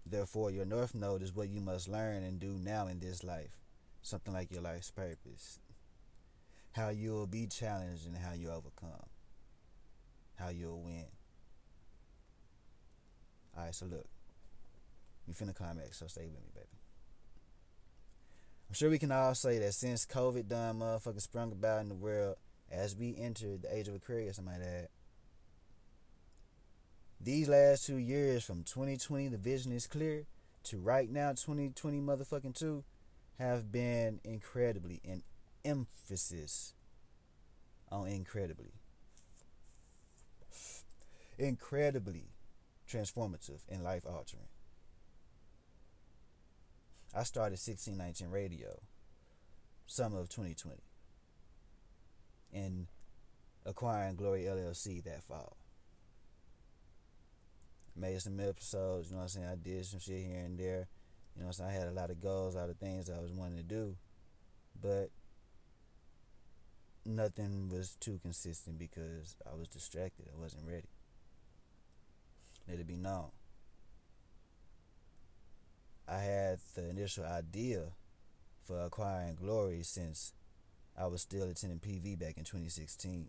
Therefore, 0.07 0.51
your 0.51 0.67
North 0.67 0.95
Node 0.95 1.23
is 1.23 1.35
what 1.35 1.49
you 1.49 1.61
must 1.61 1.89
learn 1.89 2.23
and 2.23 2.39
do 2.39 2.59
now 2.61 2.87
in 2.87 3.01
this 3.01 3.25
life. 3.25 3.59
Something 4.03 4.35
like 4.35 4.51
your 4.51 4.61
life's 4.61 4.91
purpose. 4.91 5.59
How 6.73 6.91
you 6.91 7.13
will 7.13 7.27
be 7.27 7.47
challenged 7.47 8.07
and 8.07 8.17
how 8.17 8.35
you 8.35 8.51
overcome 8.51 9.09
how 10.37 10.49
you'll 10.49 10.83
win. 10.83 11.07
Alright, 13.57 13.75
so 13.75 13.87
look. 13.87 14.07
We 15.27 15.33
finna 15.33 15.55
climax, 15.55 15.99
so 15.99 16.07
stay 16.07 16.23
with 16.23 16.35
me, 16.35 16.51
baby. 16.55 16.67
I'm 18.69 18.75
sure 18.75 18.91
we 18.91 18.99
can 18.99 19.13
all 19.13 19.35
say 19.35 19.59
that 19.59 19.73
since 19.73 20.05
COVID 20.05 20.49
done 20.49 20.81
motherfucking 20.81 21.23
sprung 21.23 21.53
about 21.53 21.81
in 21.81 21.89
the 21.89 21.95
world 21.95 22.37
as 22.71 22.97
we 22.97 23.17
entered 23.17 23.63
the 23.63 23.75
age 23.75 23.89
of 23.89 23.95
Aquarius, 23.95 24.39
I 24.39 24.43
might 24.43 24.61
add. 24.61 24.89
These 27.21 27.49
last 27.49 27.87
two 27.87 27.97
years 27.97 28.45
from 28.45 28.65
2020, 28.65 29.29
the 29.29 29.39
vision 29.39 29.73
is 29.73 29.87
clear, 29.87 30.27
to 30.65 30.79
right 30.79 31.11
now, 31.11 31.31
2020 31.31 32.01
motherfucking 32.01 32.55
two, 32.55 32.85
have 33.39 33.73
been 33.73 34.21
incredibly, 34.25 35.01
an 35.05 35.23
emphasis 35.65 36.75
on 37.91 38.07
incredibly 38.09 38.73
incredibly 41.39 42.29
transformative 42.89 43.61
and 43.69 43.83
life 43.83 44.05
altering. 44.07 44.47
I 47.15 47.23
started 47.23 47.59
1619 47.59 48.29
Radio 48.31 48.81
summer 49.87 50.21
of 50.21 50.29
2020 50.29 50.81
and 52.53 52.87
acquiring 53.65 54.17
Glory 54.17 54.45
LLC 54.45 55.03
that 55.05 55.23
fall. 55.23 55.57
Made 57.97 58.21
some 58.21 58.41
episodes, 58.41 59.09
you 59.09 59.15
know 59.15 59.19
what 59.19 59.23
I'm 59.25 59.29
saying? 59.29 59.47
I 59.47 59.55
did 59.55 59.87
some 59.87 60.01
shit 60.01 60.25
here 60.25 60.41
and 60.45 60.59
there. 60.59 60.89
You 61.37 61.43
know 61.43 61.47
what 61.47 61.59
I'm 61.61 61.69
saying? 61.69 61.71
I 61.71 61.73
had 61.73 61.89
a 61.89 61.93
lot 61.93 62.11
of 62.11 62.21
goals, 62.21 62.55
a 62.55 62.59
lot 62.59 62.71
of 62.71 62.77
things 62.77 63.09
I 63.09 63.21
was 63.21 63.33
wanting 63.33 63.57
to 63.57 63.63
do. 63.63 63.97
But 64.81 65.11
nothing 67.05 67.69
was 67.69 67.97
too 68.01 68.19
consistent 68.23 68.79
because 68.79 69.37
I 69.51 69.55
was 69.55 69.69
distracted. 69.69 70.27
I 70.35 70.41
wasn't 70.41 70.67
ready. 70.67 70.89
Let 72.69 72.81
it 72.81 72.87
be 72.87 72.97
known. 72.97 73.31
I 76.09 76.19
had 76.19 76.59
the 76.75 76.89
initial 76.89 77.25
idea 77.25 77.93
for 78.65 78.81
acquiring 78.81 79.37
glory 79.37 79.83
since 79.83 80.33
I 80.99 81.07
was 81.07 81.23
still 81.23 81.49
attending 81.49 81.79
PV 81.79 82.19
back 82.19 82.37
in 82.37 82.45
2016. 82.45 83.29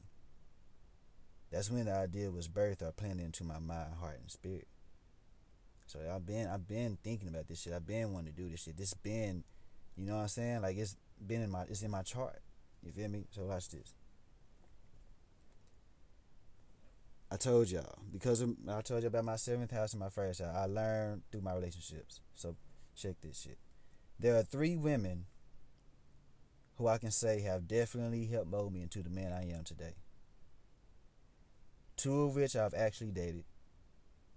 That's 1.52 1.72
when 1.72 1.86
the 1.86 1.94
idea 1.94 2.32
was 2.32 2.48
birthed 2.48 2.82
or 2.82 2.92
planted 2.92 3.24
into 3.24 3.44
my 3.44 3.60
mind, 3.60 3.96
heart, 4.00 4.20
and 4.22 4.32
spirit. 4.32 4.68
So 5.88 6.00
I've 6.14 6.26
been 6.26 6.48
I've 6.48 6.68
been 6.68 6.98
thinking 7.04 7.28
about 7.28 7.48
this 7.48 7.62
shit. 7.62 7.74
I've 7.74 7.88
been 7.88 8.12
wanting 8.12 8.34
to 8.34 8.42
do 8.42 8.50
this 8.50 8.64
shit. 8.64 8.78
This 8.78 8.94
been, 8.94 9.44
you 9.96 10.06
know 10.06 10.16
what 10.16 10.22
I'm 10.24 10.28
saying? 10.28 10.62
Like 10.62 10.78
it's 10.78 10.96
been 11.26 11.42
in 11.42 11.52
my 11.52 11.64
it's 11.64 11.84
in 11.84 11.92
my 11.92 12.02
chart. 12.02 12.42
You 12.84 12.92
feel 12.92 13.08
me? 13.08 13.26
So 13.32 13.46
watch 13.46 13.70
this. 13.70 13.94
I 17.32 17.38
told 17.38 17.70
y'all 17.70 18.00
because 18.12 18.42
of, 18.42 18.56
I 18.68 18.82
told 18.82 19.02
you 19.02 19.08
about 19.08 19.26
my 19.26 19.36
seventh 19.36 19.72
house 19.72 19.94
and 19.94 20.00
my 20.00 20.10
first 20.10 20.42
house. 20.42 20.56
I 20.56 20.66
learned 20.66 21.24
through 21.32 21.42
my 21.42 21.54
relationships. 21.54 22.22
So 22.36 22.56
check 22.96 23.16
this 23.22 23.42
shit. 23.42 23.58
There 24.20 24.36
are 24.38 24.44
three 24.44 24.76
women 24.76 25.26
who 26.78 26.88
I 26.88 26.98
can 26.98 27.12
say 27.12 27.42
have 27.42 27.68
definitely 27.68 28.26
helped 28.26 28.50
mold 28.50 28.74
me 28.74 28.82
into 28.82 29.02
the 29.02 29.10
man 29.10 29.34
I 29.34 29.50
am 29.52 29.64
today. 29.64 29.96
Two 31.98 32.24
of 32.24 32.36
which 32.36 32.56
I've 32.56 32.74
actually 32.74 33.12
dated, 33.12 33.46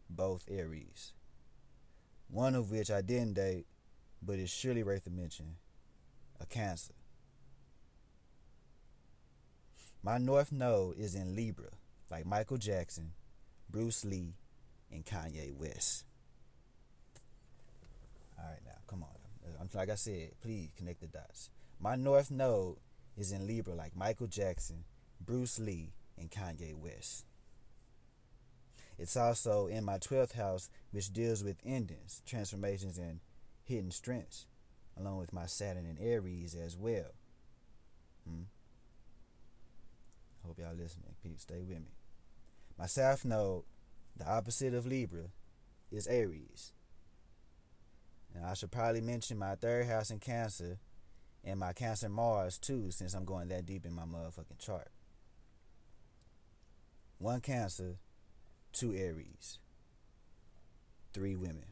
both 0.09 0.45
Aries. 0.49 1.13
One 2.31 2.55
of 2.55 2.71
which 2.71 2.91
I 2.91 3.01
didn't 3.01 3.35
date, 3.35 3.67
but 4.23 4.39
is 4.39 4.51
surely 4.51 4.83
worth 4.83 5.07
a 5.07 5.11
mention, 5.11 5.57
a 6.41 6.47
Cancer. 6.47 6.95
My 10.03 10.19
North 10.19 10.53
Node 10.53 10.97
is 10.99 11.15
in 11.15 11.35
Libra 11.35 11.71
like 12.11 12.27
Michael 12.27 12.57
Jackson, 12.57 13.13
Bruce 13.69 14.05
Lee, 14.05 14.35
and 14.91 15.05
Kanye 15.05 15.53
West. 15.55 16.05
All 18.39 18.45
right, 18.49 18.61
now 18.65 18.73
come 18.87 19.03
on. 19.03 19.09
I'm 19.61 19.69
like 19.75 19.91
I 19.91 19.97
said, 19.97 20.31
please 20.41 20.71
connect 20.77 21.01
the 21.01 21.07
dots. 21.07 21.51
My 21.81 21.97
North 21.97 22.31
Node 22.31 22.77
is 23.17 23.33
in 23.33 23.47
Libra, 23.47 23.75
like 23.75 23.97
Michael 23.97 24.27
Jackson, 24.27 24.85
Bruce 25.21 25.59
Lee, 25.59 25.93
and 26.17 26.31
Kanye 26.31 26.75
West. 26.75 27.25
It's 28.99 29.17
also 29.17 29.69
in 29.69 29.85
my 29.85 29.99
12th 29.99 30.33
house, 30.33 30.71
which 30.91 31.13
deals 31.13 31.45
with 31.45 31.57
endings, 31.65 32.23
transformations, 32.27 32.99
and 32.99 33.21
hidden 33.63 33.91
strengths, 33.91 34.47
along 34.99 35.19
with 35.19 35.33
my 35.33 35.47
Saturn 35.47 35.87
and 35.87 35.99
Aries 36.01 36.55
as 36.55 36.77
well. 36.77 37.13
Hmm? 38.29 38.43
Hope 40.45 40.59
y'all 40.59 40.75
listening. 40.75 41.15
Peace. 41.23 41.43
Stay 41.43 41.61
with 41.61 41.79
me. 41.79 41.93
My 42.79 42.87
South 42.87 43.25
Node, 43.25 43.65
the 44.17 44.29
opposite 44.29 44.75
of 44.75 44.87
Libra, 44.87 45.27
is 45.93 46.07
Aries. 46.07 46.73
And 48.35 48.45
I 48.45 48.55
should 48.55 48.71
probably 48.71 49.01
mention 49.01 49.39
my 49.39 49.55
third 49.55 49.87
house 49.87 50.11
in 50.11 50.19
Cancer 50.19 50.79
and 51.45 51.61
my 51.61 51.73
Cancer 51.73 52.09
Mars 52.09 52.59
too, 52.59 52.91
since 52.91 53.15
I'm 53.15 53.25
going 53.25 53.49
that 53.49 53.67
deep 53.67 53.85
in 53.85 53.93
my 53.93 54.03
motherfucking 54.03 54.59
chart. 54.59 54.89
One 57.19 57.41
Cancer, 57.41 57.97
two 58.79 58.95
Aries, 58.95 59.59
three 61.13 61.35
women. 61.35 61.65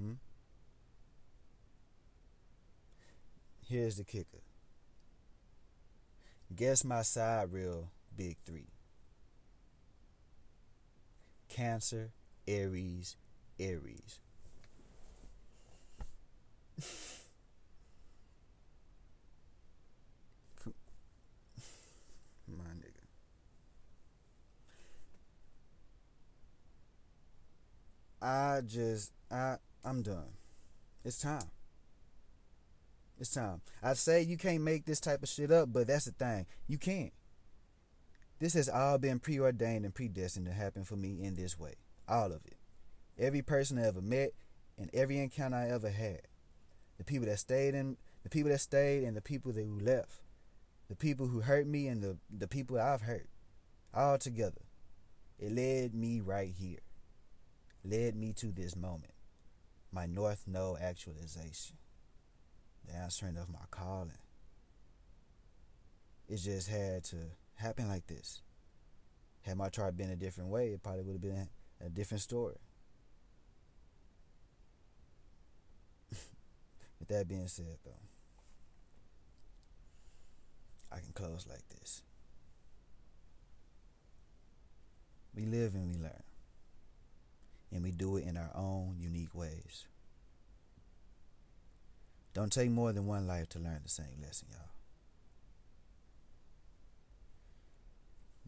Hmm? 0.00 0.12
Here's 3.68 3.96
the 3.96 4.04
kicker. 4.04 4.44
Guess 6.54 6.84
my 6.84 7.02
sidereal 7.02 7.90
big 8.16 8.36
three. 8.44 8.68
Cancer, 11.48 12.12
Aries, 12.46 13.16
Aries. 13.58 14.20
My 22.46 22.70
nigga. 22.78 23.04
I 28.24 28.62
just 28.66 29.12
I 29.30 29.56
I'm 29.84 30.00
done. 30.00 30.32
It's 31.04 31.20
time. 31.20 31.50
It's 33.20 33.34
time. 33.34 33.60
I 33.82 33.92
say 33.92 34.22
you 34.22 34.38
can't 34.38 34.62
make 34.62 34.86
this 34.86 34.98
type 34.98 35.22
of 35.22 35.28
shit 35.28 35.52
up, 35.52 35.72
but 35.72 35.86
that's 35.86 36.06
the 36.06 36.12
thing. 36.12 36.46
You 36.66 36.78
can't. 36.78 37.12
This 38.40 38.54
has 38.54 38.68
all 38.70 38.96
been 38.96 39.20
preordained 39.20 39.84
and 39.84 39.94
predestined 39.94 40.46
to 40.46 40.52
happen 40.52 40.84
for 40.84 40.96
me 40.96 41.22
in 41.22 41.34
this 41.34 41.58
way. 41.58 41.74
All 42.08 42.32
of 42.32 42.40
it. 42.46 42.56
Every 43.18 43.42
person 43.42 43.78
I 43.78 43.86
ever 43.86 44.00
met 44.00 44.30
and 44.78 44.90
every 44.94 45.18
encounter 45.18 45.58
I 45.58 45.68
ever 45.68 45.90
had. 45.90 46.22
The 46.96 47.04
people 47.04 47.28
that 47.28 47.38
stayed 47.38 47.74
in 47.74 47.98
the 48.22 48.30
people 48.30 48.50
that 48.50 48.60
stayed 48.60 49.04
and 49.04 49.14
the 49.14 49.22
people 49.22 49.52
that 49.52 49.64
who 49.64 49.78
left. 49.78 50.22
The 50.88 50.96
people 50.96 51.26
who 51.26 51.40
hurt 51.40 51.66
me 51.66 51.88
and 51.88 52.02
the, 52.02 52.16
the 52.34 52.48
people 52.48 52.80
I've 52.80 53.02
hurt. 53.02 53.28
All 53.92 54.16
together. 54.16 54.62
It 55.38 55.52
led 55.52 55.94
me 55.94 56.20
right 56.20 56.50
here. 56.58 56.78
Led 57.84 58.16
me 58.16 58.32
to 58.34 58.46
this 58.46 58.74
moment. 58.76 59.12
my 59.92 60.06
North 60.06 60.44
Node 60.48 60.80
actualization, 60.80 61.76
the 62.86 62.94
answering 62.94 63.36
of 63.36 63.48
my 63.48 63.60
calling. 63.70 64.10
It 66.28 66.38
just 66.38 66.68
had 66.68 67.04
to 67.04 67.16
happen 67.54 67.88
like 67.88 68.06
this. 68.08 68.42
Had 69.42 69.56
my 69.56 69.68
chart 69.68 69.96
been 69.96 70.10
a 70.10 70.16
different 70.16 70.50
way, 70.50 70.70
it 70.70 70.82
probably 70.82 71.02
would 71.02 71.12
have 71.12 71.20
been 71.22 71.48
a 71.84 71.88
different 71.90 72.22
story. 72.22 72.56
With 76.98 77.08
that 77.08 77.28
being 77.28 77.46
said, 77.46 77.78
though, 77.84 77.92
I 80.90 80.98
can 80.98 81.12
close 81.12 81.46
like 81.48 81.68
this. 81.68 82.02
We 85.34 85.46
live 85.46 85.74
and 85.74 85.86
we 85.86 86.00
learn. 86.02 86.22
And 87.74 87.82
we 87.82 87.90
do 87.90 88.16
it 88.16 88.24
in 88.24 88.36
our 88.36 88.52
own 88.54 88.96
unique 89.00 89.34
ways. 89.34 89.86
Don't 92.32 92.52
take 92.52 92.70
more 92.70 92.92
than 92.92 93.06
one 93.06 93.26
life 93.26 93.48
to 93.50 93.58
learn 93.58 93.80
the 93.82 93.88
same 93.88 94.22
lesson, 94.22 94.48
y'all. 94.52 94.70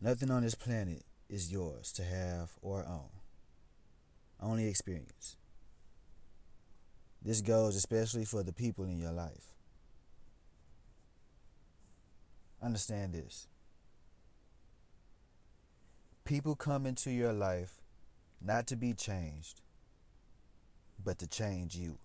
Nothing 0.00 0.30
on 0.30 0.44
this 0.44 0.54
planet 0.54 1.02
is 1.28 1.50
yours 1.50 1.90
to 1.94 2.04
have 2.04 2.52
or 2.62 2.86
own. 2.86 3.08
Only 4.40 4.68
experience. 4.68 5.36
This 7.20 7.40
goes 7.40 7.74
especially 7.74 8.24
for 8.24 8.44
the 8.44 8.52
people 8.52 8.84
in 8.84 9.00
your 9.00 9.12
life. 9.12 9.54
Understand 12.62 13.12
this. 13.12 13.48
People 16.24 16.54
come 16.54 16.86
into 16.86 17.10
your 17.10 17.32
life 17.32 17.80
not 18.40 18.66
to 18.68 18.76
be 18.76 18.92
changed, 18.92 19.60
but 21.02 21.18
to 21.18 21.26
change 21.26 21.76
you. 21.76 21.98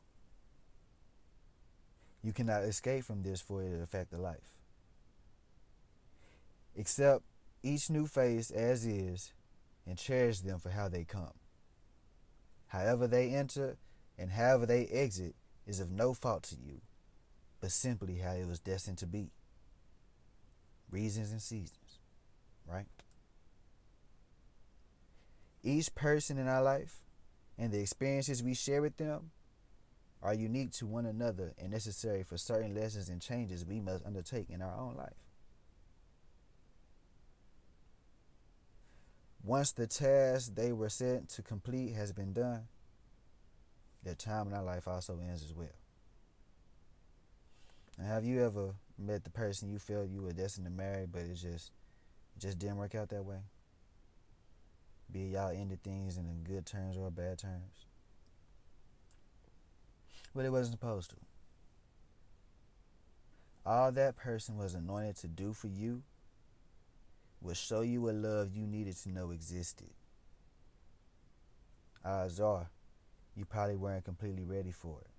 You 2.23 2.33
cannot 2.33 2.63
escape 2.63 3.03
from 3.03 3.23
this 3.23 3.41
for 3.41 3.63
it 3.63 3.69
to 3.69 3.81
affect 3.81 4.11
the 4.11 4.19
life. 4.19 4.55
Accept 6.77 7.23
each 7.63 7.89
new 7.89 8.07
face 8.07 8.51
as 8.51 8.85
is 8.85 9.33
and 9.85 9.97
cherish 9.97 10.39
them 10.39 10.59
for 10.59 10.69
how 10.69 10.87
they 10.87 11.03
come. 11.03 11.33
However 12.67 13.07
they 13.07 13.29
enter 13.29 13.77
and 14.17 14.31
however 14.31 14.65
they 14.65 14.85
exit 14.85 15.35
is 15.65 15.79
of 15.79 15.91
no 15.91 16.13
fault 16.13 16.43
to 16.43 16.55
you, 16.55 16.81
but 17.59 17.71
simply 17.71 18.17
how 18.17 18.33
it 18.33 18.47
was 18.47 18.59
destined 18.59 18.97
to 18.99 19.07
be. 19.07 19.31
Reasons 20.89 21.31
and 21.31 21.41
seasons, 21.41 21.99
right? 22.67 22.85
Each 25.63 25.93
person 25.93 26.37
in 26.37 26.47
our 26.47 26.63
life 26.63 27.01
and 27.57 27.71
the 27.71 27.79
experiences 27.79 28.41
we 28.41 28.53
share 28.53 28.81
with 28.81 28.97
them 28.97 29.31
are 30.23 30.33
unique 30.33 30.71
to 30.71 30.85
one 30.85 31.05
another 31.05 31.53
and 31.57 31.71
necessary 31.71 32.23
for 32.23 32.37
certain 32.37 32.75
lessons 32.75 33.09
and 33.09 33.21
changes 33.21 33.65
we 33.65 33.79
must 33.79 34.05
undertake 34.05 34.49
in 34.49 34.61
our 34.61 34.75
own 34.75 34.95
life. 34.95 35.13
Once 39.43 39.71
the 39.71 39.87
task 39.87 40.53
they 40.53 40.71
were 40.71 40.89
sent 40.89 41.29
to 41.29 41.41
complete 41.41 41.93
has 41.93 42.11
been 42.11 42.33
done, 42.33 42.67
their 44.03 44.13
time 44.13 44.47
in 44.47 44.53
our 44.53 44.63
life 44.63 44.87
also 44.87 45.19
ends 45.19 45.43
as 45.43 45.53
well. 45.53 45.67
And 47.97 48.07
have 48.07 48.23
you 48.23 48.43
ever 48.43 48.73
met 48.97 49.23
the 49.23 49.29
person 49.29 49.69
you 49.69 49.79
felt 49.79 50.09
you 50.09 50.21
were 50.21 50.31
destined 50.31 50.65
to 50.65 50.71
marry, 50.71 51.05
but 51.05 51.23
it 51.23 51.35
just 51.35 51.71
it 52.35 52.39
just 52.39 52.59
didn't 52.59 52.77
work 52.77 52.95
out 52.95 53.09
that 53.09 53.25
way? 53.25 53.39
Be 55.11 55.21
y'all 55.21 55.51
ended 55.51 55.83
things 55.83 56.17
in 56.17 56.43
good 56.43 56.65
terms 56.65 56.97
or 56.97 57.11
bad 57.11 57.37
terms. 57.37 57.85
But 60.33 60.45
it 60.45 60.51
wasn't 60.51 60.79
supposed 60.79 61.09
to. 61.09 61.17
All 63.65 63.91
that 63.91 64.15
person 64.15 64.57
was 64.57 64.73
anointed 64.73 65.17
to 65.17 65.27
do 65.27 65.53
for 65.53 65.67
you 65.67 66.03
will 67.41 67.53
show 67.53 67.81
you 67.81 68.09
a 68.09 68.11
love 68.11 68.55
you 68.55 68.65
needed 68.65 68.95
to 68.97 69.09
know 69.09 69.31
existed. 69.31 69.89
Odds 72.03 72.39
are, 72.39 72.69
you 73.35 73.45
probably 73.45 73.75
weren't 73.75 74.05
completely 74.05 74.43
ready 74.43 74.71
for 74.71 75.01
it. 75.01 75.09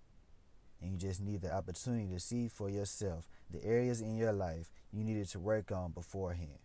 And 0.80 0.92
you 0.92 0.98
just 0.98 1.20
need 1.20 1.42
the 1.42 1.54
opportunity 1.54 2.08
to 2.12 2.18
see 2.18 2.48
for 2.48 2.68
yourself 2.68 3.28
the 3.50 3.64
areas 3.64 4.00
in 4.00 4.16
your 4.16 4.32
life 4.32 4.72
you 4.92 5.04
needed 5.04 5.28
to 5.28 5.38
work 5.38 5.70
on 5.70 5.92
beforehand. 5.92 6.58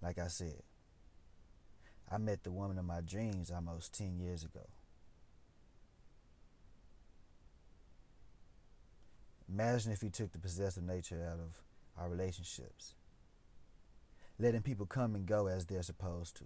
Like 0.00 0.18
I 0.18 0.28
said, 0.28 0.62
I 2.10 2.18
met 2.18 2.44
the 2.44 2.52
woman 2.52 2.78
of 2.78 2.84
my 2.84 3.00
dreams 3.00 3.50
almost 3.50 3.94
10 3.94 4.18
years 4.18 4.44
ago. 4.44 4.66
Imagine 9.48 9.92
if 9.92 10.02
you 10.02 10.10
took 10.10 10.32
the 10.32 10.38
possessive 10.38 10.82
nature 10.82 11.26
out 11.30 11.38
of 11.38 11.60
our 11.98 12.08
relationships 12.08 12.94
letting 14.38 14.62
people 14.62 14.86
come 14.86 15.14
and 15.14 15.26
go 15.26 15.46
as 15.46 15.66
they're 15.66 15.82
supposed 15.82 16.36
to. 16.36 16.44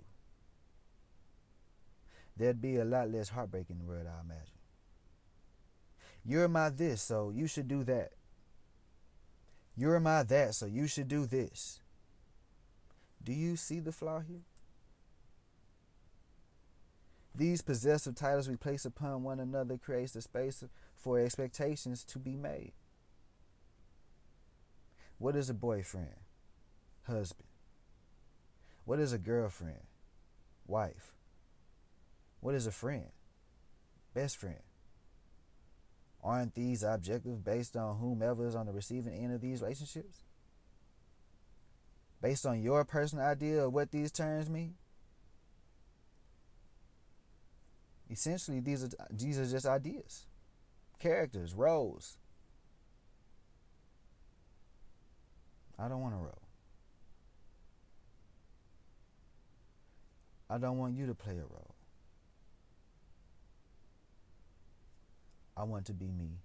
There'd 2.36 2.61
be 2.61 2.76
a 2.76 2.84
lot 2.84 3.11
less 3.11 3.30
heartbreak 3.30 3.70
in 3.70 3.78
the 3.78 3.84
world, 3.84 4.06
I 4.06 4.20
imagine. 4.20 4.52
You're 6.24 6.48
my 6.48 6.68
this, 6.68 7.02
so 7.02 7.32
you 7.34 7.46
should 7.46 7.68
do 7.68 7.84
that. 7.84 8.12
You're 9.76 10.00
my 10.00 10.22
that, 10.24 10.54
so 10.54 10.66
you 10.66 10.86
should 10.86 11.09
do 11.09 11.26
this. 11.26 11.80
Do 13.24 13.32
you 13.32 13.56
see 13.56 13.80
the 13.80 13.92
flaw 13.92 14.20
here? 14.20 14.42
These 17.39 17.62
possessive 17.62 18.16
titles 18.16 18.49
we 18.49 18.57
place 18.57 18.84
upon 18.84 19.22
one 19.22 19.39
another 19.39 19.78
creates 19.78 20.11
the 20.11 20.20
space 20.20 20.64
for 20.97 21.20
expectations 21.20 22.03
to 22.07 22.18
be 22.18 22.34
made. 22.34 22.72
What 25.18 25.36
is 25.36 25.49
a 25.49 25.55
boyfriend? 25.55 26.16
Husband? 27.07 27.47
What 28.84 28.99
is 28.99 29.12
a 29.12 29.18
girlfriend? 29.18 29.86
Wife. 30.66 31.14
What 32.41 32.57
is 32.57 32.66
a 32.66 32.72
friend? 32.72 33.07
Best 34.14 34.36
friend. 34.36 34.62
Aren't 36.24 36.57
these 36.57 36.82
objective 36.82 37.45
based 37.45 37.76
on 37.76 37.99
whomever 37.99 38.49
is 38.49 38.57
on 38.57 38.66
the 38.66 38.72
receiving 38.72 39.14
end 39.14 39.32
of 39.32 39.41
these 39.41 39.62
relationships? 39.62 40.24
Based 42.20 42.45
on 42.45 42.61
your 42.61 42.84
personal 42.84 43.24
idea 43.24 43.64
of 43.64 43.72
what 43.72 43.93
these 43.93 44.11
terms 44.11 44.51
mean? 44.51 44.74
Essentially, 48.11 48.61
these 48.61 48.84
are 48.84 48.88
these 49.11 49.38
are 49.38 49.46
just 49.46 49.66
ideas, 49.66 50.26
characters, 50.98 51.54
roles. 51.54 52.16
I 55.78 55.88
don't 55.88 56.00
want 56.00 56.14
a 56.14 56.18
role. 56.18 56.42
I 60.50 60.59
don't 60.59 60.78
want 60.78 60.96
you 60.96 61.06
to 61.06 61.14
play 61.14 61.34
a 61.34 61.42
role. 61.42 61.74
I 65.56 65.64
want 65.64 65.86
to 65.86 65.92
be 65.92 66.06
me. 66.06 66.38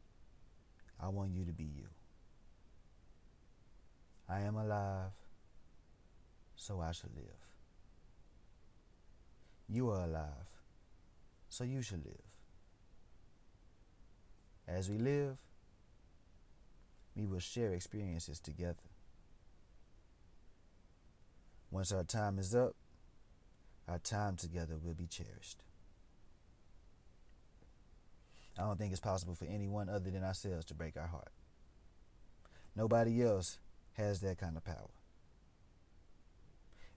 I 1.00 1.08
want 1.08 1.32
you 1.34 1.46
to 1.46 1.54
be 1.54 1.64
you. 1.64 1.88
I 4.28 4.42
am 4.42 4.56
alive, 4.56 5.12
so 6.56 6.82
I 6.82 6.92
should 6.92 7.16
live. 7.16 7.26
You 9.70 9.90
are 9.90 10.04
alive, 10.06 10.50
so 11.54 11.64
you 11.64 11.84
should 11.84 12.04
live. 12.04 12.18
As 14.68 14.90
we 14.90 14.98
live, 14.98 15.38
we 17.16 17.28
will 17.28 17.40
share 17.40 17.74
experiences 17.74 18.40
together. 18.40 18.90
Once 21.70 21.92
our 21.92 22.04
time 22.04 22.40
is 22.40 22.56
up, 22.56 22.74
our 23.88 24.00
time 24.00 24.36
together 24.36 24.80
will 24.84 24.96
be 24.96 25.06
cherished. 25.06 25.60
I 28.58 28.64
don't 28.64 28.80
think 28.80 28.92
it's 28.92 29.00
possible 29.00 29.36
for 29.36 29.46
anyone 29.46 29.90
other 29.90 30.10
than 30.10 30.24
ourselves 30.24 30.66
to 30.66 30.74
break 30.74 30.98
our 30.98 31.08
heart. 31.08 31.32
Nobody 32.76 33.22
else 33.22 33.60
has 33.94 34.22
that 34.22 34.40
kind 34.40 34.58
of 34.58 34.66
power. 34.66 34.90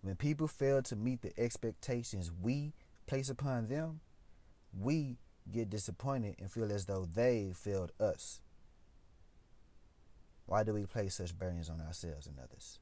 When 0.00 0.16
people 0.16 0.48
fail 0.48 0.80
to 0.84 0.96
meet 0.96 1.20
the 1.20 1.38
expectations 1.38 2.30
we 2.32 2.72
place 3.06 3.28
upon 3.28 3.68
them, 3.68 4.00
we 4.80 5.16
get 5.52 5.70
disappointed 5.70 6.36
and 6.38 6.50
feel 6.50 6.72
as 6.72 6.86
though 6.86 7.06
they 7.14 7.52
failed 7.54 7.92
us. 8.00 8.40
Why 10.46 10.62
do 10.62 10.74
we 10.74 10.86
place 10.86 11.16
such 11.16 11.36
burdens 11.36 11.68
on 11.68 11.80
ourselves 11.80 12.26
and 12.26 12.38
others? 12.38 12.78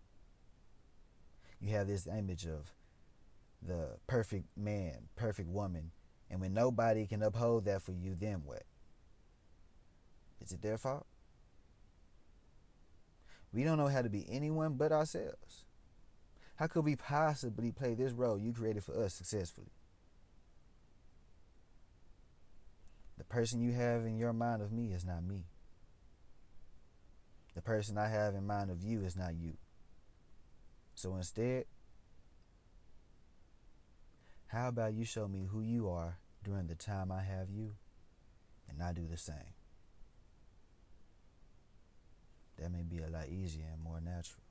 You 1.61 1.71
have 1.71 1.87
this 1.87 2.07
image 2.07 2.47
of 2.47 2.73
the 3.63 3.97
perfect 4.07 4.45
man, 4.57 5.09
perfect 5.17 5.49
woman, 5.49 5.91
and 6.31 6.41
when 6.41 6.53
nobody 6.53 7.07
can 7.07 7.23
uphold 7.23 7.65
that 7.65 7.83
for 7.83 7.93
you, 7.93 8.15
then 8.19 8.43
what? 8.45 8.65
Is 10.41 10.53
it 10.53 10.61
their 10.61 10.77
fault? 10.77 11.07
We 13.53 13.63
don't 13.63 13.79
know 13.79 13.89
how 13.89 14.03
to 14.03 14.11
be 14.11 14.27
anyone 14.29 14.75
but 14.75 14.93
ourselves. 14.93 15.65
How 16.57 16.67
could 16.67 16.85
we 16.85 16.97
possibly 16.97 17.73
play 17.73 17.95
this 17.95 18.13
role 18.13 18.39
you 18.39 18.53
created 18.53 18.85
for 18.85 19.03
us 19.03 19.15
successfully? 19.15 19.71
Person 23.25 23.61
you 23.61 23.73
have 23.73 24.05
in 24.05 24.19
your 24.19 24.33
mind 24.33 24.63
of 24.63 24.73
me 24.73 24.93
is 24.93 25.05
not 25.05 25.23
me. 25.23 25.45
The 27.55 27.63
person 27.63 27.97
I 27.97 28.09
have 28.09 28.35
in 28.35 28.47
mind 28.47 28.71
of 28.71 28.83
you 28.83 29.03
is 29.05 29.17
not 29.17 29.35
you. 29.35 29.55
So 30.95 31.17
instead, 31.17 31.65
how 34.49 34.69
about 34.69 34.95
you 34.95 35.05
show 35.05 35.27
me 35.27 35.47
who 35.51 35.61
you 35.61 35.89
are 35.89 36.19
during 36.43 36.67
the 36.67 36.75
time 36.75 37.11
I 37.11 37.23
have 37.23 37.51
you, 37.51 37.73
and 38.69 38.83
I 38.83 38.93
do 38.93 39.07
the 39.11 39.17
same? 39.17 39.55
That 42.59 42.71
may 42.71 42.83
be 42.83 42.99
a 42.99 43.09
lot 43.09 43.29
easier 43.29 43.67
and 43.73 43.83
more 43.83 44.01
natural. 44.01 44.43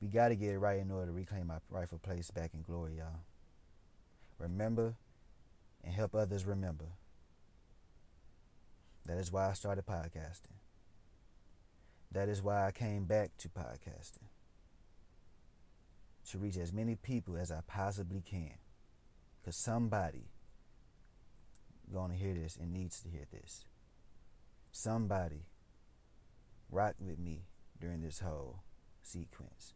We 0.00 0.08
got 0.08 0.28
to 0.28 0.36
get 0.36 0.50
it 0.50 0.58
right 0.58 0.78
in 0.78 0.90
order 0.90 1.06
to 1.06 1.12
reclaim 1.12 1.50
our 1.50 1.60
rightful 1.70 1.98
place 1.98 2.30
back 2.30 2.52
in 2.54 2.62
glory, 2.62 2.98
y'all. 2.98 3.22
Remember 4.38 4.96
and 5.84 5.94
help 5.94 6.14
others 6.14 6.44
remember. 6.44 6.86
That 9.06 9.18
is 9.18 9.32
why 9.32 9.48
I 9.48 9.52
started 9.52 9.86
podcasting. 9.86 10.58
That 12.12 12.28
is 12.28 12.42
why 12.42 12.66
I 12.66 12.72
came 12.72 13.04
back 13.04 13.36
to 13.38 13.48
podcasting. 13.48 14.28
To 16.30 16.38
reach 16.38 16.56
as 16.56 16.72
many 16.72 16.96
people 16.96 17.36
as 17.36 17.52
I 17.52 17.60
possibly 17.66 18.20
can. 18.20 18.54
Because 19.40 19.56
somebody 19.56 20.30
going 21.92 22.10
to 22.10 22.16
hear 22.16 22.34
this 22.34 22.56
and 22.60 22.72
needs 22.72 23.00
to 23.02 23.08
hear 23.08 23.26
this. 23.30 23.64
Somebody 24.72 25.46
rocked 26.70 27.00
with 27.00 27.18
me 27.18 27.42
during 27.80 28.02
this 28.02 28.20
whole 28.20 28.60
sequence. 29.02 29.74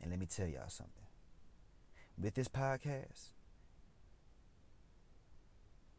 And 0.00 0.10
let 0.10 0.20
me 0.20 0.26
tell 0.26 0.46
y'all 0.46 0.68
something. 0.68 0.97
With 2.20 2.34
this 2.34 2.48
podcast, 2.48 3.28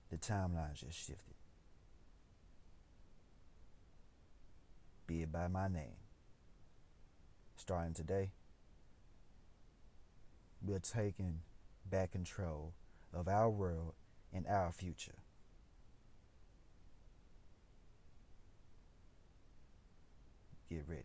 the 0.09 0.17
timeline 0.17 0.73
just 0.73 0.97
shifted. 0.97 1.35
Be 5.07 5.21
it 5.21 5.31
by 5.31 5.47
my 5.47 5.69
name. 5.69 5.95
Starting 7.55 7.93
today, 7.93 8.31
we're 10.61 10.79
taking 10.79 11.39
back 11.89 12.11
control 12.11 12.73
of 13.13 13.29
our 13.29 13.49
world 13.49 13.93
and 14.33 14.45
our 14.47 14.73
future. 14.73 15.15
Get 20.69 20.83
ready. 20.87 21.03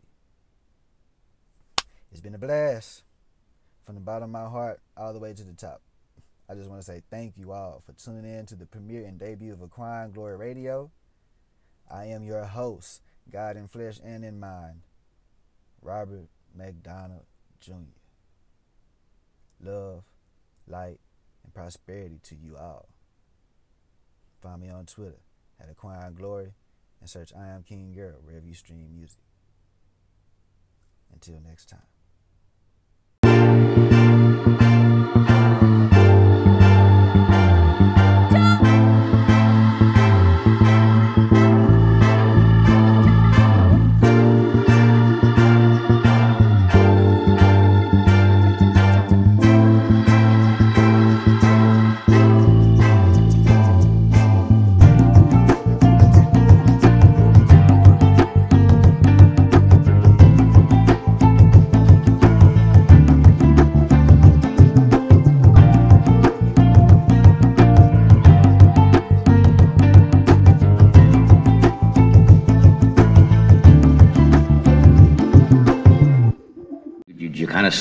It's 2.10 2.20
been 2.20 2.34
a 2.34 2.38
blast 2.38 3.04
from 3.84 3.94
the 3.94 4.00
bottom 4.00 4.34
of 4.34 4.42
my 4.42 4.48
heart 4.48 4.80
all 4.96 5.12
the 5.12 5.18
way 5.18 5.32
to 5.32 5.44
the 5.44 5.52
top. 5.52 5.82
I 6.48 6.54
just 6.54 6.68
want 6.68 6.80
to 6.80 6.86
say 6.86 7.02
thank 7.10 7.36
you 7.36 7.52
all 7.52 7.82
for 7.86 7.92
tuning 7.92 8.24
in 8.24 8.46
to 8.46 8.54
the 8.54 8.66
premiere 8.66 9.06
and 9.06 9.18
debut 9.18 9.52
of 9.52 9.62
Acquiring 9.62 10.12
Glory 10.12 10.36
Radio. 10.36 10.90
I 11.90 12.06
am 12.06 12.22
your 12.22 12.44
host, 12.44 13.02
God 13.30 13.56
in 13.56 13.68
flesh 13.68 13.98
and 14.04 14.24
in 14.24 14.40
mind, 14.40 14.80
Robert 15.82 16.28
McDonald 16.54 17.24
Jr. 17.60 17.72
Love, 19.62 20.04
light, 20.66 21.00
and 21.42 21.54
prosperity 21.54 22.18
to 22.24 22.36
you 22.36 22.56
all. 22.56 22.88
Find 24.42 24.60
me 24.60 24.68
on 24.68 24.84
Twitter 24.84 25.20
at 25.60 25.70
Acquiring 25.70 26.14
Glory 26.14 26.52
and 27.00 27.08
search 27.08 27.32
I 27.34 27.48
Am 27.48 27.62
King 27.62 27.92
Girl 27.92 28.18
wherever 28.22 28.46
you 28.46 28.54
stream 28.54 28.88
music. 28.94 29.20
Until 31.12 31.40
next 31.40 31.68
time. 31.68 31.93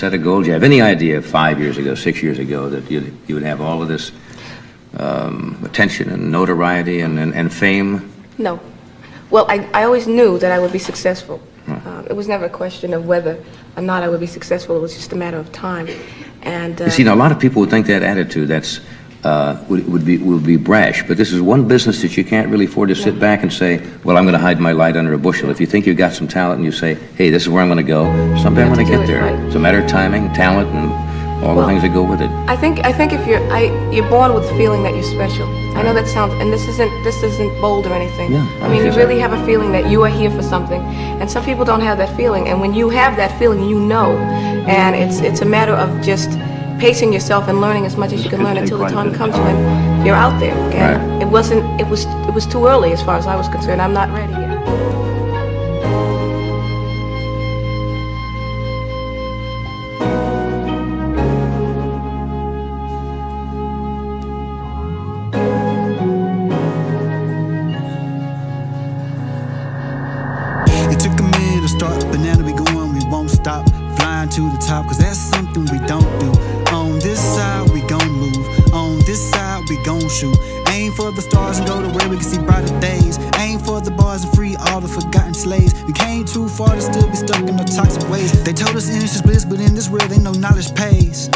Of 0.04 0.12
set 0.12 0.20
a 0.20 0.24
goal? 0.24 0.42
Do 0.42 0.48
you 0.48 0.54
have 0.54 0.64
any 0.64 0.82
idea 0.82 1.22
five 1.22 1.60
years 1.60 1.78
ago, 1.78 1.96
six 1.96 2.22
years 2.22 2.40
ago, 2.40 2.70
that 2.70 2.90
you, 2.90 3.18
you 3.28 3.36
would 3.36 3.44
have 3.44 3.62
all 3.62 3.82
of 3.82 3.88
this 3.88 4.12
um, 4.98 5.60
attention 5.64 6.10
and 6.10 6.32
notoriety 6.32 7.02
and, 7.02 7.20
and, 7.20 7.34
and, 7.34 7.54
fame? 7.54 8.12
No. 8.38 8.60
Well, 9.30 9.46
I, 9.50 9.68
I 9.74 9.84
always 9.84 10.08
knew 10.08 10.38
that 10.40 10.52
I 10.52 10.60
would 10.60 10.72
be 10.72 10.80
successful. 10.80 11.42
Uh, 11.68 12.04
it 12.10 12.14
was 12.14 12.28
never 12.28 12.46
a 12.46 12.50
question 12.50 12.94
of 12.94 13.06
whether 13.06 13.42
or 13.78 13.82
not 13.82 14.04
I 14.04 14.10
would 14.10 14.20
be 14.20 14.28
successful. 14.28 14.76
It 14.76 14.82
was 14.82 14.94
just 14.94 15.14
a 15.14 15.16
matter 15.16 15.38
of 15.38 15.52
time. 15.52 15.88
And 16.42 16.82
uh, 16.82 16.86
you 16.86 16.92
see, 16.92 17.04
now 17.04 17.16
a 17.16 17.22
lot 17.24 17.32
of 17.32 17.40
people 17.40 17.62
would 17.62 17.70
think 17.70 17.88
that 17.88 18.04
attitude 18.04 18.50
that's 18.50 18.82
uh, 19.24 19.64
would, 19.70 19.88
would, 19.88 20.06
be 20.06 20.18
would 20.18 20.46
be 20.46 20.58
brash. 20.58 21.04
But 21.08 21.18
this 21.18 21.32
is 21.32 21.42
one 21.42 21.68
business 21.68 22.02
that 22.02 22.18
you 22.18 22.24
can't 22.24 22.50
really 22.50 22.66
afford 22.66 22.90
to 22.90 22.96
sit 22.96 23.20
back 23.20 23.44
and 23.44 23.52
say, 23.52 23.86
"Well, 24.04 24.18
I'm 24.18 24.26
going 24.26 24.34
to 24.34 24.40
hide 24.40 24.60
my 24.60 24.72
light 24.72 24.98
under 24.98 25.14
a 25.14 25.18
bushel." 25.18 25.50
If 25.50 25.60
you 25.60 25.68
think 25.68 25.86
you've 25.86 25.98
got 25.98 26.14
some 26.14 26.28
talent 26.28 26.58
and 26.58 26.66
you 26.66 26.72
say, 26.72 26.96
"Hey, 27.16 27.30
this 27.30 27.44
is 27.44 27.50
where 27.50 27.62
I'm 27.62 27.70
going 27.70 27.78
to 27.78 27.84
go," 27.84 28.06
someday 28.38 28.64
I'm 28.64 28.74
going 28.74 28.86
to 28.86 28.92
get 28.92 29.08
there. 29.08 29.24
Right. 29.24 29.40
It's 29.46 29.56
a 29.56 29.60
matter 29.60 29.80
of 29.80 29.88
timing, 29.88 30.34
talent, 30.34 30.70
and 30.70 30.92
all 31.44 31.56
well, 31.56 31.66
the 31.66 31.72
things 31.74 31.84
that 31.84 31.94
go 31.94 32.04
with 32.04 32.22
it. 32.22 32.30
I 32.48 32.56
think 32.56 32.86
I 32.86 32.92
think 32.94 33.14
if 33.14 33.26
you're 33.28 33.42
I, 33.52 33.92
you're 33.92 34.10
born 34.10 34.34
with 34.34 34.48
the 34.48 34.56
feeling 34.56 34.84
that 34.84 34.94
you're 34.94 35.04
special. 35.04 35.48
I 35.76 35.82
know 35.82 35.94
that 35.94 36.08
sounds, 36.08 36.34
and 36.34 36.52
this 36.52 36.68
isn't 36.68 37.04
this 37.04 37.22
isn't 37.24 37.62
bold 37.62 37.86
or 37.86 37.94
anything. 37.94 38.32
Yeah, 38.32 38.48
I 38.62 38.70
mean, 38.70 38.86
you 38.86 38.92
really 38.92 39.20
have 39.20 39.34
a 39.34 39.46
feeling 39.46 39.72
that 39.72 39.90
you 39.90 40.04
are 40.04 40.10
here 40.10 40.32
for 40.32 40.44
something, 40.44 40.82
and 40.82 41.30
some 41.30 41.44
people 41.44 41.66
don't 41.66 41.82
have 41.82 41.98
that 41.98 42.16
feeling. 42.16 42.48
And 42.48 42.62
when 42.62 42.74
you 42.74 42.90
have 42.90 43.16
that 43.18 43.38
feeling, 43.40 43.64
you 43.68 43.80
know, 43.80 44.18
and 44.68 44.96
it's 44.96 45.20
it's 45.22 45.42
a 45.42 45.46
matter 45.46 45.74
of 45.74 46.02
just 46.02 46.30
pacing 46.84 47.14
yourself 47.14 47.48
and 47.48 47.62
learning 47.62 47.86
as 47.86 47.96
much 47.96 48.12
as 48.12 48.26
you 48.26 48.30
can 48.30 48.44
learn 48.44 48.58
until 48.58 48.78
the 48.78 48.90
time 48.90 49.14
comes 49.14 49.34
when 49.38 50.06
you're 50.06 50.18
out 50.18 50.38
there. 50.38 50.54
And 50.54 51.12
right. 51.12 51.22
it 51.22 51.30
wasn't. 51.30 51.64
It 51.80 51.88
was. 51.88 52.04
It 52.28 52.34
was 52.34 52.46
too 52.46 52.68
early 52.68 52.92
as 52.92 53.02
far 53.02 53.16
as 53.16 53.26
I 53.26 53.38
was 53.38 53.48
concerned. 53.48 53.82
I'm 53.82 53.94
not 53.94 54.10
ready 54.10 54.43
knowledge 90.44 90.76
pays. 90.76 91.33